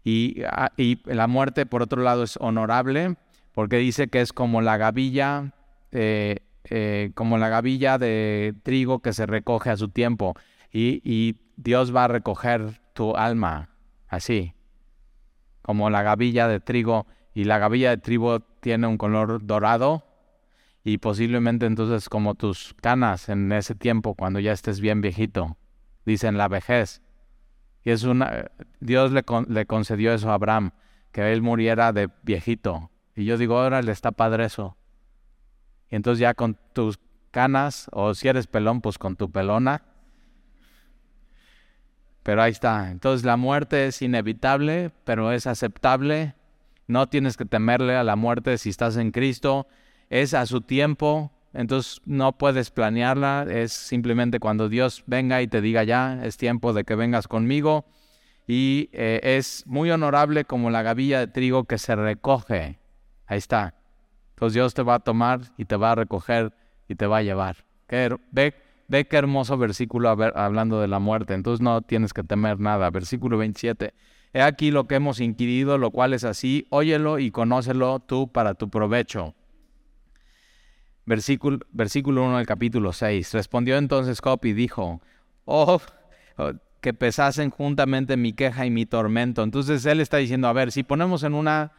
Y, 0.04 0.42
y 0.76 1.00
la 1.06 1.28
muerte, 1.28 1.66
por 1.66 1.82
otro 1.82 2.02
lado, 2.02 2.24
es 2.24 2.36
honorable 2.42 3.16
porque 3.54 3.78
dice 3.78 4.10
que 4.10 4.20
es 4.20 4.34
como 4.34 4.62
la 4.62 4.76
gavilla, 4.76 5.54
eh, 5.94 6.40
eh, 6.66 7.12
como 7.16 7.38
la 7.38 7.48
gavilla 7.48 7.98
de 7.98 8.56
trigo 8.62 9.00
que 9.00 9.14
se 9.14 9.26
recoge 9.26 9.70
a 9.70 9.78
su 9.78 9.88
tiempo. 9.88 10.36
Y, 10.70 11.38
Dios 11.56 11.96
va 11.96 12.04
a 12.04 12.08
recoger 12.10 12.82
tu 12.92 13.16
alma 13.16 13.70
así, 14.10 14.54
como 15.62 15.90
la 15.90 16.04
gavilla 16.04 16.50
de 16.50 16.60
trigo. 16.60 17.08
Y 17.40 17.46
la 17.46 17.58
gavilla 17.58 17.92
de 17.92 17.98
trigo 18.00 18.42
tiene 18.42 18.86
un 18.86 18.98
color 18.98 19.46
dorado 19.46 20.04
y 20.84 20.98
posiblemente 20.98 21.68
entonces 21.68 22.10
como 22.10 22.36
tus 22.36 22.76
canas 22.82 23.30
en 23.30 23.50
ese 23.54 23.76
tiempo 23.76 24.14
cuando 24.14 24.42
ya 24.42 24.52
estés 24.52 24.82
bien 24.82 25.00
viejito, 25.00 25.56
dicen 26.06 26.38
la 26.38 26.50
vejez. 26.50 27.02
Y 27.82 27.92
es 27.92 28.04
una 28.04 28.52
Dios 28.82 29.14
le, 29.14 29.24
le 29.48 29.66
concedió 29.66 30.14
eso 30.14 30.30
a 30.30 30.34
Abraham, 30.34 30.72
que 31.14 31.32
él 31.32 31.42
muriera 31.42 31.94
de 31.94 32.10
viejito, 32.24 32.92
y 33.16 33.24
yo 33.24 33.38
digo, 33.38 33.56
órale, 33.56 33.94
está 33.94 34.12
padre 34.12 34.44
eso. 34.44 34.76
Y 35.90 35.96
entonces 35.96 36.20
ya 36.20 36.34
con 36.34 36.58
tus 36.74 37.00
canas, 37.32 37.88
o 37.94 38.16
si 38.16 38.28
eres 38.28 38.48
pelón, 38.48 38.82
pues 38.82 38.98
con 38.98 39.16
tu 39.16 39.32
pelona. 39.32 39.86
Pero 42.22 42.42
ahí 42.42 42.52
está. 42.52 42.92
Entonces 42.92 43.26
la 43.26 43.38
muerte 43.38 43.88
es 43.88 44.02
inevitable, 44.02 44.92
pero 45.06 45.32
es 45.32 45.48
aceptable. 45.48 46.36
No 46.90 47.08
tienes 47.08 47.38
que 47.38 47.46
temerle 47.46 47.96
a 47.96 48.04
la 48.04 48.16
muerte 48.16 48.58
si 48.58 48.70
estás 48.70 48.98
en 48.98 49.12
Cristo. 49.12 49.68
Es 50.10 50.34
a 50.34 50.48
su 50.48 50.62
tiempo. 50.62 51.32
Entonces 51.54 52.02
no 52.06 52.36
puedes 52.36 52.72
planearla. 52.72 53.46
Es 53.48 53.74
simplemente 53.74 54.40
cuando 54.40 54.70
Dios 54.70 55.04
venga 55.06 55.40
y 55.44 55.48
te 55.48 55.62
diga 55.62 55.84
ya, 55.84 56.20
es 56.26 56.38
tiempo 56.38 56.74
de 56.74 56.86
que 56.86 56.96
vengas 56.96 57.28
conmigo. 57.28 57.86
Y 58.48 58.90
eh, 58.92 59.20
es 59.22 59.68
muy 59.68 59.92
honorable 59.92 60.46
como 60.46 60.72
la 60.72 60.82
gavilla 60.82 61.20
de 61.20 61.28
trigo 61.28 61.66
que 61.66 61.78
se 61.78 61.96
recoge 61.96 62.80
Ahí 63.28 63.38
está. 63.38 63.76
Entonces 64.32 64.56
Dios 64.56 64.74
te 64.74 64.82
va 64.82 64.96
a 64.96 65.00
tomar 65.00 65.42
y 65.58 65.66
te 65.66 65.76
va 65.76 65.92
a 65.92 65.96
recoger 65.96 66.52
y 66.88 66.96
te 66.96 67.06
va 67.06 67.18
a 67.18 67.22
llevar. 67.22 67.58
ve, 67.88 68.56
ve 68.88 69.08
qué 69.08 69.16
hermoso 69.16 69.60
versículo 69.60 70.10
hablando 70.10 70.82
de 70.82 70.88
la 70.88 70.98
muerte. 70.98 71.36
Entonces 71.36 71.62
no 71.62 71.84
tienes 71.84 72.14
que 72.14 72.24
temer 72.24 72.60
nada. 72.60 72.90
Versículo 72.90 73.38
27. 73.38 73.94
He 74.34 74.42
aquí 74.42 74.72
lo 74.72 74.88
que 74.88 74.96
hemos 74.96 75.20
inquirido, 75.20 75.78
lo 75.78 75.92
cual 75.92 76.14
es 76.14 76.24
así. 76.24 76.68
Óyelo 76.70 77.20
y 77.20 77.32
conócelo 77.32 78.00
tú 78.00 78.32
para 78.32 78.54
tu 78.54 78.70
provecho. 78.70 79.34
Versículo, 81.06 81.60
versículo 81.72 82.24
1 82.26 82.38
del 82.38 82.46
capítulo 82.46 82.94
6. 82.94 83.34
Respondió 83.34 83.78
entonces 83.78 84.22
Job 84.22 84.40
y 84.46 84.54
dijo, 84.54 85.02
oh, 85.46 85.82
oh, 86.38 86.52
que 86.82 86.94
pesasen 86.94 87.50
juntamente 87.50 88.18
mi 88.18 88.34
queja 88.34 88.66
y 88.66 88.70
mi 88.70 88.86
tormento. 88.86 89.44
Entonces 89.44 89.86
él 89.86 90.00
está 90.00 90.18
diciendo, 90.18 90.48
a 90.48 90.54
ver, 90.54 90.72
si 90.72 90.84
ponemos 90.84 91.24
en 91.24 91.34
una, 91.34 91.72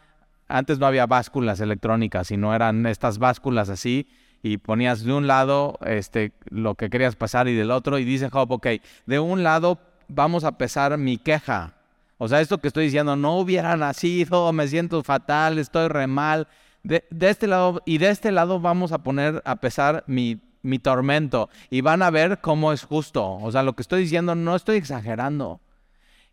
antes 0.49 0.79
no 0.79 0.87
había 0.87 1.07
básculas 1.07 1.61
electrónicas, 1.61 2.27
sino 2.27 2.55
eran 2.55 2.85
estas 2.87 3.19
básculas 3.19 3.69
así, 3.69 4.09
y 4.43 4.57
ponías 4.57 5.05
de 5.05 5.13
un 5.13 5.27
lado 5.27 5.79
este, 5.85 6.33
lo 6.49 6.75
que 6.75 6.91
querías 6.91 7.15
pasar 7.15 7.47
y 7.49 7.55
del 7.55 7.71
otro, 7.71 7.99
y 7.99 8.05
dice 8.05 8.31
Job, 8.31 8.51
ok, 8.51 8.67
de 9.07 9.21
un 9.21 9.43
lado 9.43 9.79
vamos 10.09 10.45
a 10.45 10.59
pesar 10.59 10.97
mi 10.99 11.19
queja. 11.19 11.75
O 12.23 12.29
sea, 12.29 12.43
esto 12.43 12.59
que 12.59 12.69
estoy 12.69 12.85
diciendo, 12.85 13.17
no 13.17 13.39
hubiera 13.39 13.79
nacido, 13.79 14.53
me 14.53 14.69
siento 14.69 15.03
fatal, 15.03 15.59
estoy 15.59 15.89
re 15.89 16.07
mal. 16.07 16.49
De, 16.83 17.03
este 17.19 17.47
lado, 17.47 17.81
y 17.87 17.97
de 17.97 18.11
este 18.11 18.31
lado 18.31 18.61
vamos 18.61 18.93
a 18.93 18.99
poner 18.99 19.41
a 19.47 19.57
pesar 19.57 20.05
mi, 20.07 20.39
mi 20.61 20.79
tormento. 20.79 21.49
Y 21.71 21.81
van 21.81 22.03
a 22.03 22.11
ver 22.11 22.43
cómo 22.43 22.75
es 22.75 22.85
justo. 22.85 23.37
O 23.37 23.51
sea, 23.51 23.63
lo 23.63 23.73
que 23.73 23.81
estoy 23.81 24.03
diciendo 24.03 24.35
no 24.35 24.55
estoy 24.55 24.77
exagerando. 24.77 25.63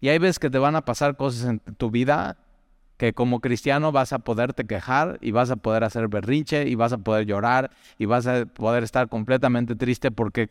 Y 0.01 0.09
hay 0.09 0.17
veces 0.17 0.39
que 0.39 0.49
te 0.49 0.57
van 0.57 0.75
a 0.75 0.83
pasar 0.83 1.15
cosas 1.15 1.47
en 1.47 1.59
tu 1.59 1.89
vida 1.89 2.37
que 2.97 3.13
como 3.13 3.39
cristiano 3.39 3.93
vas 3.93 4.11
a 4.11 4.19
poderte 4.19 4.67
quejar 4.67 5.17
y 5.21 5.31
vas 5.31 5.51
a 5.51 5.55
poder 5.55 5.85
hacer 5.85 6.09
berrinche 6.09 6.67
y 6.67 6.75
vas 6.75 6.91
a 6.91 6.97
poder 6.97 7.25
llorar 7.25 7.71
y 7.97 8.07
vas 8.07 8.27
a 8.27 8.45
poder 8.45 8.83
estar 8.83 9.07
completamente 9.07 9.77
triste 9.77 10.11
porque 10.11 10.49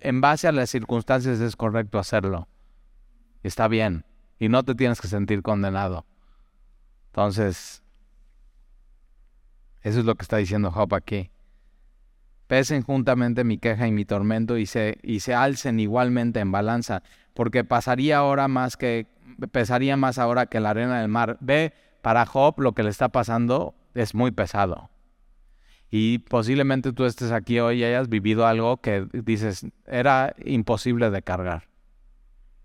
en 0.00 0.22
base 0.22 0.48
a 0.48 0.52
las 0.52 0.70
circunstancias 0.70 1.40
es 1.40 1.56
correcto 1.56 1.98
hacerlo. 1.98 2.48
Está 3.42 3.68
bien 3.68 4.06
y 4.38 4.48
no 4.48 4.62
te 4.64 4.74
tienes 4.74 5.00
que 5.00 5.08
sentir 5.08 5.42
condenado. 5.42 6.06
Entonces, 7.06 7.82
eso 9.82 10.00
es 10.00 10.04
lo 10.04 10.14
que 10.14 10.22
está 10.22 10.36
diciendo 10.36 10.70
Job 10.70 10.94
aquí. 10.94 11.30
Pesen 12.46 12.82
juntamente 12.82 13.44
mi 13.44 13.58
queja 13.58 13.86
y 13.88 13.92
mi 13.92 14.04
tormento 14.04 14.56
y 14.56 14.66
se, 14.66 14.98
y 15.02 15.20
se 15.20 15.34
alcen 15.34 15.80
igualmente 15.80 16.40
en 16.40 16.52
balanza, 16.52 17.02
porque 17.34 17.64
pasaría 17.64 18.18
ahora 18.18 18.48
más 18.48 18.76
que 18.76 19.06
pesaría 19.50 19.96
más 19.96 20.18
ahora 20.18 20.46
que 20.46 20.60
la 20.60 20.70
arena 20.70 21.00
del 21.00 21.08
mar. 21.08 21.36
Ve, 21.40 21.72
para 22.02 22.26
Job 22.26 22.60
lo 22.60 22.72
que 22.72 22.82
le 22.82 22.90
está 22.90 23.08
pasando 23.08 23.74
es 23.94 24.14
muy 24.14 24.30
pesado. 24.30 24.90
Y 25.90 26.18
posiblemente 26.18 26.92
tú 26.92 27.04
estés 27.04 27.32
aquí 27.32 27.58
hoy 27.60 27.80
y 27.80 27.84
hayas 27.84 28.08
vivido 28.08 28.46
algo 28.46 28.78
que 28.78 29.06
dices, 29.12 29.66
era 29.86 30.34
imposible 30.44 31.10
de 31.10 31.22
cargar. 31.22 31.68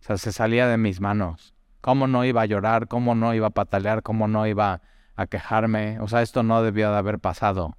O 0.01 0.03
sea, 0.03 0.17
se 0.17 0.32
salía 0.32 0.67
de 0.67 0.78
mis 0.78 0.99
manos. 0.99 1.53
¿Cómo 1.82 2.07
no 2.07 2.23
iba 2.23 2.41
a 2.43 2.45
llorar? 2.45 2.88
¿Cómo 2.88 3.15
no 3.15 3.34
iba 3.34 3.47
a 3.47 3.51
patalear? 3.51 4.03
¿Cómo 4.03 4.27
no 4.27 4.45
iba 4.47 4.82
a 5.15 5.27
quejarme? 5.27 5.99
O 5.99 6.07
sea, 6.07 6.21
esto 6.21 6.43
no 6.43 6.61
debía 6.61 6.91
de 6.91 6.97
haber 6.97 7.19
pasado. 7.19 7.77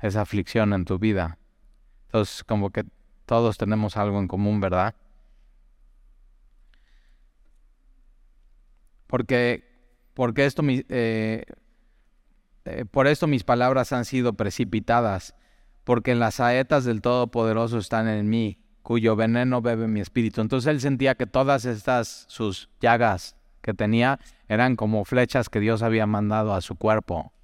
Esa 0.00 0.20
aflicción 0.20 0.72
en 0.72 0.84
tu 0.84 0.98
vida. 0.98 1.38
Entonces, 2.06 2.42
como 2.44 2.70
que 2.70 2.84
todos 3.24 3.56
tenemos 3.56 3.96
algo 3.96 4.18
en 4.18 4.26
común, 4.26 4.60
¿verdad? 4.60 4.94
Porque, 9.06 9.64
porque 10.14 10.44
esto, 10.44 10.62
eh, 10.66 11.44
eh, 12.64 12.84
por 12.90 13.06
esto 13.06 13.26
mis 13.26 13.44
palabras 13.44 13.92
han 13.92 14.04
sido 14.04 14.34
precipitadas, 14.34 15.34
porque 15.84 16.14
las 16.14 16.36
saetas 16.36 16.84
del 16.84 17.00
Todopoderoso 17.00 17.78
están 17.78 18.08
en 18.08 18.28
mí, 18.28 18.62
cuyo 18.88 19.16
veneno 19.16 19.60
bebe 19.60 19.86
mi 19.86 20.00
espíritu. 20.00 20.40
Entonces 20.40 20.70
él 20.70 20.80
sentía 20.80 21.14
que 21.14 21.26
todas 21.26 21.66
estas 21.66 22.24
sus 22.26 22.70
llagas 22.80 23.36
que 23.60 23.74
tenía 23.74 24.18
eran 24.48 24.76
como 24.76 25.04
flechas 25.04 25.50
que 25.50 25.60
Dios 25.60 25.82
había 25.82 26.06
mandado 26.06 26.54
a 26.54 26.62
su 26.62 26.74
cuerpo, 26.76 27.34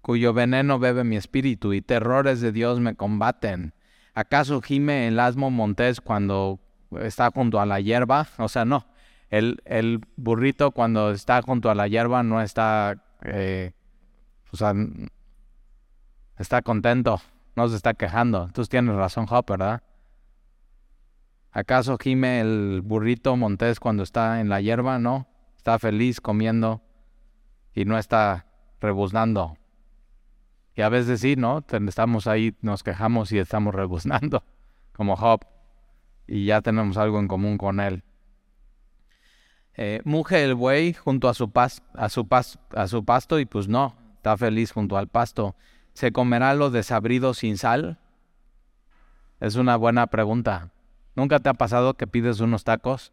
cuyo 0.00 0.32
veneno 0.32 0.80
bebe 0.80 1.04
mi 1.04 1.14
espíritu 1.14 1.72
y 1.72 1.82
terrores 1.82 2.40
de 2.40 2.50
Dios 2.50 2.80
me 2.80 2.96
combaten. 2.96 3.74
¿Acaso 4.12 4.60
gime 4.60 5.06
el 5.06 5.20
asmo 5.20 5.52
montés 5.52 6.00
cuando 6.00 6.58
está 7.00 7.30
junto 7.30 7.60
a 7.60 7.66
la 7.66 7.78
hierba? 7.78 8.26
O 8.38 8.48
sea, 8.48 8.64
no, 8.64 8.86
el, 9.30 10.00
burrito 10.16 10.72
cuando 10.72 11.12
está 11.12 11.42
junto 11.42 11.70
a 11.70 11.76
la 11.76 11.86
hierba 11.86 12.24
no 12.24 12.42
está, 12.42 13.04
eh, 13.22 13.70
o 14.50 14.56
sea, 14.56 14.74
está 16.38 16.60
contento, 16.62 17.20
no 17.58 17.68
se 17.68 17.74
está 17.74 17.94
quejando. 17.94 18.48
Tú 18.54 18.64
tienes 18.64 18.94
razón, 18.94 19.26
Job, 19.26 19.44
¿verdad? 19.46 19.82
¿Acaso 21.50 21.98
gime 21.98 22.40
el 22.40 22.82
burrito 22.84 23.36
montés 23.36 23.80
cuando 23.80 24.04
está 24.04 24.40
en 24.40 24.48
la 24.48 24.60
hierba? 24.60 25.00
No, 25.00 25.26
está 25.56 25.76
feliz 25.80 26.20
comiendo 26.20 26.82
y 27.74 27.84
no 27.84 27.98
está 27.98 28.46
rebuznando. 28.80 29.56
Y 30.76 30.82
a 30.82 30.88
veces 30.88 31.20
sí, 31.20 31.34
¿no? 31.34 31.64
Estamos 31.88 32.28
ahí, 32.28 32.54
nos 32.62 32.84
quejamos 32.84 33.32
y 33.32 33.38
estamos 33.38 33.74
rebuznando, 33.74 34.44
como 34.92 35.16
Job, 35.16 35.40
y 36.28 36.46
ya 36.46 36.60
tenemos 36.60 36.96
algo 36.96 37.18
en 37.18 37.26
común 37.26 37.58
con 37.58 37.80
él. 37.80 38.04
Eh, 39.74 40.00
muge 40.04 40.44
el 40.44 40.54
buey 40.54 40.92
junto 40.92 41.28
a 41.28 41.34
su, 41.34 41.50
a, 41.54 42.08
su 42.08 42.28
a 42.76 42.88
su 42.88 43.04
pasto 43.04 43.40
y 43.40 43.46
pues 43.46 43.66
no, 43.66 43.96
está 44.14 44.36
feliz 44.36 44.70
junto 44.70 44.96
al 44.96 45.08
pasto. 45.08 45.56
¿Se 45.98 46.12
comerá 46.12 46.54
lo 46.54 46.70
desabrido 46.70 47.34
sin 47.34 47.58
sal? 47.58 47.98
Es 49.40 49.56
una 49.56 49.74
buena 49.74 50.06
pregunta. 50.06 50.70
¿Nunca 51.16 51.40
te 51.40 51.48
ha 51.48 51.54
pasado 51.54 51.94
que 51.94 52.06
pides 52.06 52.38
unos 52.38 52.62
tacos 52.62 53.10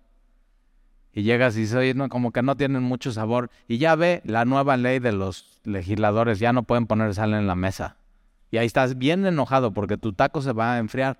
y 1.12 1.24
llegas 1.24 1.58
y 1.58 1.62
dices, 1.62 1.78
oye, 1.78 1.96
como 2.10 2.32
que 2.32 2.44
no 2.44 2.56
tienen 2.56 2.84
mucho 2.84 3.12
sabor? 3.12 3.50
Y 3.68 3.80
ya 3.80 3.96
ve 3.96 4.22
la 4.24 4.46
nueva 4.46 4.78
ley 4.78 5.00
de 5.00 5.14
los 5.14 5.62
legisladores, 5.64 6.38
ya 6.38 6.54
no 6.54 6.62
pueden 6.62 6.86
poner 6.86 7.16
sal 7.16 7.34
en 7.34 7.48
la 7.48 7.56
mesa. 7.56 7.98
Y 8.52 8.58
ahí 8.58 8.68
estás 8.68 9.00
bien 9.00 9.26
enojado 9.26 9.74
porque 9.74 9.98
tu 9.98 10.14
taco 10.14 10.44
se 10.44 10.54
va 10.54 10.76
a 10.76 10.78
enfriar 10.78 11.18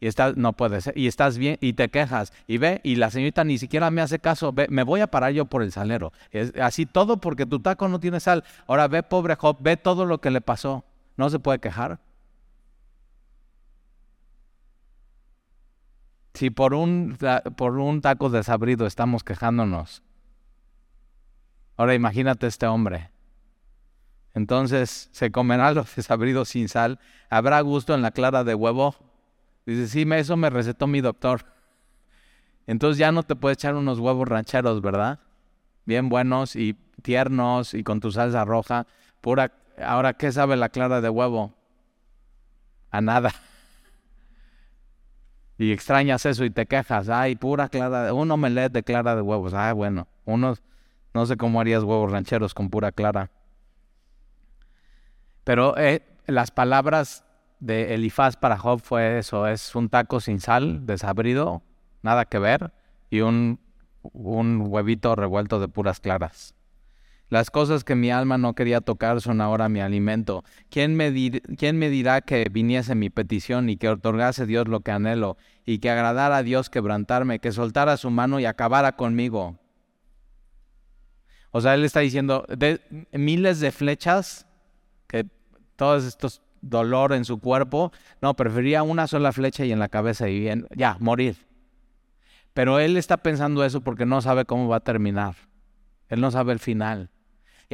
y 0.00 0.06
estás, 0.06 0.38
no 0.38 0.54
puede 0.54 0.80
ser, 0.80 0.96
y 0.96 1.06
estás 1.06 1.36
bien, 1.36 1.58
y 1.60 1.74
te 1.74 1.90
quejas, 1.90 2.32
y 2.46 2.56
ve, 2.56 2.80
y 2.82 2.96
la 2.96 3.10
señorita 3.10 3.44
ni 3.44 3.58
siquiera 3.58 3.90
me 3.90 4.00
hace 4.00 4.20
caso, 4.20 4.54
ve, 4.54 4.68
me 4.70 4.82
voy 4.84 5.02
a 5.02 5.06
parar 5.06 5.32
yo 5.32 5.44
por 5.44 5.62
el 5.62 5.70
salero. 5.70 6.14
Es 6.30 6.54
así 6.58 6.86
todo 6.86 7.18
porque 7.18 7.44
tu 7.44 7.60
taco 7.60 7.88
no 7.88 8.00
tiene 8.00 8.20
sal. 8.20 8.42
Ahora 8.66 8.88
ve, 8.88 9.02
pobre 9.02 9.34
Job, 9.34 9.58
ve 9.60 9.76
todo 9.76 10.06
lo 10.06 10.22
que 10.22 10.30
le 10.30 10.40
pasó. 10.40 10.82
No 11.16 11.30
se 11.30 11.38
puede 11.38 11.58
quejar. 11.60 12.00
Si 16.34 16.50
por 16.50 16.74
un, 16.74 17.16
por 17.56 17.78
un 17.78 18.00
taco 18.00 18.28
desabrido 18.28 18.86
estamos 18.86 19.22
quejándonos, 19.22 20.02
ahora 21.76 21.94
imagínate 21.94 22.48
este 22.48 22.66
hombre. 22.66 23.10
Entonces, 24.34 25.08
¿se 25.12 25.30
comerá 25.30 25.72
los 25.72 25.94
desabridos 25.94 26.48
sin 26.48 26.68
sal? 26.68 26.98
¿Habrá 27.30 27.60
gusto 27.60 27.94
en 27.94 28.02
la 28.02 28.10
clara 28.10 28.42
de 28.42 28.56
huevo? 28.56 28.96
Dice, 29.64 29.86
sí, 29.86 30.04
eso 30.12 30.36
me 30.36 30.50
recetó 30.50 30.88
mi 30.88 31.00
doctor. 31.00 31.46
Entonces 32.66 32.98
ya 32.98 33.12
no 33.12 33.22
te 33.22 33.36
puedes 33.36 33.58
echar 33.58 33.76
unos 33.76 34.00
huevos 34.00 34.28
rancheros, 34.28 34.82
¿verdad? 34.82 35.20
Bien 35.84 36.08
buenos 36.08 36.56
y 36.56 36.76
tiernos 37.02 37.74
y 37.74 37.84
con 37.84 38.00
tu 38.00 38.10
salsa 38.10 38.44
roja. 38.44 38.86
Pura. 39.20 39.52
Ahora, 39.82 40.14
¿qué 40.14 40.30
sabe 40.32 40.56
la 40.56 40.68
clara 40.68 41.00
de 41.00 41.08
huevo? 41.08 41.52
A 42.90 43.00
nada. 43.00 43.30
Y 45.56 45.70
extrañas 45.70 46.26
eso 46.26 46.44
y 46.44 46.50
te 46.50 46.66
quejas. 46.66 47.08
Ay, 47.08 47.36
pura 47.36 47.68
clara 47.68 48.06
de... 48.06 48.12
Un 48.12 48.28
omelette 48.28 48.72
de 48.72 48.82
clara 48.82 49.14
de 49.14 49.22
huevos. 49.22 49.54
Ah, 49.54 49.72
bueno. 49.72 50.08
Unos... 50.24 50.64
No 51.14 51.26
sé 51.26 51.36
cómo 51.36 51.60
harías 51.60 51.84
huevos 51.84 52.10
rancheros 52.10 52.54
con 52.54 52.70
pura 52.70 52.90
clara. 52.90 53.30
Pero 55.44 55.76
eh, 55.78 56.02
las 56.26 56.50
palabras 56.50 57.24
de 57.60 57.94
Elifaz 57.94 58.36
para 58.36 58.58
Job 58.58 58.80
fue 58.80 59.18
eso, 59.18 59.46
es 59.46 59.76
un 59.76 59.88
taco 59.88 60.18
sin 60.18 60.40
sal, 60.40 60.86
desabrido, 60.86 61.62
nada 62.02 62.24
que 62.24 62.40
ver, 62.40 62.72
y 63.10 63.20
un 63.20 63.60
huevito 64.02 65.14
revuelto 65.14 65.60
de 65.60 65.68
puras 65.68 66.00
claras. 66.00 66.54
Las 67.30 67.50
cosas 67.50 67.84
que 67.84 67.94
mi 67.94 68.10
alma 68.10 68.38
no 68.38 68.54
quería 68.54 68.80
tocar 68.80 69.20
son 69.20 69.40
ahora 69.40 69.68
mi 69.68 69.80
alimento. 69.80 70.44
¿Quién 70.70 70.94
me, 70.94 71.12
¿Quién 71.56 71.78
me, 71.78 71.88
dirá 71.88 72.20
que 72.20 72.46
viniese 72.50 72.94
mi 72.94 73.10
petición 73.10 73.70
y 73.70 73.76
que 73.76 73.88
otorgase 73.88 74.46
Dios 74.46 74.68
lo 74.68 74.80
que 74.80 74.90
anhelo 74.90 75.36
y 75.64 75.78
que 75.78 75.90
agradara 75.90 76.38
a 76.38 76.42
Dios 76.42 76.70
quebrantarme, 76.70 77.38
que 77.38 77.52
soltara 77.52 77.96
su 77.96 78.10
mano 78.10 78.40
y 78.40 78.44
acabara 78.44 78.92
conmigo? 78.92 79.58
O 81.50 81.60
sea, 81.60 81.74
él 81.74 81.84
está 81.84 82.00
diciendo, 82.00 82.44
de 82.48 82.80
miles 83.12 83.60
de 83.60 83.72
flechas, 83.72 84.46
que 85.06 85.26
todos 85.76 86.04
estos 86.04 86.42
dolor 86.64 87.12
en 87.12 87.24
su 87.24 87.38
cuerpo. 87.38 87.92
No, 88.20 88.34
prefería 88.34 88.82
una 88.82 89.06
sola 89.06 89.32
flecha 89.32 89.64
y 89.64 89.72
en 89.72 89.78
la 89.78 89.88
cabeza 89.88 90.28
y 90.28 90.40
bien, 90.40 90.66
ya, 90.74 90.96
morir. 91.00 91.36
Pero 92.52 92.78
él 92.78 92.96
está 92.96 93.18
pensando 93.18 93.64
eso 93.64 93.80
porque 93.80 94.06
no 94.06 94.20
sabe 94.22 94.44
cómo 94.44 94.68
va 94.68 94.76
a 94.76 94.80
terminar. 94.80 95.34
Él 96.08 96.20
no 96.20 96.30
sabe 96.30 96.52
el 96.52 96.58
final. 96.58 97.10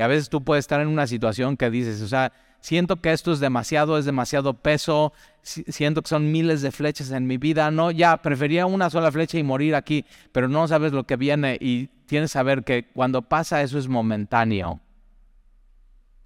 A 0.02 0.06
veces 0.06 0.28
tú 0.28 0.42
puedes 0.42 0.64
estar 0.64 0.80
en 0.80 0.88
una 0.88 1.06
situación 1.06 1.56
que 1.56 1.70
dices, 1.70 2.02
o 2.02 2.08
sea, 2.08 2.32
siento 2.60 3.00
que 3.00 3.12
esto 3.12 3.32
es 3.32 3.40
demasiado, 3.40 3.98
es 3.98 4.04
demasiado 4.04 4.54
peso, 4.54 5.12
siento 5.42 6.02
que 6.02 6.08
son 6.08 6.30
miles 6.30 6.62
de 6.62 6.72
flechas 6.72 7.10
en 7.10 7.26
mi 7.26 7.38
vida. 7.38 7.70
No, 7.70 7.90
ya, 7.90 8.16
prefería 8.18 8.66
una 8.66 8.90
sola 8.90 9.10
flecha 9.10 9.38
y 9.38 9.42
morir 9.42 9.74
aquí, 9.74 10.04
pero 10.32 10.48
no 10.48 10.68
sabes 10.68 10.92
lo 10.92 11.04
que 11.04 11.16
viene 11.16 11.56
y 11.60 11.88
tienes 12.06 12.30
que 12.30 12.34
saber 12.34 12.64
que 12.64 12.88
cuando 12.92 13.22
pasa 13.22 13.62
eso 13.62 13.78
es 13.78 13.88
momentáneo. 13.88 14.80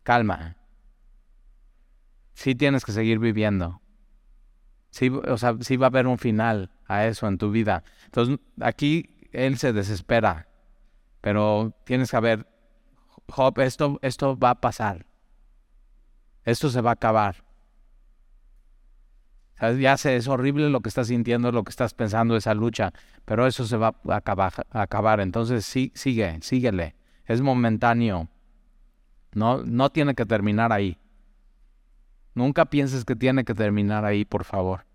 Calma. 0.02 0.56
sí 2.34 2.54
tienes 2.54 2.84
que 2.84 2.92
seguir 2.92 3.18
viviendo. 3.18 3.80
Sí, 4.90 5.08
o 5.08 5.38
sea, 5.38 5.56
sí 5.60 5.76
va 5.76 5.86
a 5.86 5.88
haber 5.88 6.06
un 6.06 6.18
final 6.18 6.70
a 6.86 7.06
eso 7.06 7.26
en 7.26 7.38
tu 7.38 7.50
vida. 7.50 7.84
Entonces, 8.04 8.38
aquí 8.60 9.28
él 9.32 9.58
se 9.58 9.72
desespera, 9.72 10.46
pero 11.20 11.74
tienes 11.84 12.10
que 12.10 12.20
ver, 12.20 12.46
Job, 13.28 13.58
esto, 13.60 13.98
esto 14.02 14.38
va 14.38 14.50
a 14.50 14.60
pasar. 14.60 15.06
Esto 16.44 16.68
se 16.68 16.80
va 16.80 16.90
a 16.90 16.94
acabar. 16.94 17.44
Ya 19.78 19.96
sé, 19.96 20.16
es 20.16 20.28
horrible 20.28 20.68
lo 20.68 20.80
que 20.80 20.88
estás 20.88 21.06
sintiendo, 21.06 21.50
lo 21.52 21.64
que 21.64 21.70
estás 21.70 21.94
pensando, 21.94 22.36
esa 22.36 22.54
lucha, 22.54 22.92
pero 23.24 23.46
eso 23.46 23.64
se 23.66 23.76
va 23.76 23.94
a 24.08 24.16
acabar. 24.16 24.52
Acabar. 24.70 25.20
Entonces 25.20 25.64
sí, 25.64 25.92
sigue, 25.94 26.38
síguele. 26.42 26.96
Es 27.24 27.40
momentáneo. 27.40 28.28
No, 29.32 29.62
no 29.64 29.90
tiene 29.90 30.14
que 30.14 30.26
terminar 30.26 30.72
ahí. 30.72 30.98
Nunca 32.34 32.66
pienses 32.66 33.04
que 33.04 33.16
tiene 33.16 33.44
que 33.44 33.54
terminar 33.54 34.04
ahí, 34.04 34.24
por 34.24 34.44
favor. 34.44 34.86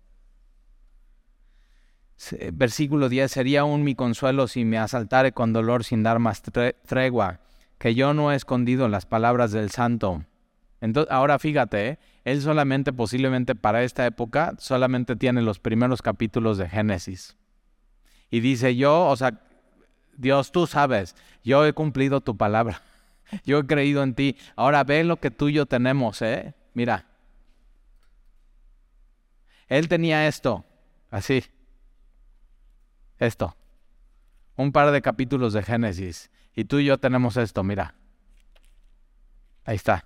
Versículo 2.52 3.08
10, 3.08 3.30
sería 3.30 3.62
aún 3.62 3.82
mi 3.82 3.94
consuelo 3.94 4.46
si 4.46 4.66
me 4.66 4.78
asaltare 4.78 5.32
con 5.32 5.54
dolor 5.54 5.84
sin 5.84 6.02
dar 6.02 6.18
más 6.18 6.42
tregua, 6.42 7.40
que 7.80 7.94
yo 7.94 8.12
no 8.12 8.30
he 8.30 8.36
escondido 8.36 8.88
las 8.88 9.06
palabras 9.06 9.52
del 9.52 9.70
santo. 9.70 10.26
Entonces, 10.82 11.10
ahora 11.10 11.38
fíjate, 11.38 11.88
¿eh? 11.88 11.98
él 12.24 12.42
solamente 12.42 12.92
posiblemente 12.92 13.54
para 13.54 13.82
esta 13.82 14.04
época 14.04 14.54
solamente 14.58 15.16
tiene 15.16 15.40
los 15.40 15.58
primeros 15.58 16.02
capítulos 16.02 16.58
de 16.58 16.68
Génesis. 16.68 17.38
Y 18.30 18.40
dice 18.40 18.76
yo, 18.76 19.06
o 19.06 19.16
sea, 19.16 19.40
Dios, 20.14 20.52
tú 20.52 20.66
sabes, 20.66 21.16
yo 21.42 21.64
he 21.64 21.72
cumplido 21.72 22.20
tu 22.20 22.36
palabra, 22.36 22.82
yo 23.46 23.60
he 23.60 23.66
creído 23.66 24.02
en 24.02 24.14
ti, 24.14 24.36
ahora 24.56 24.84
ve 24.84 25.02
lo 25.02 25.16
que 25.16 25.30
tú 25.30 25.48
y 25.48 25.54
yo 25.54 25.64
tenemos, 25.64 26.20
¿eh? 26.20 26.54
Mira. 26.74 27.06
Él 29.68 29.88
tenía 29.88 30.26
esto, 30.26 30.66
así, 31.10 31.44
esto, 33.18 33.56
un 34.56 34.70
par 34.70 34.90
de 34.90 35.00
capítulos 35.00 35.54
de 35.54 35.62
Génesis, 35.62 36.30
y 36.60 36.64
tú 36.66 36.78
y 36.78 36.84
yo 36.84 36.98
tenemos 36.98 37.38
esto, 37.38 37.64
mira. 37.64 37.94
Ahí 39.64 39.76
está. 39.76 40.04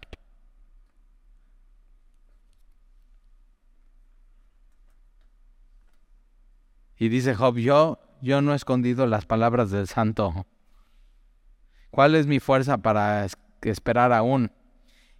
Y 6.96 7.09
dice 7.09 7.34
Job, 7.34 7.57
yo, 7.57 7.98
yo 8.22 8.40
no 8.40 8.52
he 8.52 8.57
escondido 8.57 9.09
las 9.09 9.26
palabras 9.26 9.72
del 9.72 9.88
santo. 9.88 10.46
¿Cuál 11.90 12.14
es 12.14 12.28
mi 12.28 12.38
fuerza 12.38 12.78
para 12.78 13.26
esperar 13.62 14.12
aún? 14.12 14.52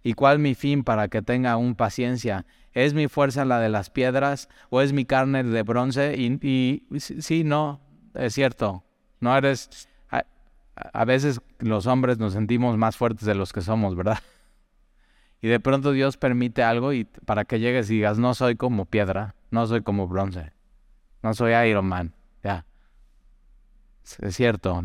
¿Y 0.03 0.13
cuál 0.13 0.39
mi 0.39 0.55
fin 0.55 0.85
para 0.85 1.09
que 1.09 1.21
tenga 1.21 1.51
aún 1.51 1.75
paciencia? 1.75 2.45
¿Es 2.71 2.93
mi 2.93 3.09
fuerza 3.09 3.43
la 3.43 3.59
de 3.59 3.67
las 3.67 3.89
piedras 3.89 4.47
o 4.69 4.79
es 4.79 4.93
mi 4.93 5.03
carne 5.03 5.43
de 5.43 5.63
bronce? 5.63 6.15
Y, 6.17 6.39
y 6.41 6.99
sí, 7.01 7.43
no, 7.43 7.81
es 8.13 8.33
cierto. 8.33 8.85
No 9.19 9.35
eres... 9.35 9.89
A, 10.75 11.05
veces 11.05 11.41
los 11.59 11.87
hombres 11.87 12.17
nos 12.17 12.33
sentimos 12.33 12.77
más 12.77 12.97
fuertes 12.97 13.25
de 13.25 13.35
los 13.35 13.53
que 13.53 13.61
somos, 13.61 13.95
¿verdad? 13.95 14.19
Y 15.41 15.47
de 15.47 15.59
pronto 15.59 15.91
Dios 15.91 16.17
permite 16.17 16.63
algo 16.63 16.91
y 16.91 17.03
para 17.03 17.45
que 17.45 17.59
llegues 17.59 17.91
y 17.91 17.95
digas, 17.95 18.17
no 18.17 18.33
soy 18.33 18.55
como 18.55 18.85
piedra, 18.85 19.35
no 19.51 19.67
soy 19.67 19.81
como 19.81 20.07
bronce. 20.07 20.53
No 21.21 21.35
soy 21.35 21.53
Iron 21.69 21.85
Man. 21.85 22.15
Ya. 22.43 22.65
Es 24.21 24.35
cierto, 24.35 24.81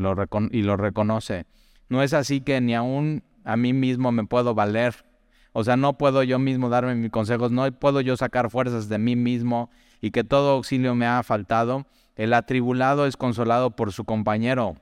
y 0.50 0.62
lo 0.62 0.76
reconoce. 0.76 1.46
No 1.88 2.02
es 2.02 2.12
así 2.12 2.42
que 2.42 2.60
ni 2.60 2.74
aún 2.74 3.22
a 3.44 3.56
mí 3.56 3.72
mismo 3.72 4.12
me 4.12 4.26
puedo 4.26 4.54
valer. 4.54 5.06
O 5.52 5.64
sea, 5.64 5.76
no 5.78 5.96
puedo 5.96 6.22
yo 6.24 6.38
mismo 6.38 6.68
darme 6.68 6.94
mis 6.94 7.10
consejos, 7.10 7.50
no 7.52 7.70
puedo 7.72 8.02
yo 8.02 8.18
sacar 8.18 8.50
fuerzas 8.50 8.90
de 8.90 8.98
mí 8.98 9.16
mismo 9.16 9.70
y 10.02 10.10
que 10.10 10.24
todo 10.24 10.50
auxilio 10.50 10.94
me 10.94 11.06
ha 11.06 11.22
faltado. 11.22 11.86
El 12.16 12.34
atribulado 12.34 13.06
es 13.06 13.16
consolado 13.16 13.70
por 13.70 13.92
su 13.92 14.04
compañero 14.04 14.76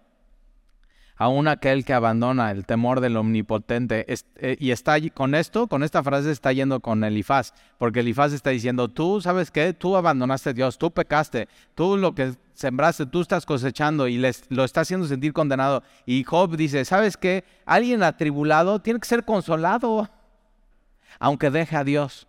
aún 1.18 1.48
aquel 1.48 1.84
que 1.84 1.92
abandona 1.92 2.52
el 2.52 2.64
temor 2.64 3.00
del 3.00 3.16
omnipotente. 3.16 4.06
Eh, 4.08 4.56
y 4.58 4.70
está 4.70 4.96
con 5.10 5.34
esto, 5.34 5.66
con 5.66 5.82
esta 5.82 6.02
frase 6.02 6.30
está 6.30 6.52
yendo 6.52 6.80
con 6.80 7.02
Elifaz, 7.02 7.52
porque 7.76 8.00
Elifaz 8.00 8.32
está 8.32 8.50
diciendo, 8.50 8.88
tú 8.88 9.20
sabes 9.20 9.50
qué, 9.50 9.74
tú 9.74 9.96
abandonaste 9.96 10.50
a 10.50 10.52
Dios, 10.52 10.78
tú 10.78 10.92
pecaste, 10.92 11.48
tú 11.74 11.96
lo 11.96 12.14
que 12.14 12.34
sembraste, 12.54 13.04
tú 13.06 13.20
estás 13.20 13.44
cosechando 13.44 14.06
y 14.06 14.16
les, 14.16 14.44
lo 14.48 14.64
está 14.64 14.82
haciendo 14.82 15.06
sentir 15.06 15.32
condenado. 15.32 15.82
Y 16.06 16.22
Job 16.22 16.56
dice, 16.56 16.84
¿sabes 16.84 17.16
qué? 17.16 17.44
Alguien 17.66 18.02
atribulado 18.04 18.80
tiene 18.80 19.00
que 19.00 19.08
ser 19.08 19.24
consolado, 19.24 20.08
aunque 21.18 21.50
deje 21.50 21.76
a 21.76 21.84
Dios. 21.84 22.28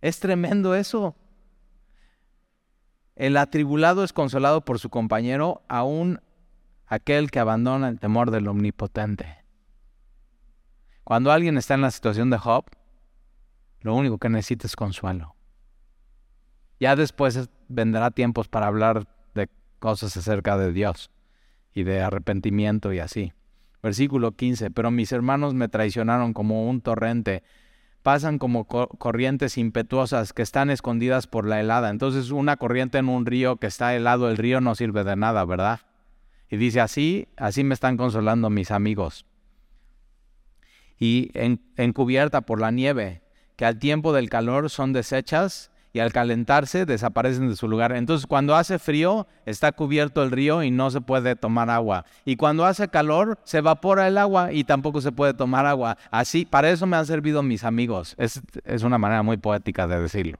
Es 0.00 0.20
tremendo 0.20 0.74
eso. 0.74 1.16
El 3.16 3.36
atribulado 3.36 4.04
es 4.04 4.12
consolado 4.12 4.64
por 4.64 4.78
su 4.78 4.88
compañero, 4.88 5.62
aún 5.68 6.20
aquel 6.92 7.30
que 7.30 7.38
abandona 7.38 7.88
el 7.88 7.98
temor 7.98 8.30
del 8.30 8.48
omnipotente. 8.48 9.38
Cuando 11.04 11.32
alguien 11.32 11.56
está 11.56 11.72
en 11.72 11.80
la 11.80 11.90
situación 11.90 12.28
de 12.28 12.36
Job, 12.36 12.66
lo 13.80 13.94
único 13.94 14.18
que 14.18 14.28
necesita 14.28 14.66
es 14.66 14.76
consuelo. 14.76 15.34
Ya 16.78 16.94
después 16.94 17.48
vendrá 17.68 18.10
tiempos 18.10 18.48
para 18.48 18.66
hablar 18.66 19.08
de 19.34 19.48
cosas 19.78 20.14
acerca 20.18 20.58
de 20.58 20.70
Dios 20.70 21.10
y 21.72 21.84
de 21.84 22.02
arrepentimiento 22.02 22.92
y 22.92 22.98
así. 22.98 23.32
Versículo 23.82 24.32
15, 24.32 24.70
pero 24.70 24.90
mis 24.90 25.12
hermanos 25.12 25.54
me 25.54 25.68
traicionaron 25.68 26.34
como 26.34 26.68
un 26.68 26.82
torrente, 26.82 27.42
pasan 28.02 28.38
como 28.38 28.66
corrientes 28.66 29.56
impetuosas 29.56 30.34
que 30.34 30.42
están 30.42 30.68
escondidas 30.68 31.26
por 31.26 31.48
la 31.48 31.58
helada. 31.58 31.88
Entonces 31.88 32.30
una 32.30 32.58
corriente 32.58 32.98
en 32.98 33.08
un 33.08 33.24
río 33.24 33.56
que 33.56 33.66
está 33.66 33.96
helado, 33.96 34.28
el 34.28 34.36
río 34.36 34.60
no 34.60 34.74
sirve 34.74 35.04
de 35.04 35.16
nada, 35.16 35.42
¿verdad? 35.46 35.80
Y 36.52 36.58
dice, 36.58 36.82
así, 36.82 37.28
así 37.38 37.64
me 37.64 37.72
están 37.72 37.96
consolando 37.96 38.50
mis 38.50 38.70
amigos. 38.72 39.24
Y 40.98 41.30
encubierta 41.78 42.42
por 42.42 42.60
la 42.60 42.70
nieve, 42.70 43.22
que 43.56 43.64
al 43.64 43.78
tiempo 43.78 44.12
del 44.12 44.28
calor 44.28 44.68
son 44.68 44.92
deshechas 44.92 45.70
y 45.94 46.00
al 46.00 46.12
calentarse 46.12 46.84
desaparecen 46.84 47.48
de 47.48 47.56
su 47.56 47.68
lugar. 47.68 47.92
Entonces 47.92 48.26
cuando 48.26 48.54
hace 48.54 48.78
frío 48.78 49.26
está 49.46 49.72
cubierto 49.72 50.22
el 50.22 50.30
río 50.30 50.62
y 50.62 50.70
no 50.70 50.90
se 50.90 51.00
puede 51.00 51.36
tomar 51.36 51.70
agua. 51.70 52.04
Y 52.26 52.36
cuando 52.36 52.66
hace 52.66 52.88
calor 52.88 53.38
se 53.44 53.58
evapora 53.58 54.06
el 54.06 54.18
agua 54.18 54.52
y 54.52 54.64
tampoco 54.64 55.00
se 55.00 55.10
puede 55.10 55.32
tomar 55.32 55.64
agua. 55.64 55.96
Así, 56.10 56.44
para 56.44 56.68
eso 56.68 56.86
me 56.86 56.98
han 56.98 57.06
servido 57.06 57.42
mis 57.42 57.64
amigos. 57.64 58.14
Es, 58.18 58.42
es 58.66 58.82
una 58.82 58.98
manera 58.98 59.22
muy 59.22 59.38
poética 59.38 59.86
de 59.86 60.02
decirlo. 60.02 60.38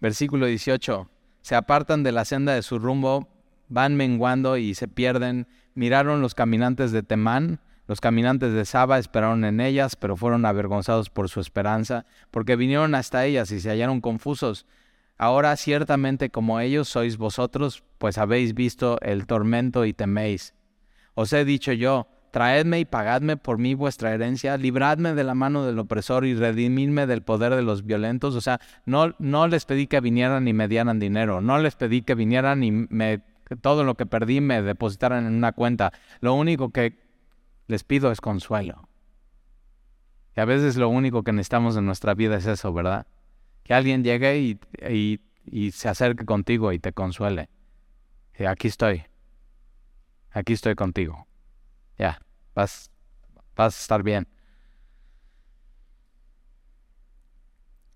Versículo 0.00 0.46
18. 0.46 1.08
Se 1.42 1.54
apartan 1.54 2.02
de 2.02 2.12
la 2.12 2.24
senda 2.24 2.54
de 2.54 2.62
su 2.62 2.78
rumbo, 2.78 3.28
van 3.68 3.96
menguando 3.96 4.56
y 4.56 4.74
se 4.74 4.88
pierden. 4.88 5.46
Miraron 5.74 6.20
los 6.20 6.34
caminantes 6.34 6.92
de 6.92 7.02
Temán, 7.02 7.60
los 7.86 8.00
caminantes 8.00 8.52
de 8.52 8.64
Saba 8.64 8.98
esperaron 8.98 9.44
en 9.44 9.60
ellas, 9.60 9.94
pero 9.94 10.16
fueron 10.16 10.44
avergonzados 10.44 11.08
por 11.08 11.28
su 11.28 11.40
esperanza, 11.40 12.04
porque 12.30 12.56
vinieron 12.56 12.94
hasta 12.94 13.24
ellas 13.24 13.50
y 13.52 13.60
se 13.60 13.70
hallaron 13.70 14.00
confusos. 14.00 14.66
Ahora 15.18 15.56
ciertamente 15.56 16.30
como 16.30 16.60
ellos 16.60 16.88
sois 16.88 17.16
vosotros, 17.16 17.84
pues 17.98 18.18
habéis 18.18 18.54
visto 18.54 18.98
el 19.02 19.26
tormento 19.26 19.84
y 19.84 19.92
teméis. 19.92 20.54
Os 21.14 21.32
he 21.32 21.44
dicho 21.44 21.72
yo, 21.72 22.08
Traedme 22.36 22.80
y 22.80 22.84
pagadme 22.84 23.38
por 23.38 23.56
mí 23.56 23.72
vuestra 23.72 24.12
herencia, 24.12 24.58
libradme 24.58 25.14
de 25.14 25.24
la 25.24 25.34
mano 25.34 25.64
del 25.64 25.78
opresor 25.78 26.26
y 26.26 26.34
redimidme 26.34 27.06
del 27.06 27.22
poder 27.22 27.54
de 27.54 27.62
los 27.62 27.86
violentos. 27.86 28.34
O 28.34 28.42
sea, 28.42 28.60
no, 28.84 29.14
no 29.18 29.48
les 29.48 29.64
pedí 29.64 29.86
que 29.86 30.02
vinieran 30.02 30.46
y 30.46 30.52
me 30.52 30.68
dieran 30.68 30.98
dinero, 30.98 31.40
no 31.40 31.56
les 31.56 31.76
pedí 31.76 32.02
que 32.02 32.14
vinieran 32.14 32.62
y 32.62 32.72
me, 32.72 33.22
todo 33.62 33.84
lo 33.84 33.94
que 33.94 34.04
perdí 34.04 34.42
me 34.42 34.60
depositaran 34.60 35.24
en 35.24 35.34
una 35.34 35.52
cuenta. 35.52 35.94
Lo 36.20 36.34
único 36.34 36.72
que 36.72 36.98
les 37.68 37.84
pido 37.84 38.12
es 38.12 38.20
consuelo. 38.20 38.86
Y 40.36 40.40
a 40.40 40.44
veces 40.44 40.76
lo 40.76 40.90
único 40.90 41.22
que 41.22 41.32
necesitamos 41.32 41.74
en 41.78 41.86
nuestra 41.86 42.12
vida 42.12 42.36
es 42.36 42.44
eso, 42.44 42.70
¿verdad? 42.70 43.06
Que 43.62 43.72
alguien 43.72 44.04
llegue 44.04 44.38
y, 44.38 45.20
y, 45.46 45.70
se 45.70 45.88
acerque 45.88 46.26
contigo 46.26 46.70
y 46.74 46.80
te 46.80 46.92
consuele. 46.92 47.48
Y 48.38 48.44
aquí 48.44 48.68
estoy. 48.68 49.04
Aquí 50.32 50.52
estoy 50.52 50.74
contigo. 50.74 51.26
Ya 51.96 52.18
vas, 52.56 52.90
vas 53.54 53.76
a 53.76 53.80
estar 53.80 54.02
bien. 54.02 54.26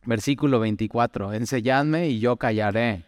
Versículo 0.05 0.61
24, 0.61 1.33
enseñadme 1.33 2.09
y 2.09 2.21
yo 2.21 2.37
callaré. 2.37 3.05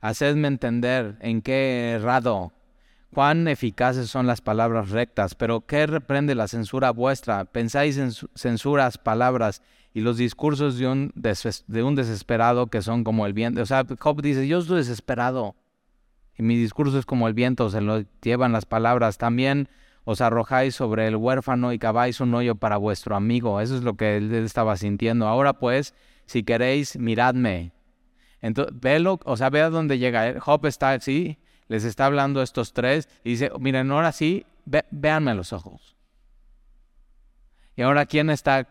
Hacedme 0.00 0.48
entender 0.48 1.16
en 1.20 1.42
qué 1.42 1.92
errado. 1.92 2.52
Cuán 3.12 3.48
eficaces 3.48 4.10
son 4.10 4.26
las 4.26 4.40
palabras 4.40 4.90
rectas, 4.90 5.34
pero 5.34 5.62
¿qué 5.62 5.86
reprende 5.86 6.34
la 6.34 6.48
censura 6.48 6.90
vuestra? 6.90 7.44
Pensáis 7.44 7.96
en 7.96 8.10
censuras, 8.34 8.98
palabras 8.98 9.62
y 9.92 10.00
los 10.00 10.16
discursos 10.16 10.78
de 10.78 10.88
un, 10.88 11.12
de 11.14 11.82
un 11.82 11.94
desesperado 11.94 12.66
que 12.66 12.82
son 12.82 13.04
como 13.04 13.26
el 13.26 13.32
viento. 13.32 13.62
O 13.62 13.66
sea, 13.66 13.86
Job 13.98 14.20
dice, 14.20 14.46
yo 14.48 14.58
estoy 14.58 14.78
desesperado 14.78 15.54
y 16.36 16.42
mi 16.42 16.56
discurso 16.56 16.98
es 16.98 17.06
como 17.06 17.28
el 17.28 17.34
viento, 17.34 17.70
se 17.70 17.80
lo 17.80 18.02
llevan 18.20 18.52
las 18.52 18.66
palabras. 18.66 19.16
También 19.16 19.68
os 20.04 20.20
arrojáis 20.20 20.74
sobre 20.74 21.06
el 21.06 21.16
huérfano 21.16 21.72
y 21.72 21.78
caváis 21.78 22.20
un 22.20 22.34
hoyo 22.34 22.54
para 22.54 22.76
vuestro 22.76 23.16
amigo. 23.16 23.60
Eso 23.60 23.76
es 23.76 23.82
lo 23.82 23.94
que 23.94 24.16
él 24.18 24.32
estaba 24.34 24.76
sintiendo. 24.76 25.26
Ahora 25.26 25.54
pues, 25.54 25.94
si 26.26 26.42
queréis, 26.42 26.96
miradme. 26.98 27.72
Entonces, 28.40 28.78
velo, 28.78 29.18
o 29.24 29.36
sea, 29.36 29.50
vea 29.50 29.70
dónde 29.70 29.98
llega. 29.98 30.38
Job 30.40 30.66
está 30.66 30.90
así, 30.90 31.38
les 31.68 31.84
está 31.84 32.06
hablando 32.06 32.40
a 32.40 32.44
estos 32.44 32.72
tres 32.74 33.08
y 33.24 33.30
dice, 33.30 33.50
miren, 33.58 33.90
ahora 33.90 34.12
sí, 34.12 34.44
véanme 34.90 35.34
los 35.34 35.52
ojos. 35.52 35.96
Y 37.76 37.82
ahora, 37.82 38.06
¿quién 38.06 38.30
está, 38.30 38.68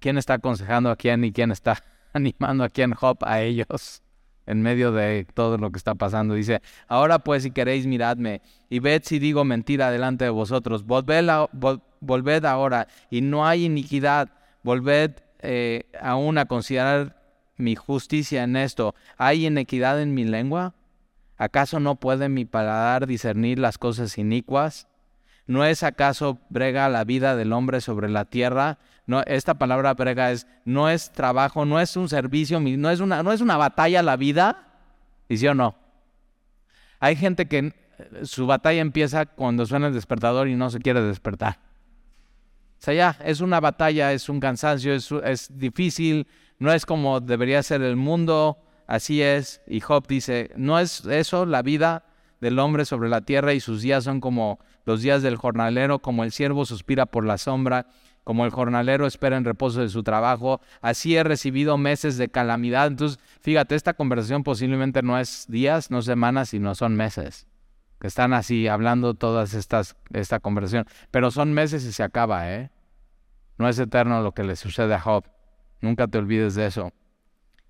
¿quién 0.00 0.18
está 0.18 0.34
aconsejando 0.34 0.90
a 0.90 0.96
quién 0.96 1.22
y 1.24 1.32
quién 1.32 1.50
está 1.50 1.82
animando 2.14 2.64
a 2.64 2.70
quién? 2.70 2.94
Job 2.94 3.18
a 3.22 3.42
ellos 3.42 4.03
en 4.46 4.62
medio 4.62 4.92
de 4.92 5.26
todo 5.34 5.58
lo 5.58 5.70
que 5.70 5.78
está 5.78 5.94
pasando. 5.94 6.34
Dice, 6.34 6.60
ahora 6.88 7.18
pues 7.18 7.42
si 7.42 7.50
queréis 7.50 7.86
miradme 7.86 8.42
y 8.68 8.78
ved 8.78 9.02
si 9.04 9.18
digo 9.18 9.44
mentira 9.44 9.90
delante 9.90 10.24
de 10.24 10.30
vosotros. 10.30 10.84
Volved, 10.84 12.44
ahora 12.44 12.88
y 13.10 13.20
no 13.20 13.46
hay 13.46 13.64
iniquidad. 13.64 14.30
Volved 14.62 15.12
eh, 15.40 15.84
aún 16.00 16.38
a 16.38 16.46
considerar 16.46 17.22
mi 17.56 17.76
justicia 17.76 18.42
en 18.42 18.56
esto. 18.56 18.94
¿Hay 19.16 19.46
inequidad 19.46 20.00
en 20.00 20.14
mi 20.14 20.24
lengua? 20.24 20.74
¿Acaso 21.36 21.80
no 21.80 21.96
puede 21.96 22.28
mi 22.28 22.44
paladar 22.44 23.06
discernir 23.06 23.58
las 23.58 23.78
cosas 23.78 24.18
inicuas? 24.18 24.88
¿No 25.46 25.64
es 25.64 25.82
acaso 25.82 26.38
brega 26.48 26.88
la 26.88 27.04
vida 27.04 27.36
del 27.36 27.52
hombre 27.52 27.80
sobre 27.80 28.08
la 28.08 28.24
tierra? 28.24 28.78
No, 29.06 29.22
esta 29.26 29.54
palabra 29.54 29.92
brega 29.94 30.32
es, 30.32 30.46
no 30.64 30.88
es 30.88 31.12
trabajo, 31.12 31.64
no 31.64 31.78
es 31.78 31.96
un 31.96 32.08
servicio, 32.08 32.58
no 32.60 32.90
es 32.90 33.00
una, 33.00 33.22
no 33.22 33.32
es 33.32 33.40
una 33.40 33.56
batalla 33.56 34.02
la 34.02 34.16
vida. 34.16 34.68
¿Y 35.28 35.36
sí 35.36 35.46
o 35.46 35.54
no? 35.54 35.74
Hay 37.00 37.16
gente 37.16 37.46
que 37.46 37.58
eh, 37.58 37.72
su 38.22 38.46
batalla 38.46 38.80
empieza 38.80 39.26
cuando 39.26 39.66
suena 39.66 39.88
el 39.88 39.94
despertador 39.94 40.48
y 40.48 40.54
no 40.54 40.70
se 40.70 40.78
quiere 40.78 41.02
despertar. 41.02 41.58
O 42.78 42.84
sea, 42.84 42.94
ya, 42.94 43.16
es 43.24 43.40
una 43.40 43.60
batalla, 43.60 44.12
es 44.12 44.28
un 44.28 44.40
cansancio, 44.40 44.94
es, 44.94 45.10
es 45.24 45.58
difícil, 45.58 46.26
no 46.58 46.72
es 46.72 46.86
como 46.86 47.20
debería 47.20 47.62
ser 47.62 47.82
el 47.82 47.96
mundo, 47.96 48.58
así 48.86 49.22
es. 49.22 49.60
Y 49.66 49.80
Job 49.80 50.06
dice, 50.06 50.50
no 50.56 50.78
es 50.78 51.04
eso 51.06 51.46
la 51.46 51.62
vida 51.62 52.04
del 52.40 52.58
hombre 52.58 52.84
sobre 52.84 53.08
la 53.08 53.22
tierra 53.22 53.54
y 53.54 53.60
sus 53.60 53.82
días 53.82 54.04
son 54.04 54.20
como 54.20 54.58
los 54.84 55.00
días 55.00 55.22
del 55.22 55.36
jornalero, 55.36 56.00
como 56.00 56.24
el 56.24 56.32
siervo 56.32 56.66
suspira 56.66 57.06
por 57.06 57.24
la 57.24 57.38
sombra, 57.38 57.86
como 58.24 58.46
el 58.46 58.50
jornalero 58.50 59.06
espera 59.06 59.36
en 59.36 59.44
reposo 59.44 59.80
de 59.80 59.90
su 59.90 60.02
trabajo, 60.02 60.60
así 60.80 61.14
he 61.14 61.22
recibido 61.22 61.76
meses 61.76 62.16
de 62.16 62.28
calamidad. 62.28 62.86
Entonces, 62.86 63.20
fíjate, 63.40 63.74
esta 63.74 63.94
conversación 63.94 64.42
posiblemente 64.42 65.02
no 65.02 65.18
es 65.18 65.44
días, 65.48 65.90
no 65.90 66.02
semanas, 66.02 66.48
sino 66.48 66.74
son 66.74 66.96
meses. 66.96 67.46
Que 68.00 68.08
están 68.08 68.32
así 68.32 68.66
hablando 68.66 69.14
todas 69.14 69.54
estas, 69.54 69.96
esta 70.12 70.40
conversación. 70.40 70.86
Pero 71.10 71.30
son 71.30 71.52
meses 71.52 71.84
y 71.84 71.92
se 71.92 72.02
acaba, 72.02 72.50
¿eh? 72.52 72.70
No 73.58 73.68
es 73.68 73.78
eterno 73.78 74.22
lo 74.22 74.32
que 74.32 74.42
le 74.42 74.56
sucede 74.56 74.94
a 74.94 75.00
Job. 75.00 75.24
Nunca 75.80 76.08
te 76.08 76.18
olvides 76.18 76.54
de 76.54 76.66
eso. 76.66 76.92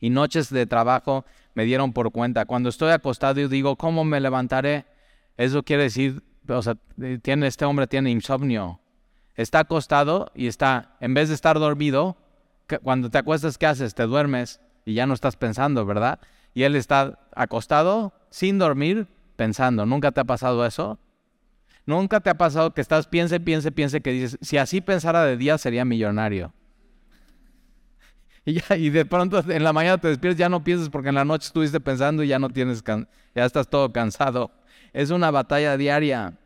Y 0.00 0.10
noches 0.10 0.50
de 0.50 0.66
trabajo 0.66 1.24
me 1.54 1.64
dieron 1.64 1.92
por 1.92 2.10
cuenta. 2.12 2.46
Cuando 2.46 2.68
estoy 2.68 2.92
acostado 2.92 3.40
y 3.40 3.48
digo, 3.48 3.76
¿cómo 3.76 4.04
me 4.04 4.20
levantaré? 4.20 4.86
Eso 5.36 5.62
quiere 5.62 5.84
decir, 5.84 6.22
o 6.48 6.62
sea, 6.62 6.76
tiene, 7.22 7.48
este 7.48 7.64
hombre 7.64 7.86
tiene 7.86 8.10
insomnio. 8.10 8.80
Está 9.36 9.60
acostado 9.60 10.30
y 10.34 10.46
está, 10.46 10.96
en 11.00 11.14
vez 11.14 11.28
de 11.28 11.34
estar 11.34 11.58
dormido, 11.58 12.16
cuando 12.82 13.10
te 13.10 13.18
acuestas, 13.18 13.58
¿qué 13.58 13.66
haces? 13.66 13.94
Te 13.94 14.04
duermes 14.04 14.60
y 14.84 14.94
ya 14.94 15.06
no 15.06 15.14
estás 15.14 15.36
pensando, 15.36 15.84
¿verdad? 15.84 16.20
Y 16.54 16.62
él 16.62 16.76
está 16.76 17.18
acostado, 17.34 18.12
sin 18.30 18.58
dormir, 18.58 19.08
pensando. 19.36 19.86
¿Nunca 19.86 20.12
te 20.12 20.20
ha 20.20 20.24
pasado 20.24 20.64
eso? 20.64 20.98
¿Nunca 21.86 22.20
te 22.20 22.30
ha 22.30 22.34
pasado 22.34 22.72
que 22.72 22.80
estás, 22.80 23.06
piense, 23.06 23.40
piense, 23.40 23.72
piense, 23.72 24.00
que 24.00 24.12
dices, 24.12 24.38
si 24.40 24.56
así 24.56 24.80
pensara 24.80 25.24
de 25.24 25.36
día 25.36 25.58
sería 25.58 25.84
millonario? 25.84 26.52
Y, 28.46 28.60
ya, 28.60 28.76
y 28.76 28.90
de 28.90 29.06
pronto 29.06 29.42
en 29.50 29.64
la 29.64 29.72
mañana 29.72 29.96
te 29.96 30.08
despiertas, 30.08 30.38
ya 30.38 30.50
no 30.50 30.62
piensas 30.62 30.90
porque 30.90 31.08
en 31.08 31.14
la 31.14 31.24
noche 31.24 31.46
estuviste 31.46 31.80
pensando 31.80 32.22
y 32.22 32.28
ya 32.28 32.38
no 32.38 32.50
tienes, 32.50 32.84
ya 32.84 33.44
estás 33.46 33.68
todo 33.68 33.90
cansado. 33.90 34.50
Es 34.92 35.08
una 35.08 35.30
batalla 35.30 35.78
diaria. 35.78 36.36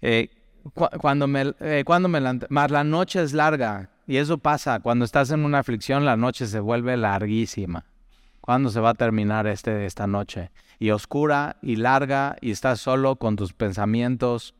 Eh, 0.00 0.30
cuando 0.72 1.26
me, 1.26 1.54
eh, 1.60 1.82
cuando 1.84 2.08
me 2.08 2.20
más 2.48 2.70
la 2.70 2.84
noche 2.84 3.22
es 3.22 3.32
larga 3.32 3.90
y 4.06 4.16
eso 4.16 4.38
pasa 4.38 4.80
cuando 4.80 5.04
estás 5.04 5.30
en 5.30 5.44
una 5.44 5.58
aflicción 5.58 6.04
la 6.04 6.16
noche 6.16 6.46
se 6.46 6.60
vuelve 6.60 6.96
larguísima. 6.96 7.84
¿cuándo 8.40 8.70
se 8.70 8.80
va 8.80 8.90
a 8.90 8.94
terminar 8.94 9.46
este 9.46 9.86
esta 9.86 10.06
noche? 10.06 10.50
y 10.78 10.90
oscura 10.90 11.56
y 11.60 11.76
larga 11.76 12.36
y 12.40 12.50
estás 12.50 12.80
solo 12.80 13.16
con 13.16 13.36
tus 13.36 13.52
pensamientos 13.52 14.54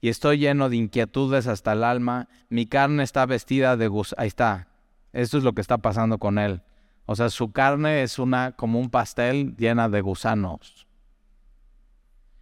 y 0.00 0.08
estoy 0.08 0.38
lleno 0.38 0.68
de 0.68 0.76
inquietudes 0.76 1.46
hasta 1.46 1.72
el 1.72 1.84
alma. 1.84 2.28
Mi 2.48 2.66
carne 2.66 3.02
está 3.04 3.26
vestida 3.26 3.76
de 3.76 3.86
gus 3.86 4.14
ahí 4.18 4.28
está 4.28 4.68
esto 5.12 5.38
es 5.38 5.44
lo 5.44 5.52
que 5.54 5.60
está 5.60 5.78
pasando 5.78 6.18
con 6.18 6.38
él. 6.38 6.62
O 7.06 7.16
sea 7.16 7.30
su 7.30 7.52
carne 7.52 8.02
es 8.02 8.18
una 8.18 8.52
como 8.52 8.80
un 8.80 8.90
pastel 8.90 9.56
llena 9.56 9.88
de 9.88 10.00
gusanos 10.00 10.89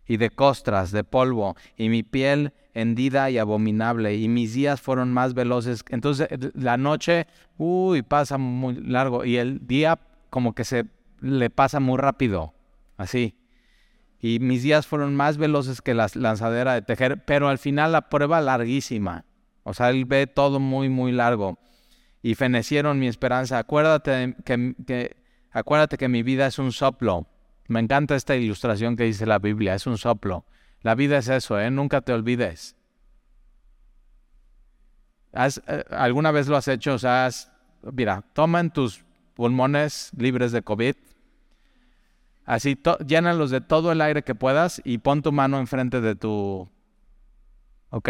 y 0.09 0.17
de 0.17 0.31
costras, 0.31 0.91
de 0.91 1.05
polvo, 1.05 1.55
y 1.77 1.91
mi 1.91 2.03
piel 2.03 2.53
hendida 2.73 3.31
y 3.31 3.39
abominable, 3.39 4.17
y 4.17 4.27
mis 4.29 4.55
días 4.55 4.81
fueron 4.81 5.13
más 5.13 5.35
veloces. 5.35 5.85
Entonces 5.91 6.29
eh, 6.31 6.51
la 6.55 6.79
noche, 6.79 7.27
uy, 7.59 8.03
pasa 8.03 8.39
muy 8.39 8.75
largo, 8.75 9.25
y 9.25 9.37
el 9.37 9.67
día 9.67 9.99
como 10.31 10.55
que 10.55 10.65
se 10.65 10.87
le 11.21 11.51
pasa 11.51 11.79
muy 11.79 11.99
rápido, 11.99 12.55
así. 12.97 13.35
Y 14.21 14.41
mis 14.41 14.63
días 14.63 14.87
fueron 14.87 15.15
más 15.15 15.37
veloces 15.37 15.81
que 15.83 15.95
la 15.95 16.09
lanzadera 16.15 16.75
de 16.75 16.83
tejer, 16.83 17.25
pero 17.25 17.49
al 17.49 17.59
final 17.59 17.93
la 17.93 18.09
prueba 18.09 18.41
larguísima. 18.41 19.25
O 19.63 19.75
sea, 19.75 19.91
él 19.91 20.07
ve 20.07 20.27
todo 20.27 20.59
muy, 20.59 20.89
muy 20.89 21.13
largo. 21.13 21.59
Y 22.21 22.35
fenecieron 22.35 22.99
mi 22.99 23.07
esperanza. 23.07 23.59
Acuérdate 23.59 24.35
que, 24.45 24.75
que, 24.87 25.17
acuérdate 25.53 25.97
que 25.99 26.09
mi 26.09 26.25
vida 26.25 26.49
es 26.49 26.59
un 26.59 26.73
soplo 26.73 27.29
me 27.69 27.81
encanta 27.81 28.17
esta 28.17 28.35
ilustración 28.35 28.97
que 28.97 29.05
dice 29.05 29.27
la 29.27 29.39
Biblia, 29.39 29.75
es 29.75 29.87
un 29.87 29.99
soplo. 29.99 30.45
La 30.81 30.95
vida 30.95 31.19
es 31.19 31.29
eso, 31.29 31.61
¿eh? 31.61 31.71
Nunca 31.71 32.01
te 32.01 32.13
olvides. 32.13 32.77
Eh, 35.33 35.85
¿Alguna 35.91 36.31
vez 36.31 36.49
lo 36.49 36.57
has 36.57 36.69
hecho? 36.69 36.95
O 36.95 36.99
sea, 36.99 37.29
mira, 37.93 38.25
toma 38.33 38.61
en 38.61 38.71
tus 38.71 39.05
pulmones 39.35 40.11
libres 40.17 40.51
de 40.53 40.63
COVID, 40.63 40.97
así, 42.45 42.77
llénalos 43.07 43.51
de 43.51 43.61
todo 43.61 43.93
el 43.93 44.01
aire 44.01 44.23
que 44.23 44.35
puedas 44.35 44.81
y 44.85 44.99
pon 44.99 45.23
tu 45.23 45.31
mano 45.31 45.59
enfrente 45.59 46.01
de 46.01 46.17
tu... 46.17 46.69
¿Ok? 47.91 48.09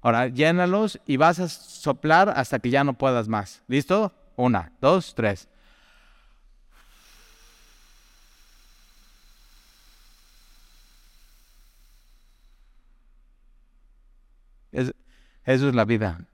Ahora, 0.00 0.28
llénalos 0.28 1.00
y 1.06 1.16
vas 1.16 1.40
a 1.40 1.48
soplar 1.48 2.32
hasta 2.34 2.60
que 2.60 2.70
ya 2.70 2.84
no 2.84 2.94
puedas 2.94 3.28
más. 3.28 3.62
¿Listo? 3.66 4.12
Una, 4.36 4.72
dos, 4.80 5.14
tres. 5.14 5.48
Eso 14.72 14.92
es 15.44 15.74
la 15.74 15.84
vida. 15.84 16.26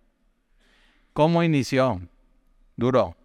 ¿Cómo 1.12 1.42
inició? 1.42 2.00
Duro, 2.76 3.16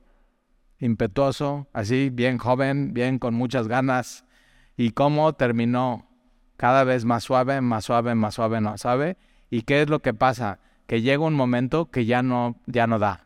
impetuoso, 0.79 1.67
así, 1.73 2.09
bien 2.11 2.37
joven, 2.37 2.93
bien 2.93 3.19
con 3.19 3.33
muchas 3.33 3.67
ganas. 3.67 4.25
¿Y 4.77 4.91
cómo 4.91 5.33
terminó? 5.33 6.07
Cada 6.57 6.83
vez 6.83 7.05
más 7.05 7.23
suave, 7.23 7.61
más 7.61 7.85
suave, 7.85 8.15
más 8.15 8.35
suave, 8.35 8.61
¿no 8.61 8.77
sabe? 8.77 9.17
¿Y 9.49 9.63
qué 9.63 9.81
es 9.81 9.89
lo 9.89 10.01
que 10.01 10.13
pasa? 10.13 10.59
Que 10.87 11.01
llega 11.01 11.23
un 11.23 11.33
momento 11.33 11.89
que 11.89 12.05
ya 12.05 12.21
no, 12.21 12.61
ya 12.67 12.85
no 12.85 12.99
da. 12.99 13.25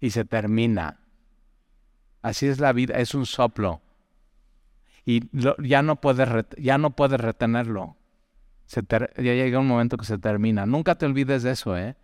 Y 0.00 0.10
se 0.10 0.24
termina. 0.24 1.00
Así 2.20 2.46
es 2.46 2.60
la 2.60 2.72
vida, 2.72 2.96
es 2.98 3.14
un 3.14 3.26
soplo. 3.26 3.80
Y 5.04 5.22
ya, 5.62 5.82
no 5.82 6.00
puedes, 6.00 6.28
ya 6.58 6.78
no 6.78 6.90
puedes 6.90 7.20
retenerlo 7.20 7.96
ya 8.90 9.34
llega 9.34 9.58
un 9.58 9.66
momento 9.66 9.96
que 9.96 10.04
se 10.04 10.18
termina. 10.18 10.66
Nunca 10.66 10.94
te 10.94 11.06
olvides 11.06 11.42
de 11.42 11.52
eso, 11.52 11.76
¿eh? 11.76 11.96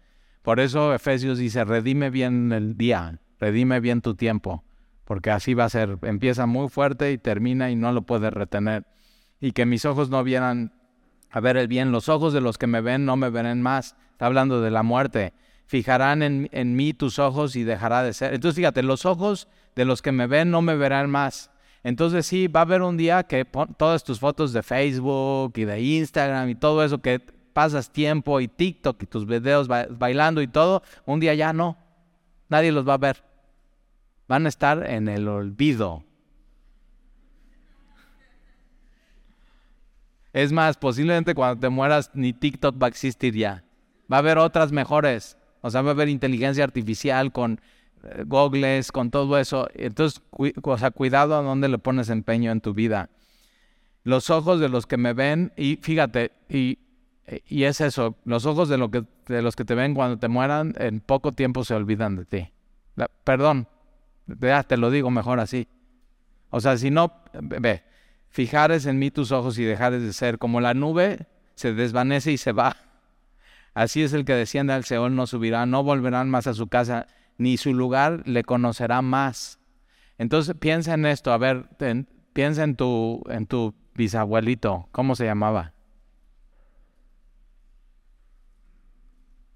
Por 0.42 0.60
eso 0.60 0.94
Efesios 0.94 1.38
dice, 1.38 1.64
redime 1.64 2.10
bien 2.10 2.52
el 2.52 2.76
día, 2.76 3.20
redime 3.38 3.80
bien 3.80 4.00
tu 4.00 4.14
tiempo, 4.14 4.64
porque 5.04 5.30
así 5.30 5.54
va 5.54 5.64
a 5.64 5.70
ser. 5.70 5.98
Empieza 6.02 6.46
muy 6.46 6.68
fuerte 6.68 7.12
y 7.12 7.18
termina 7.18 7.70
y 7.70 7.76
no 7.76 7.92
lo 7.92 8.02
puedes 8.02 8.32
retener. 8.32 8.86
Y 9.40 9.52
que 9.52 9.66
mis 9.66 9.84
ojos 9.84 10.10
no 10.10 10.22
vieran 10.24 10.72
a 11.30 11.40
ver 11.40 11.56
el 11.56 11.68
bien, 11.68 11.92
los 11.92 12.08
ojos 12.08 12.32
de 12.32 12.40
los 12.40 12.58
que 12.58 12.66
me 12.66 12.80
ven 12.80 13.04
no 13.04 13.16
me 13.16 13.30
verán 13.30 13.62
más. 13.62 13.96
Está 14.12 14.26
hablando 14.26 14.60
de 14.60 14.70
la 14.70 14.82
muerte. 14.82 15.34
Fijarán 15.66 16.22
en, 16.22 16.48
en 16.52 16.74
mí 16.76 16.94
tus 16.94 17.18
ojos 17.18 17.54
y 17.54 17.64
dejará 17.64 18.02
de 18.02 18.14
ser. 18.14 18.32
Entonces 18.32 18.56
fíjate, 18.56 18.82
los 18.82 19.04
ojos 19.04 19.48
de 19.76 19.84
los 19.84 20.00
que 20.00 20.12
me 20.12 20.26
ven 20.26 20.50
no 20.50 20.62
me 20.62 20.76
verán 20.76 21.10
más. 21.10 21.50
Entonces 21.82 22.26
sí, 22.26 22.48
va 22.48 22.60
a 22.60 22.62
haber 22.64 22.82
un 22.82 22.96
día 22.96 23.22
que 23.22 23.44
todas 23.76 24.04
tus 24.04 24.18
fotos 24.18 24.52
de 24.52 24.62
Facebook 24.62 25.52
y 25.56 25.64
de 25.64 25.80
Instagram 25.80 26.48
y 26.48 26.54
todo 26.54 26.84
eso 26.84 26.98
que 26.98 27.20
pasas 27.52 27.90
tiempo 27.90 28.40
y 28.40 28.48
TikTok 28.48 29.02
y 29.02 29.06
tus 29.06 29.26
videos 29.26 29.68
bailando 29.68 30.42
y 30.42 30.48
todo, 30.48 30.82
un 31.06 31.20
día 31.20 31.34
ya 31.34 31.52
no. 31.52 31.76
Nadie 32.48 32.72
los 32.72 32.86
va 32.86 32.94
a 32.94 32.98
ver. 32.98 33.24
Van 34.26 34.46
a 34.46 34.48
estar 34.48 34.88
en 34.88 35.08
el 35.08 35.26
olvido. 35.28 36.04
Es 40.32 40.52
más, 40.52 40.76
posiblemente 40.76 41.34
cuando 41.34 41.60
te 41.60 41.68
mueras 41.68 42.10
ni 42.14 42.32
TikTok 42.32 42.80
va 42.80 42.86
a 42.86 42.90
existir 42.90 43.34
ya. 43.34 43.64
Va 44.12 44.18
a 44.18 44.20
haber 44.20 44.38
otras 44.38 44.70
mejores. 44.70 45.36
O 45.60 45.70
sea, 45.70 45.82
va 45.82 45.90
a 45.90 45.92
haber 45.94 46.08
inteligencia 46.08 46.62
artificial 46.64 47.32
con 47.32 47.60
gogles, 48.26 48.92
con 48.92 49.10
todo 49.10 49.38
eso. 49.38 49.68
Entonces, 49.74 50.22
o 50.30 50.78
sea, 50.78 50.90
cuidado 50.90 51.36
a 51.36 51.42
dónde 51.42 51.68
le 51.68 51.78
pones 51.78 52.10
empeño 52.10 52.52
en 52.52 52.60
tu 52.60 52.74
vida. 52.74 53.10
Los 54.04 54.30
ojos 54.30 54.60
de 54.60 54.68
los 54.68 54.86
que 54.86 54.96
me 54.96 55.12
ven, 55.12 55.52
y 55.56 55.76
fíjate, 55.76 56.32
y, 56.48 56.78
y 57.46 57.64
es 57.64 57.80
eso, 57.80 58.16
los 58.24 58.46
ojos 58.46 58.68
de, 58.68 58.78
lo 58.78 58.90
que, 58.90 59.04
de 59.26 59.42
los 59.42 59.54
que 59.56 59.64
te 59.64 59.74
ven 59.74 59.94
cuando 59.94 60.18
te 60.18 60.28
mueran, 60.28 60.74
en 60.78 61.00
poco 61.00 61.32
tiempo 61.32 61.64
se 61.64 61.74
olvidan 61.74 62.16
de 62.16 62.24
ti. 62.24 62.52
perdón, 63.24 63.68
te 64.66 64.76
lo 64.76 64.90
digo 64.90 65.10
mejor 65.10 65.40
así. 65.40 65.68
O 66.50 66.60
sea, 66.60 66.76
si 66.78 66.90
no, 66.90 67.12
ve, 67.34 67.82
fijares 68.28 68.86
en 68.86 68.98
mí 68.98 69.10
tus 69.10 69.32
ojos 69.32 69.58
y 69.58 69.64
dejares 69.64 70.02
de 70.02 70.12
ser 70.12 70.38
como 70.38 70.60
la 70.60 70.74
nube, 70.74 71.26
se 71.54 71.74
desvanece 71.74 72.32
y 72.32 72.38
se 72.38 72.52
va. 72.52 72.76
Así 73.74 74.02
es 74.02 74.12
el 74.12 74.24
que 74.24 74.34
desciende 74.34 74.72
al 74.72 74.84
Seol, 74.84 75.14
no 75.14 75.26
subirá, 75.26 75.66
no 75.66 75.82
volverán 75.82 76.30
más 76.30 76.46
a 76.46 76.54
su 76.54 76.68
casa, 76.68 77.06
ni 77.38 77.56
su 77.56 77.72
lugar 77.72 78.22
le 78.26 78.44
conocerá 78.44 79.00
más. 79.00 79.58
Entonces 80.18 80.54
piensa 80.58 80.94
en 80.94 81.06
esto, 81.06 81.32
a 81.32 81.38
ver, 81.38 81.68
piensa 82.32 82.64
en 82.64 82.76
tu, 82.76 83.22
en 83.28 83.46
tu 83.46 83.74
bisabuelito, 83.94 84.88
¿cómo 84.92 85.14
se 85.14 85.24
llamaba? 85.24 85.72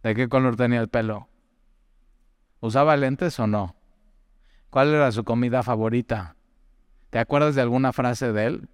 ¿De 0.03 0.15
qué 0.15 0.29
color 0.29 0.57
tenía 0.57 0.81
el 0.81 0.89
pelo? 0.89 1.29
¿Usaba 2.61 2.97
lentes 2.97 3.39
o 3.39 3.47
no? 3.47 3.77
¿Cuál 4.71 4.95
era 4.95 5.13
su 5.13 5.25
comida 5.25 5.63
favorita? 5.63 6.37
¿Te 7.11 7.19
acuerdas 7.19 7.55
de 7.55 7.63
alguna 7.63 7.93
frase 7.93 8.33
de 8.33 8.47
él? 8.47 8.69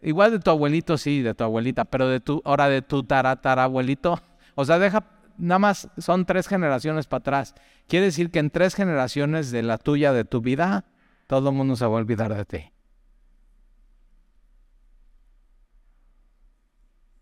Igual 0.00 0.32
de 0.32 0.38
tu 0.38 0.50
abuelito, 0.50 0.98
sí, 0.98 1.22
de 1.22 1.34
tu 1.34 1.44
abuelita, 1.44 1.86
pero 1.86 2.08
de 2.08 2.20
tu, 2.20 2.42
ahora 2.44 2.68
de 2.68 2.82
tu 2.82 3.02
taratarabuelito. 3.02 4.20
O 4.54 4.64
sea, 4.64 4.78
deja, 4.78 5.04
nada 5.38 5.58
más 5.58 5.88
son 5.98 6.24
tres 6.24 6.48
generaciones 6.48 7.06
para 7.06 7.20
atrás. 7.20 7.54
Quiere 7.88 8.06
decir 8.06 8.30
que 8.30 8.38
en 8.38 8.50
tres 8.50 8.74
generaciones 8.74 9.50
de 9.50 9.62
la 9.62 9.78
tuya, 9.78 10.12
de 10.12 10.24
tu 10.24 10.40
vida, 10.40 10.84
todo 11.26 11.50
el 11.50 11.56
mundo 11.56 11.76
se 11.76 11.84
va 11.84 11.92
a 11.92 12.00
olvidar 12.00 12.34
de 12.34 12.44
ti. 12.44 12.72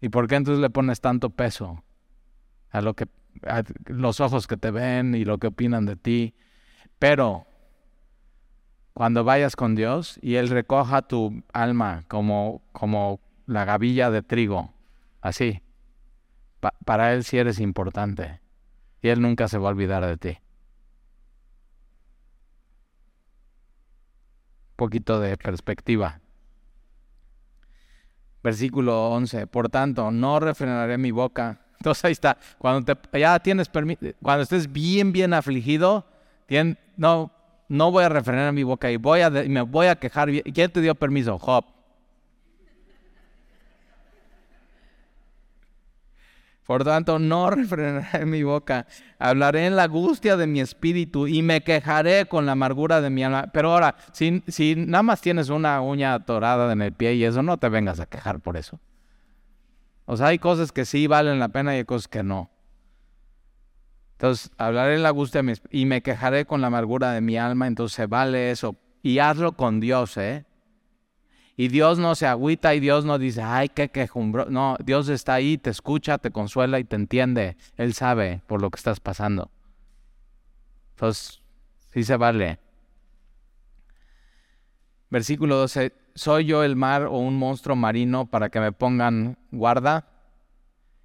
¿Y 0.00 0.08
por 0.08 0.26
qué 0.26 0.34
entonces 0.34 0.60
le 0.60 0.68
pones 0.68 1.00
tanto 1.00 1.30
peso 1.30 1.84
a 2.70 2.80
lo 2.80 2.94
que 2.94 3.06
a 3.46 3.62
los 3.86 4.20
ojos 4.20 4.46
que 4.46 4.56
te 4.56 4.70
ven 4.70 5.14
y 5.14 5.24
lo 5.24 5.38
que 5.38 5.46
opinan 5.46 5.86
de 5.86 5.96
ti? 5.96 6.34
Pero 6.98 7.46
cuando 8.94 9.24
vayas 9.24 9.56
con 9.56 9.74
Dios 9.74 10.18
y 10.22 10.34
Él 10.34 10.48
recoja 10.48 11.02
tu 11.02 11.42
alma 11.52 12.04
como, 12.08 12.62
como 12.72 13.20
la 13.46 13.64
gavilla 13.64 14.10
de 14.10 14.22
trigo, 14.22 14.74
así, 15.20 15.62
para 16.84 17.12
Él 17.12 17.24
sí 17.24 17.38
eres 17.38 17.58
importante 17.58 18.40
y 19.00 19.08
Él 19.08 19.20
nunca 19.20 19.48
se 19.48 19.58
va 19.58 19.68
a 19.68 19.72
olvidar 19.72 20.06
de 20.06 20.16
ti. 20.16 20.38
Un 24.70 24.76
poquito 24.76 25.20
de 25.20 25.36
perspectiva. 25.36 26.20
Versículo 28.42 29.10
11. 29.10 29.46
Por 29.46 29.68
tanto, 29.68 30.10
no 30.10 30.40
refrenaré 30.40 30.98
mi 30.98 31.10
boca. 31.10 31.60
Entonces 31.78 32.04
ahí 32.04 32.12
está. 32.12 32.38
Cuando 32.58 32.94
te, 32.94 33.18
ya 33.18 33.38
tienes 33.40 33.68
cuando 34.22 34.42
estés 34.42 34.72
bien, 34.72 35.12
bien 35.12 35.34
afligido, 35.34 36.06
no, 36.96 37.32
no 37.68 37.90
voy 37.90 38.04
a 38.04 38.08
refrenar 38.08 38.52
mi 38.52 38.62
boca 38.62 38.90
y 38.90 38.96
voy 38.96 39.20
a, 39.20 39.30
me 39.30 39.62
voy 39.62 39.88
a 39.88 39.96
quejar. 39.96 40.30
¿Quién 40.30 40.70
te 40.70 40.80
dio 40.80 40.94
permiso? 40.94 41.38
Job. 41.38 41.64
Por 46.64 46.84
tanto, 46.84 47.18
no 47.18 47.50
refrenaré 47.50 48.24
mi 48.24 48.42
boca. 48.42 48.86
Hablaré 49.18 49.66
en 49.66 49.76
la 49.76 49.84
angustia 49.84 50.36
de 50.36 50.46
mi 50.46 50.60
espíritu 50.60 51.26
y 51.26 51.42
me 51.42 51.62
quejaré 51.62 52.26
con 52.26 52.46
la 52.46 52.52
amargura 52.52 53.00
de 53.00 53.10
mi 53.10 53.24
alma. 53.24 53.50
Pero 53.52 53.72
ahora, 53.72 53.96
si, 54.12 54.42
si 54.48 54.76
nada 54.76 55.02
más 55.02 55.20
tienes 55.20 55.48
una 55.48 55.80
uña 55.80 56.14
atorada 56.14 56.72
en 56.72 56.82
el 56.82 56.92
pie 56.92 57.14
y 57.14 57.24
eso, 57.24 57.42
no 57.42 57.58
te 57.58 57.68
vengas 57.68 58.00
a 58.00 58.06
quejar 58.06 58.40
por 58.40 58.56
eso. 58.56 58.80
O 60.04 60.16
sea, 60.16 60.28
hay 60.28 60.38
cosas 60.38 60.72
que 60.72 60.84
sí 60.84 61.06
valen 61.06 61.38
la 61.38 61.48
pena 61.48 61.74
y 61.74 61.78
hay 61.78 61.84
cosas 61.84 62.08
que 62.08 62.22
no. 62.22 62.50
Entonces, 64.12 64.50
hablaré 64.56 64.94
en 64.94 65.02
la 65.02 65.08
angustia 65.08 65.42
y 65.70 65.84
me 65.84 66.02
quejaré 66.02 66.46
con 66.46 66.60
la 66.60 66.68
amargura 66.68 67.12
de 67.12 67.20
mi 67.20 67.36
alma, 67.36 67.66
entonces 67.66 68.08
vale 68.08 68.52
eso. 68.52 68.76
Y 69.02 69.18
hazlo 69.18 69.56
con 69.56 69.80
Dios, 69.80 70.16
¿eh? 70.16 70.44
Y 71.56 71.68
Dios 71.68 71.98
no 71.98 72.14
se 72.14 72.26
agüita 72.26 72.74
y 72.74 72.80
Dios 72.80 73.04
no 73.04 73.18
dice, 73.18 73.42
ay, 73.42 73.68
qué 73.68 73.90
quejumbro. 73.90 74.46
No, 74.46 74.76
Dios 74.82 75.08
está 75.08 75.34
ahí, 75.34 75.58
te 75.58 75.70
escucha, 75.70 76.18
te 76.18 76.30
consuela 76.30 76.78
y 76.78 76.84
te 76.84 76.96
entiende. 76.96 77.56
Él 77.76 77.92
sabe 77.92 78.42
por 78.46 78.62
lo 78.62 78.70
que 78.70 78.76
estás 78.76 79.00
pasando. 79.00 79.50
Entonces, 80.94 81.42
sí 81.92 82.04
se 82.04 82.16
vale. 82.16 82.58
Versículo 85.10 85.56
12, 85.56 85.92
¿soy 86.14 86.46
yo 86.46 86.64
el 86.64 86.74
mar 86.74 87.02
o 87.02 87.18
un 87.18 87.36
monstruo 87.36 87.76
marino 87.76 88.26
para 88.30 88.48
que 88.48 88.60
me 88.60 88.72
pongan 88.72 89.36
guarda? 89.50 90.08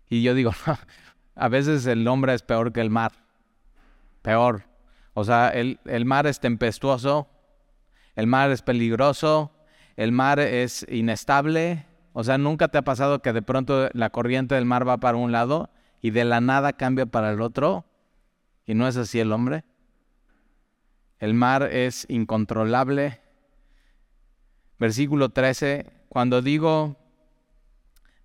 Y 0.10 0.24
yo 0.24 0.34
digo, 0.34 0.52
a 1.36 1.48
veces 1.50 1.86
el 1.88 2.08
hombre 2.08 2.34
es 2.34 2.42
peor 2.42 2.72
que 2.72 2.80
el 2.80 2.90
mar. 2.90 3.12
Peor. 4.22 4.64
O 5.14 5.26
sea, 5.26 5.50
el, 5.50 5.80
el 5.86 6.06
mar 6.06 6.26
es 6.26 6.40
tempestuoso, 6.40 7.28
el 8.16 8.28
mar 8.28 8.50
es 8.52 8.62
peligroso, 8.62 9.52
el 9.98 10.14
mar 10.14 10.40
es 10.40 10.86
inestable. 10.90 11.86
O 12.14 12.24
sea, 12.24 12.38
nunca 12.38 12.70
te 12.70 12.78
ha 12.78 12.84
pasado 12.84 13.22
que 13.22 13.34
de 13.34 13.42
pronto 13.42 13.90
la 13.92 14.10
corriente 14.10 14.56
del 14.56 14.66
mar 14.66 14.88
va 14.88 14.98
para 14.98 15.18
un 15.18 15.34
lado 15.34 15.70
y 16.02 16.12
de 16.12 16.24
la 16.24 16.40
nada 16.40 16.74
cambia 16.74 17.06
para 17.06 17.32
el 17.32 17.42
otro. 17.42 17.86
Y 18.66 18.74
no 18.74 18.88
es 18.88 18.96
así 18.96 19.20
el 19.20 19.34
hombre. 19.34 19.66
El 21.20 21.34
mar 21.34 21.64
es 21.64 22.06
incontrolable. 22.08 23.20
Versículo 24.80 25.30
13, 25.30 25.92
cuando 26.08 26.42
digo 26.42 26.96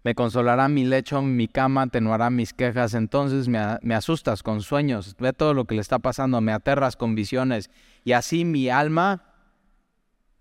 me 0.05 0.17
consolará 0.17 0.69
mi 0.69 0.85
lecho, 0.85 1.23
mi 1.23 1.47
cama 1.47 1.83
atenuará 1.83 2.29
mis 2.31 2.53
quejas. 2.53 2.95
Entonces 2.95 3.49
me, 3.49 3.95
asustas 3.95 4.43
con 4.43 4.61
sueños, 4.61 5.15
ve 5.19 5.33
todo 5.33 5.55
lo 5.55 5.65
que 5.65 5.77
le 5.77 5.81
está 5.81 6.01
pasando, 6.01 6.41
me 6.41 6.53
aterras 6.53 6.97
con 6.97 7.15
visiones. 7.15 7.71
Y 8.05 8.13
así 8.13 8.45
mi 8.45 8.69
alma 8.69 9.32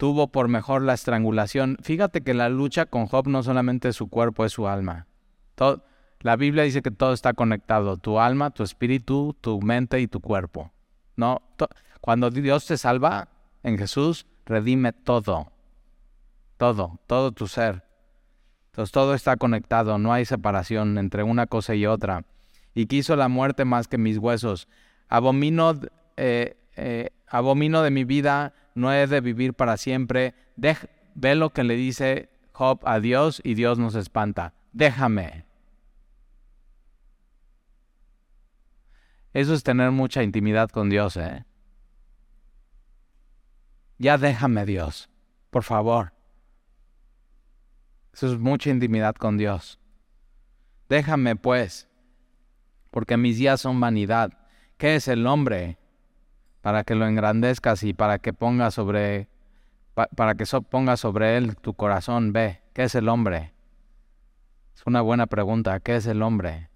tuvo 0.01 0.29
por 0.29 0.47
mejor 0.47 0.81
la 0.81 0.95
estrangulación. 0.95 1.77
Fíjate 1.83 2.21
que 2.21 2.33
la 2.33 2.49
lucha 2.49 2.87
con 2.87 3.05
Job 3.05 3.27
no 3.27 3.43
solamente 3.43 3.89
es 3.89 3.95
su 3.95 4.09
cuerpo, 4.09 4.45
es 4.45 4.51
su 4.51 4.67
alma. 4.67 5.05
la 6.21 6.35
Biblia 6.37 6.63
dice 6.63 6.81
que 6.81 6.89
todo 6.89 7.13
está 7.13 7.33
conectado, 7.33 7.97
tu 7.97 8.19
alma, 8.19 8.49
tu 8.49 8.63
espíritu, 8.63 9.37
tu 9.41 9.61
mente 9.61 9.99
y 9.99 10.07
tu 10.07 10.19
cuerpo. 10.19 10.71
No, 11.15 11.43
cuando 12.01 12.31
Dios 12.31 12.65
te 12.65 12.79
salva 12.79 13.27
en 13.61 13.77
Jesús, 13.77 14.25
redime 14.43 14.91
todo. 14.91 15.51
Todo, 16.57 16.99
todo 17.05 17.31
tu 17.31 17.47
ser. 17.47 17.83
Entonces 18.71 18.91
todo 18.91 19.13
está 19.13 19.37
conectado, 19.37 19.99
no 19.99 20.13
hay 20.13 20.25
separación 20.25 20.97
entre 20.97 21.21
una 21.21 21.45
cosa 21.45 21.75
y 21.75 21.85
otra. 21.85 22.25
Y 22.73 22.87
quiso 22.87 23.15
la 23.15 23.27
muerte 23.27 23.65
más 23.65 23.87
que 23.87 23.99
mis 23.99 24.17
huesos. 24.17 24.67
Abomino, 25.09 25.79
eh, 26.17 26.57
eh, 26.75 27.11
abomino 27.32 27.82
de 27.82 27.91
mi 27.91 28.03
vida, 28.03 28.53
no 28.75 28.93
he 28.93 29.07
de 29.07 29.21
vivir 29.21 29.53
para 29.53 29.77
siempre. 29.77 30.36
ve 31.15 31.36
lo 31.36 31.49
que 31.51 31.63
le 31.63 31.75
dice 31.75 32.29
Job 32.51 32.82
a 32.84 32.99
Dios 32.99 33.41
y 33.43 33.55
Dios 33.55 33.79
nos 33.79 33.95
espanta. 33.95 34.53
Déjame. 34.73 35.45
Eso 39.34 39.53
es 39.53 39.63
tener 39.63 39.91
mucha 39.91 40.23
intimidad 40.23 40.69
con 40.69 40.89
Dios, 40.89 41.15
¿eh? 41.15 41.45
Ya 43.97 44.17
déjame, 44.17 44.65
Dios, 44.65 45.09
por 45.49 45.63
favor. 45.63 46.13
Eso 48.13 48.27
es 48.34 48.38
mucha 48.38 48.69
intimidad 48.69 49.15
con 49.15 49.38
Dios. 49.38 49.79
Déjame 50.89 51.38
pues, 51.38 51.88
porque 52.89 53.15
mis 53.15 53.38
días 53.38 53.61
son 53.61 53.79
vanidad. 53.79 54.34
¿Qué 54.77 54.95
es 54.95 55.07
el 55.07 55.25
hombre? 55.25 55.77
Para 56.62 56.84
que 56.84 56.95
lo 56.95 57.07
engrandezcas 57.07 57.84
y 57.84 57.93
para 57.93 58.20
que 58.20 58.34
ponga 58.34 58.72
sobre 58.72 59.28
para 60.16 60.36
que 60.36 60.45
ponga 60.70 60.95
sobre 60.95 61.38
él 61.38 61.57
tu 61.57 61.74
corazón. 61.74 62.32
Ve, 62.34 62.62
¿qué 62.74 62.84
es 62.84 62.95
el 62.95 63.09
hombre? 63.09 63.53
Es 64.74 64.84
una 64.86 65.01
buena 65.01 65.28
pregunta. 65.28 65.80
¿Qué 65.80 65.97
es 65.97 66.05
el 66.05 66.22
hombre? 66.22 66.70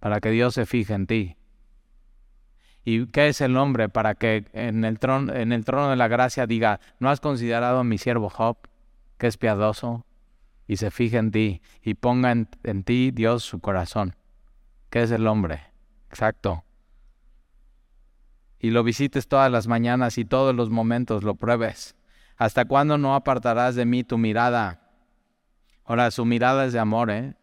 Para 0.00 0.20
que 0.20 0.30
Dios 0.30 0.54
se 0.54 0.66
fije 0.66 0.92
en 0.92 1.06
ti. 1.06 1.36
¿Y 2.84 3.06
qué 3.06 3.28
es 3.28 3.40
el 3.40 3.56
hombre? 3.56 3.88
Para 3.88 4.14
que 4.14 4.44
en 4.52 4.84
el 4.84 4.98
trono, 4.98 5.32
en 5.32 5.52
el 5.52 5.64
trono 5.64 5.90
de 5.90 5.96
la 5.96 6.08
gracia 6.08 6.46
diga, 6.46 6.80
¿no 7.00 7.10
has 7.10 7.20
considerado 7.20 7.80
a 7.80 7.84
mi 7.84 7.98
siervo 7.98 8.28
Job? 8.28 8.58
que 9.18 9.26
es 9.26 9.36
piadoso 9.36 10.04
y 10.66 10.76
se 10.76 10.90
fije 10.90 11.18
en 11.18 11.30
ti 11.30 11.62
y 11.82 11.94
ponga 11.94 12.32
en, 12.32 12.84
ti 12.84 13.10
Dios 13.12 13.44
su 13.44 13.60
corazón. 13.60 14.16
¿Qué 14.90 15.02
es 15.02 15.10
el 15.10 15.26
hombre? 15.26 15.62
Exacto. 16.10 16.65
Y 18.58 18.70
lo 18.70 18.82
visites 18.82 19.28
todas 19.28 19.50
las 19.50 19.66
mañaas 19.66 20.18
y 20.18 20.24
todos 20.24 20.54
los 20.54 20.70
momentos 20.70 21.22
lo 21.22 21.34
pruebes. 21.34 21.96
¿Hasta 22.36 22.64
cuándo 22.64 22.98
no 22.98 23.14
apartarás 23.14 23.74
de 23.74 23.86
mí 23.86 24.04
tu 24.04 24.18
mirada? 24.18 24.90
Ahora, 25.84 26.10
su 26.10 26.24
mirada 26.24 26.66
es 26.66 26.72
de 26.72 26.78
amor, 26.78 27.10
¿eh? 27.10 27.34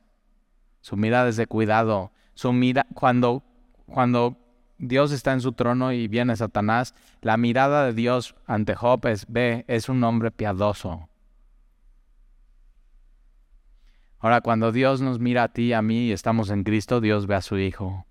Su 0.82 0.98
mirada 0.98 1.30
es 1.30 1.38
de 1.38 1.48
cuidado. 1.48 2.12
Su 2.34 2.52
mira 2.52 2.86
cuando 2.94 3.44
cuando 3.86 4.38
Dios 4.78 5.12
está 5.12 5.34
en 5.34 5.42
su 5.42 5.54
trono 5.54 5.92
y 5.92 6.08
viene 6.08 6.36
Satanás, 6.36 6.96
la 7.22 7.38
mirada 7.38 7.86
de 7.86 7.94
Dios 7.94 8.36
ante 8.46 8.76
Job 8.76 9.06
es, 9.08 9.26
ve, 9.30 9.66
es 9.68 9.90
un 9.90 10.04
hombre 10.04 10.32
piadoso. 10.32 11.10
Ahora, 14.20 14.42
cuando 14.42 14.72
Dios 14.72 15.02
nos 15.02 15.20
mira 15.20 15.44
a 15.44 15.50
ti 15.50 15.64
y 15.64 15.74
a 15.74 15.82
mí 15.82 16.08
y 16.08 16.12
estamos 16.12 16.50
en 16.50 16.64
Cristo, 16.64 17.02
Dios 17.02 17.28
ve 17.28 17.36
a 17.36 17.42
su 17.42 17.58
Hijo 17.58 18.06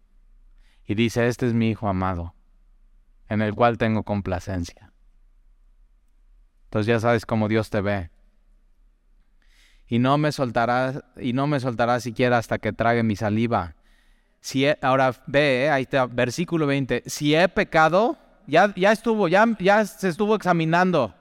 y 0.87 0.95
dice, 0.95 1.27
este 1.27 1.47
es 1.47 1.55
mi 1.55 1.71
Hijo 1.71 1.89
amado, 1.89 2.35
en 3.33 3.41
el 3.41 3.55
cual 3.55 3.79
tengo 3.79 4.03
complacencia. 4.03 4.93
Entonces 6.65 6.87
ya 6.87 7.01
sabes 7.01 7.25
cómo 7.25 7.49
Dios 7.49 7.71
te 7.71 7.81
ve. 7.81 8.11
Y 9.87 9.99
no 9.99 10.19
me 10.19 10.33
soltará, 10.33 11.03
y 11.17 11.33
no 11.33 11.47
me 11.47 11.59
soltará 11.59 11.99
siquiera 12.01 12.37
hasta 12.37 12.59
que 12.59 12.75
trague 12.75 13.03
mi 13.03 13.17
saliva. 13.17 13.75
Si 14.41 14.67
ahora 14.83 15.15
ve, 15.27 15.65
eh, 15.65 15.71
ahí 15.71 15.85
está, 15.85 16.05
versículo 16.05 16.67
20. 16.67 17.05
Si 17.07 17.35
he 17.35 17.49
pecado, 17.49 18.19
ya, 18.47 18.75
ya 18.77 18.93
estuvo, 18.93 19.29
ya, 19.29 19.47
ya 19.59 19.87
se 19.87 20.11
estuvo 20.11 20.35
examinando. 20.35 21.15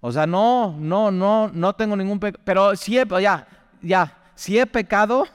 O 0.00 0.12
sea, 0.12 0.26
no, 0.26 0.76
no, 0.78 1.10
no, 1.10 1.48
no 1.48 1.74
tengo 1.74 1.96
ningún 1.96 2.20
pecado. 2.20 2.42
Pero 2.44 2.76
si 2.76 2.98
he, 2.98 3.06
ya, 3.22 3.48
ya, 3.80 4.18
si 4.34 4.58
he 4.58 4.66
pecado, 4.66 5.26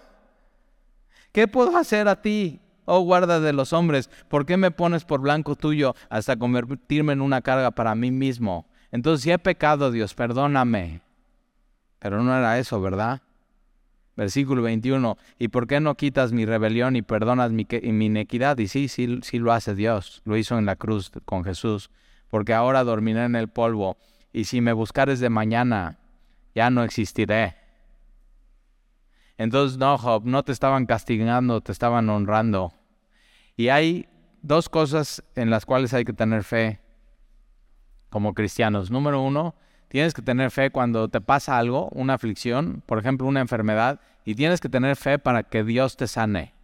¿qué 1.31 1.47
puedo 1.47 1.75
hacer 1.75 2.07
a 2.07 2.21
ti, 2.21 2.59
oh 2.85 3.01
guarda 3.01 3.39
de 3.39 3.53
los 3.53 3.73
hombres? 3.73 4.09
¿Por 4.27 4.45
qué 4.45 4.57
me 4.57 4.71
pones 4.71 5.05
por 5.05 5.21
blanco 5.21 5.55
tuyo 5.55 5.95
hasta 6.09 6.35
convertirme 6.35 7.13
en 7.13 7.21
una 7.21 7.41
carga 7.41 7.71
para 7.71 7.95
mí 7.95 8.11
mismo? 8.11 8.67
Entonces, 8.91 9.23
si 9.23 9.31
he 9.31 9.39
pecado, 9.39 9.91
Dios, 9.91 10.13
perdóname. 10.13 11.01
Pero 11.99 12.21
no 12.21 12.37
era 12.37 12.59
eso, 12.59 12.79
¿verdad? 12.81 13.21
Versículo 14.15 14.61
21, 14.61 15.17
¿y 15.39 15.47
por 15.47 15.65
qué 15.65 15.79
no 15.79 15.95
quitas 15.95 16.33
mi 16.33 16.45
rebelión 16.45 16.95
y 16.95 17.01
perdonas 17.01 17.51
mi, 17.51 17.65
mi 17.81 18.05
inequidad? 18.05 18.59
Y 18.59 18.67
sí, 18.67 18.87
sí, 18.87 19.19
sí 19.23 19.39
lo 19.39 19.51
hace 19.51 19.73
Dios, 19.73 20.21
lo 20.25 20.37
hizo 20.37 20.59
en 20.59 20.67
la 20.67 20.75
cruz 20.75 21.11
con 21.25 21.43
Jesús, 21.43 21.89
porque 22.29 22.53
ahora 22.53 22.83
dormiré 22.83 23.23
en 23.23 23.35
el 23.35 23.47
polvo, 23.47 23.97
y 24.31 24.43
si 24.43 24.61
me 24.61 24.73
buscares 24.73 25.19
de 25.19 25.29
mañana, 25.29 25.97
ya 26.53 26.69
no 26.69 26.83
existiré. 26.83 27.55
Entonces, 29.37 29.77
no, 29.77 29.97
Job, 29.97 30.25
no 30.25 30.43
te 30.43 30.51
estaban 30.51 30.85
castigando, 30.85 31.61
te 31.61 31.71
estaban 31.71 32.09
honrando. 32.09 32.73
Y 33.55 33.69
hay 33.69 34.07
dos 34.41 34.69
cosas 34.69 35.23
en 35.35 35.49
las 35.49 35.65
cuales 35.65 35.93
hay 35.93 36.05
que 36.05 36.13
tener 36.13 36.43
fe 36.43 36.79
como 38.09 38.33
cristianos. 38.33 38.91
Número 38.91 39.21
uno, 39.21 39.55
Tienes 39.93 40.15
que 40.15 40.23
tener 40.23 40.49
fe 40.49 40.71
cuando 40.71 41.07
te 41.07 41.21
pasa 41.21 41.59
algo, 41.59 41.87
una 41.89 42.15
aflicción, 42.15 42.81
por 42.87 42.97
ejemplo, 42.97 43.27
una 43.27 43.41
enfermedad, 43.41 43.99
y 44.25 44.33
tienes 44.33 44.59
que 44.59 44.67
tener 44.67 44.95
fe 44.95 45.19
para 45.19 45.43
que 45.43 45.63
Dios 45.63 45.97
te 45.97 46.07
sane. 46.07 46.55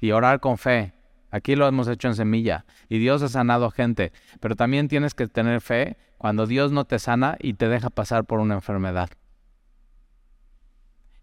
Y 0.00 0.12
orar 0.12 0.40
con 0.40 0.56
fe. 0.56 0.94
Aquí 1.30 1.56
lo 1.56 1.68
hemos 1.68 1.88
hecho 1.88 2.08
en 2.08 2.14
semilla. 2.14 2.64
Y 2.88 3.00
Dios 3.00 3.20
ha 3.20 3.28
sanado 3.28 3.70
gente. 3.70 4.12
Pero 4.40 4.56
también 4.56 4.88
tienes 4.88 5.12
que 5.12 5.28
tener 5.28 5.60
fe 5.60 5.98
cuando 6.16 6.46
Dios 6.46 6.72
no 6.72 6.86
te 6.86 6.98
sana 6.98 7.36
y 7.38 7.52
te 7.52 7.68
deja 7.68 7.90
pasar 7.90 8.24
por 8.24 8.40
una 8.40 8.54
enfermedad. 8.54 9.10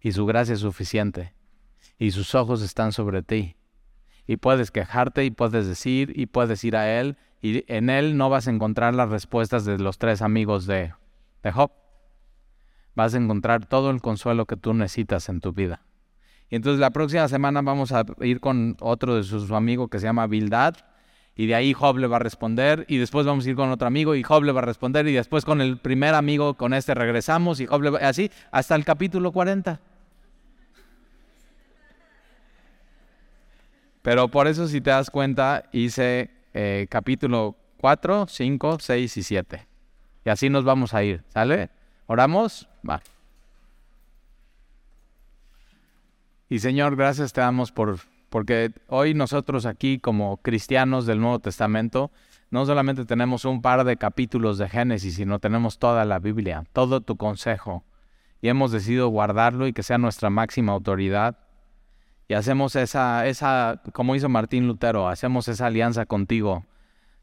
Y 0.00 0.12
su 0.12 0.26
gracia 0.26 0.54
es 0.54 0.60
suficiente. 0.60 1.34
Y 1.98 2.12
sus 2.12 2.34
ojos 2.34 2.62
están 2.62 2.92
sobre 2.92 3.22
ti. 3.22 3.56
Y 4.26 4.36
puedes 4.36 4.70
quejarte 4.70 5.24
y 5.24 5.30
puedes 5.30 5.66
decir 5.66 6.12
y 6.14 6.26
puedes 6.26 6.64
ir 6.64 6.76
a 6.76 7.00
Él. 7.00 7.18
Y 7.42 7.64
en 7.72 7.90
Él 7.90 8.16
no 8.16 8.30
vas 8.30 8.46
a 8.46 8.50
encontrar 8.50 8.94
las 8.94 9.08
respuestas 9.10 9.64
de 9.64 9.78
los 9.78 9.98
tres 9.98 10.22
amigos 10.22 10.66
de 10.66 10.92
de 11.42 11.52
Job, 11.52 11.70
vas 12.94 13.14
a 13.14 13.18
encontrar 13.18 13.66
todo 13.66 13.90
el 13.90 14.00
consuelo 14.00 14.46
que 14.46 14.56
tú 14.56 14.74
necesitas 14.74 15.28
en 15.28 15.40
tu 15.40 15.52
vida. 15.52 15.82
Y 16.48 16.56
entonces 16.56 16.80
la 16.80 16.90
próxima 16.90 17.28
semana 17.28 17.62
vamos 17.62 17.92
a 17.92 18.04
ir 18.20 18.40
con 18.40 18.76
otro 18.80 19.14
de 19.16 19.22
sus 19.22 19.50
amigos 19.52 19.88
que 19.88 20.00
se 20.00 20.06
llama 20.06 20.26
Bildad. 20.26 20.74
Y 21.36 21.46
de 21.46 21.54
ahí 21.54 21.72
Job 21.72 21.96
le 21.96 22.08
va 22.08 22.16
a 22.16 22.18
responder. 22.18 22.84
Y 22.88 22.98
después 22.98 23.24
vamos 23.24 23.46
a 23.46 23.50
ir 23.50 23.54
con 23.54 23.70
otro 23.70 23.86
amigo 23.86 24.16
y 24.16 24.24
Job 24.24 24.42
le 24.42 24.50
va 24.50 24.60
a 24.60 24.64
responder. 24.64 25.06
Y 25.06 25.12
después 25.12 25.44
con 25.44 25.60
el 25.60 25.78
primer 25.78 26.14
amigo, 26.14 26.54
con 26.54 26.74
este 26.74 26.92
regresamos. 26.94 27.60
Y 27.60 27.66
Job 27.66 27.82
le 27.82 27.90
va, 27.90 27.98
así 28.00 28.32
hasta 28.50 28.74
el 28.74 28.84
capítulo 28.84 29.30
40. 29.30 29.80
Pero 34.02 34.28
por 34.28 34.46
eso 34.46 34.66
si 34.66 34.80
te 34.80 34.90
das 34.90 35.10
cuenta, 35.10 35.64
hice 35.72 36.30
eh, 36.54 36.86
capítulo 36.88 37.56
4, 37.78 38.26
5, 38.28 38.78
6 38.80 39.16
y 39.16 39.22
7. 39.22 39.68
Y 40.24 40.30
así 40.30 40.50
nos 40.50 40.64
vamos 40.64 40.94
a 40.94 41.02
ir, 41.02 41.24
¿sale? 41.28 41.70
¿Oramos? 42.06 42.68
Va. 42.88 43.02
Y 46.48 46.58
Señor, 46.58 46.96
gracias 46.96 47.32
te 47.32 47.40
damos 47.40 47.72
por 47.72 47.98
porque 48.30 48.72
hoy 48.86 49.12
nosotros 49.12 49.66
aquí 49.66 49.98
como 49.98 50.36
cristianos 50.38 51.04
del 51.04 51.20
Nuevo 51.20 51.40
Testamento 51.40 52.12
no 52.50 52.64
solamente 52.64 53.04
tenemos 53.04 53.44
un 53.44 53.60
par 53.60 53.84
de 53.84 53.96
capítulos 53.96 54.58
de 54.58 54.68
Génesis, 54.68 55.16
sino 55.16 55.38
tenemos 55.38 55.78
toda 55.78 56.04
la 56.04 56.18
Biblia, 56.18 56.64
todo 56.72 57.00
tu 57.00 57.16
consejo. 57.16 57.84
Y 58.40 58.48
hemos 58.48 58.72
decidido 58.72 59.08
guardarlo 59.08 59.66
y 59.66 59.72
que 59.72 59.82
sea 59.82 59.98
nuestra 59.98 60.30
máxima 60.30 60.72
autoridad. 60.72 61.38
Y 62.30 62.34
hacemos 62.34 62.76
esa, 62.76 63.26
esa, 63.26 63.82
como 63.92 64.14
hizo 64.14 64.28
Martín 64.28 64.68
Lutero, 64.68 65.08
hacemos 65.08 65.48
esa 65.48 65.66
alianza 65.66 66.06
contigo. 66.06 66.64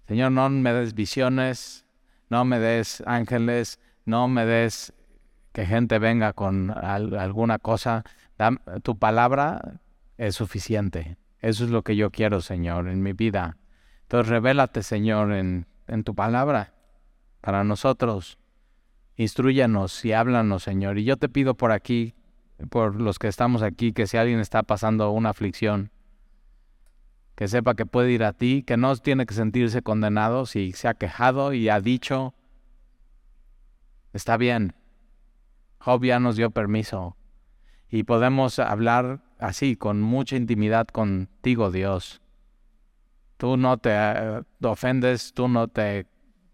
Señor, 0.05 0.33
no 0.33 0.49
me 0.49 0.73
des 0.73 0.95
visiones, 0.95 1.85
no 2.29 2.43
me 2.43 2.59
des 2.59 3.01
ángeles, 3.05 3.79
no 4.03 4.27
me 4.27 4.45
des 4.45 4.91
que 5.53 5.65
gente 5.65 5.97
venga 5.97 6.33
con 6.33 6.71
alguna 6.71 7.57
cosa. 7.57 8.03
tu 8.83 8.99
palabra 8.99 9.79
es 10.17 10.35
suficiente. 10.35 11.15
Eso 11.39 11.63
es 11.63 11.69
lo 11.69 11.83
que 11.83 11.95
yo 11.95 12.11
quiero, 12.11 12.41
Señor, 12.41 12.89
en 12.89 13.01
mi 13.01 13.13
vida. 13.13 13.55
Entonces, 14.01 14.27
revélate, 14.27 14.83
Señor, 14.83 15.31
en, 15.31 15.67
en 15.87 16.03
tu 16.03 16.15
palabra 16.15 16.73
para 17.39 17.63
nosotros. 17.63 18.39
Instruyanos 19.15 20.03
y 20.03 20.11
háblanos, 20.11 20.63
Señor. 20.63 20.97
Y 20.97 21.05
yo 21.05 21.15
te 21.15 21.29
pido 21.29 21.55
por 21.55 21.71
aquí, 21.71 22.13
por 22.69 22.99
los 22.99 23.19
que 23.19 23.27
estamos 23.27 23.61
aquí, 23.61 23.93
que 23.93 24.07
si 24.07 24.17
alguien 24.17 24.39
está 24.39 24.63
pasando 24.63 25.11
una 25.11 25.29
aflicción, 25.29 25.91
que 27.35 27.47
sepa 27.47 27.75
que 27.75 27.85
puede 27.85 28.11
ir 28.11 28.23
a 28.23 28.33
ti, 28.33 28.63
que 28.63 28.77
no 28.77 28.95
tiene 28.95 29.25
que 29.25 29.35
sentirse 29.35 29.81
condenado 29.81 30.45
si 30.45 30.71
se 30.71 30.87
ha 30.87 30.95
quejado 30.95 31.53
y 31.53 31.69
ha 31.69 31.79
dicho, 31.79 32.33
está 34.13 34.37
bien, 34.37 34.73
Job 35.79 36.03
ya 36.03 36.19
nos 36.19 36.35
dio 36.35 36.49
permiso 36.49 37.15
y 37.89 38.03
podemos 38.03 38.59
hablar 38.59 39.21
así, 39.39 39.75
con 39.75 40.01
mucha 40.01 40.35
intimidad 40.35 40.87
contigo, 40.87 41.71
Dios. 41.71 42.21
Tú 43.37 43.55
no 43.55 43.77
te 43.77 43.91
eh, 43.93 44.41
ofendes, 44.63 45.33
tú 45.33 45.47
no 45.47 45.67
te 45.67 46.07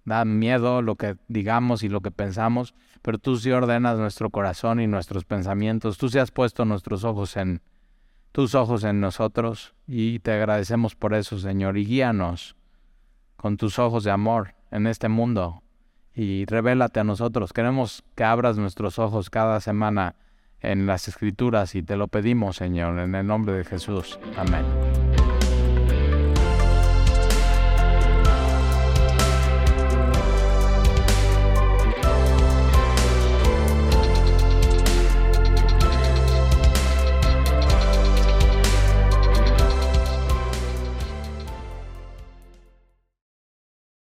da 0.05 0.25
miedo 0.25 0.81
lo 0.81 0.95
que 0.95 1.15
digamos 1.27 1.83
y 1.83 1.89
lo 1.89 2.01
que 2.01 2.11
pensamos, 2.11 2.75
pero 3.03 3.19
tú 3.19 3.35
sí 3.35 3.51
ordenas 3.51 3.99
nuestro 3.99 4.31
corazón 4.31 4.79
y 4.79 4.87
nuestros 4.87 5.25
pensamientos. 5.25 5.99
Tú 5.99 6.09
sí 6.09 6.17
has 6.17 6.31
puesto 6.31 6.65
nuestros 6.65 7.03
ojos 7.03 7.37
en 7.37 7.61
tus 8.31 8.55
ojos 8.55 8.83
en 8.85 8.99
nosotros 8.99 9.75
y 9.85 10.19
te 10.19 10.31
agradecemos 10.31 10.95
por 10.95 11.13
eso, 11.13 11.37
Señor, 11.37 11.77
y 11.77 11.85
guíanos 11.85 12.55
con 13.35 13.57
tus 13.57 13.77
ojos 13.77 14.05
de 14.05 14.11
amor 14.11 14.55
en 14.71 14.87
este 14.87 15.09
mundo 15.09 15.61
y 16.15 16.45
revélate 16.45 17.01
a 17.01 17.03
nosotros. 17.03 17.53
Queremos 17.53 18.03
que 18.15 18.23
abras 18.23 18.57
nuestros 18.57 18.97
ojos 18.97 19.29
cada 19.29 19.59
semana 19.59 20.15
en 20.61 20.87
las 20.87 21.07
escrituras 21.09 21.75
y 21.75 21.83
te 21.83 21.97
lo 21.97 22.07
pedimos, 22.07 22.55
Señor, 22.55 22.97
en 22.99 23.13
el 23.13 23.27
nombre 23.27 23.53
de 23.53 23.65
Jesús. 23.65 24.17
Amén. 24.37 25.12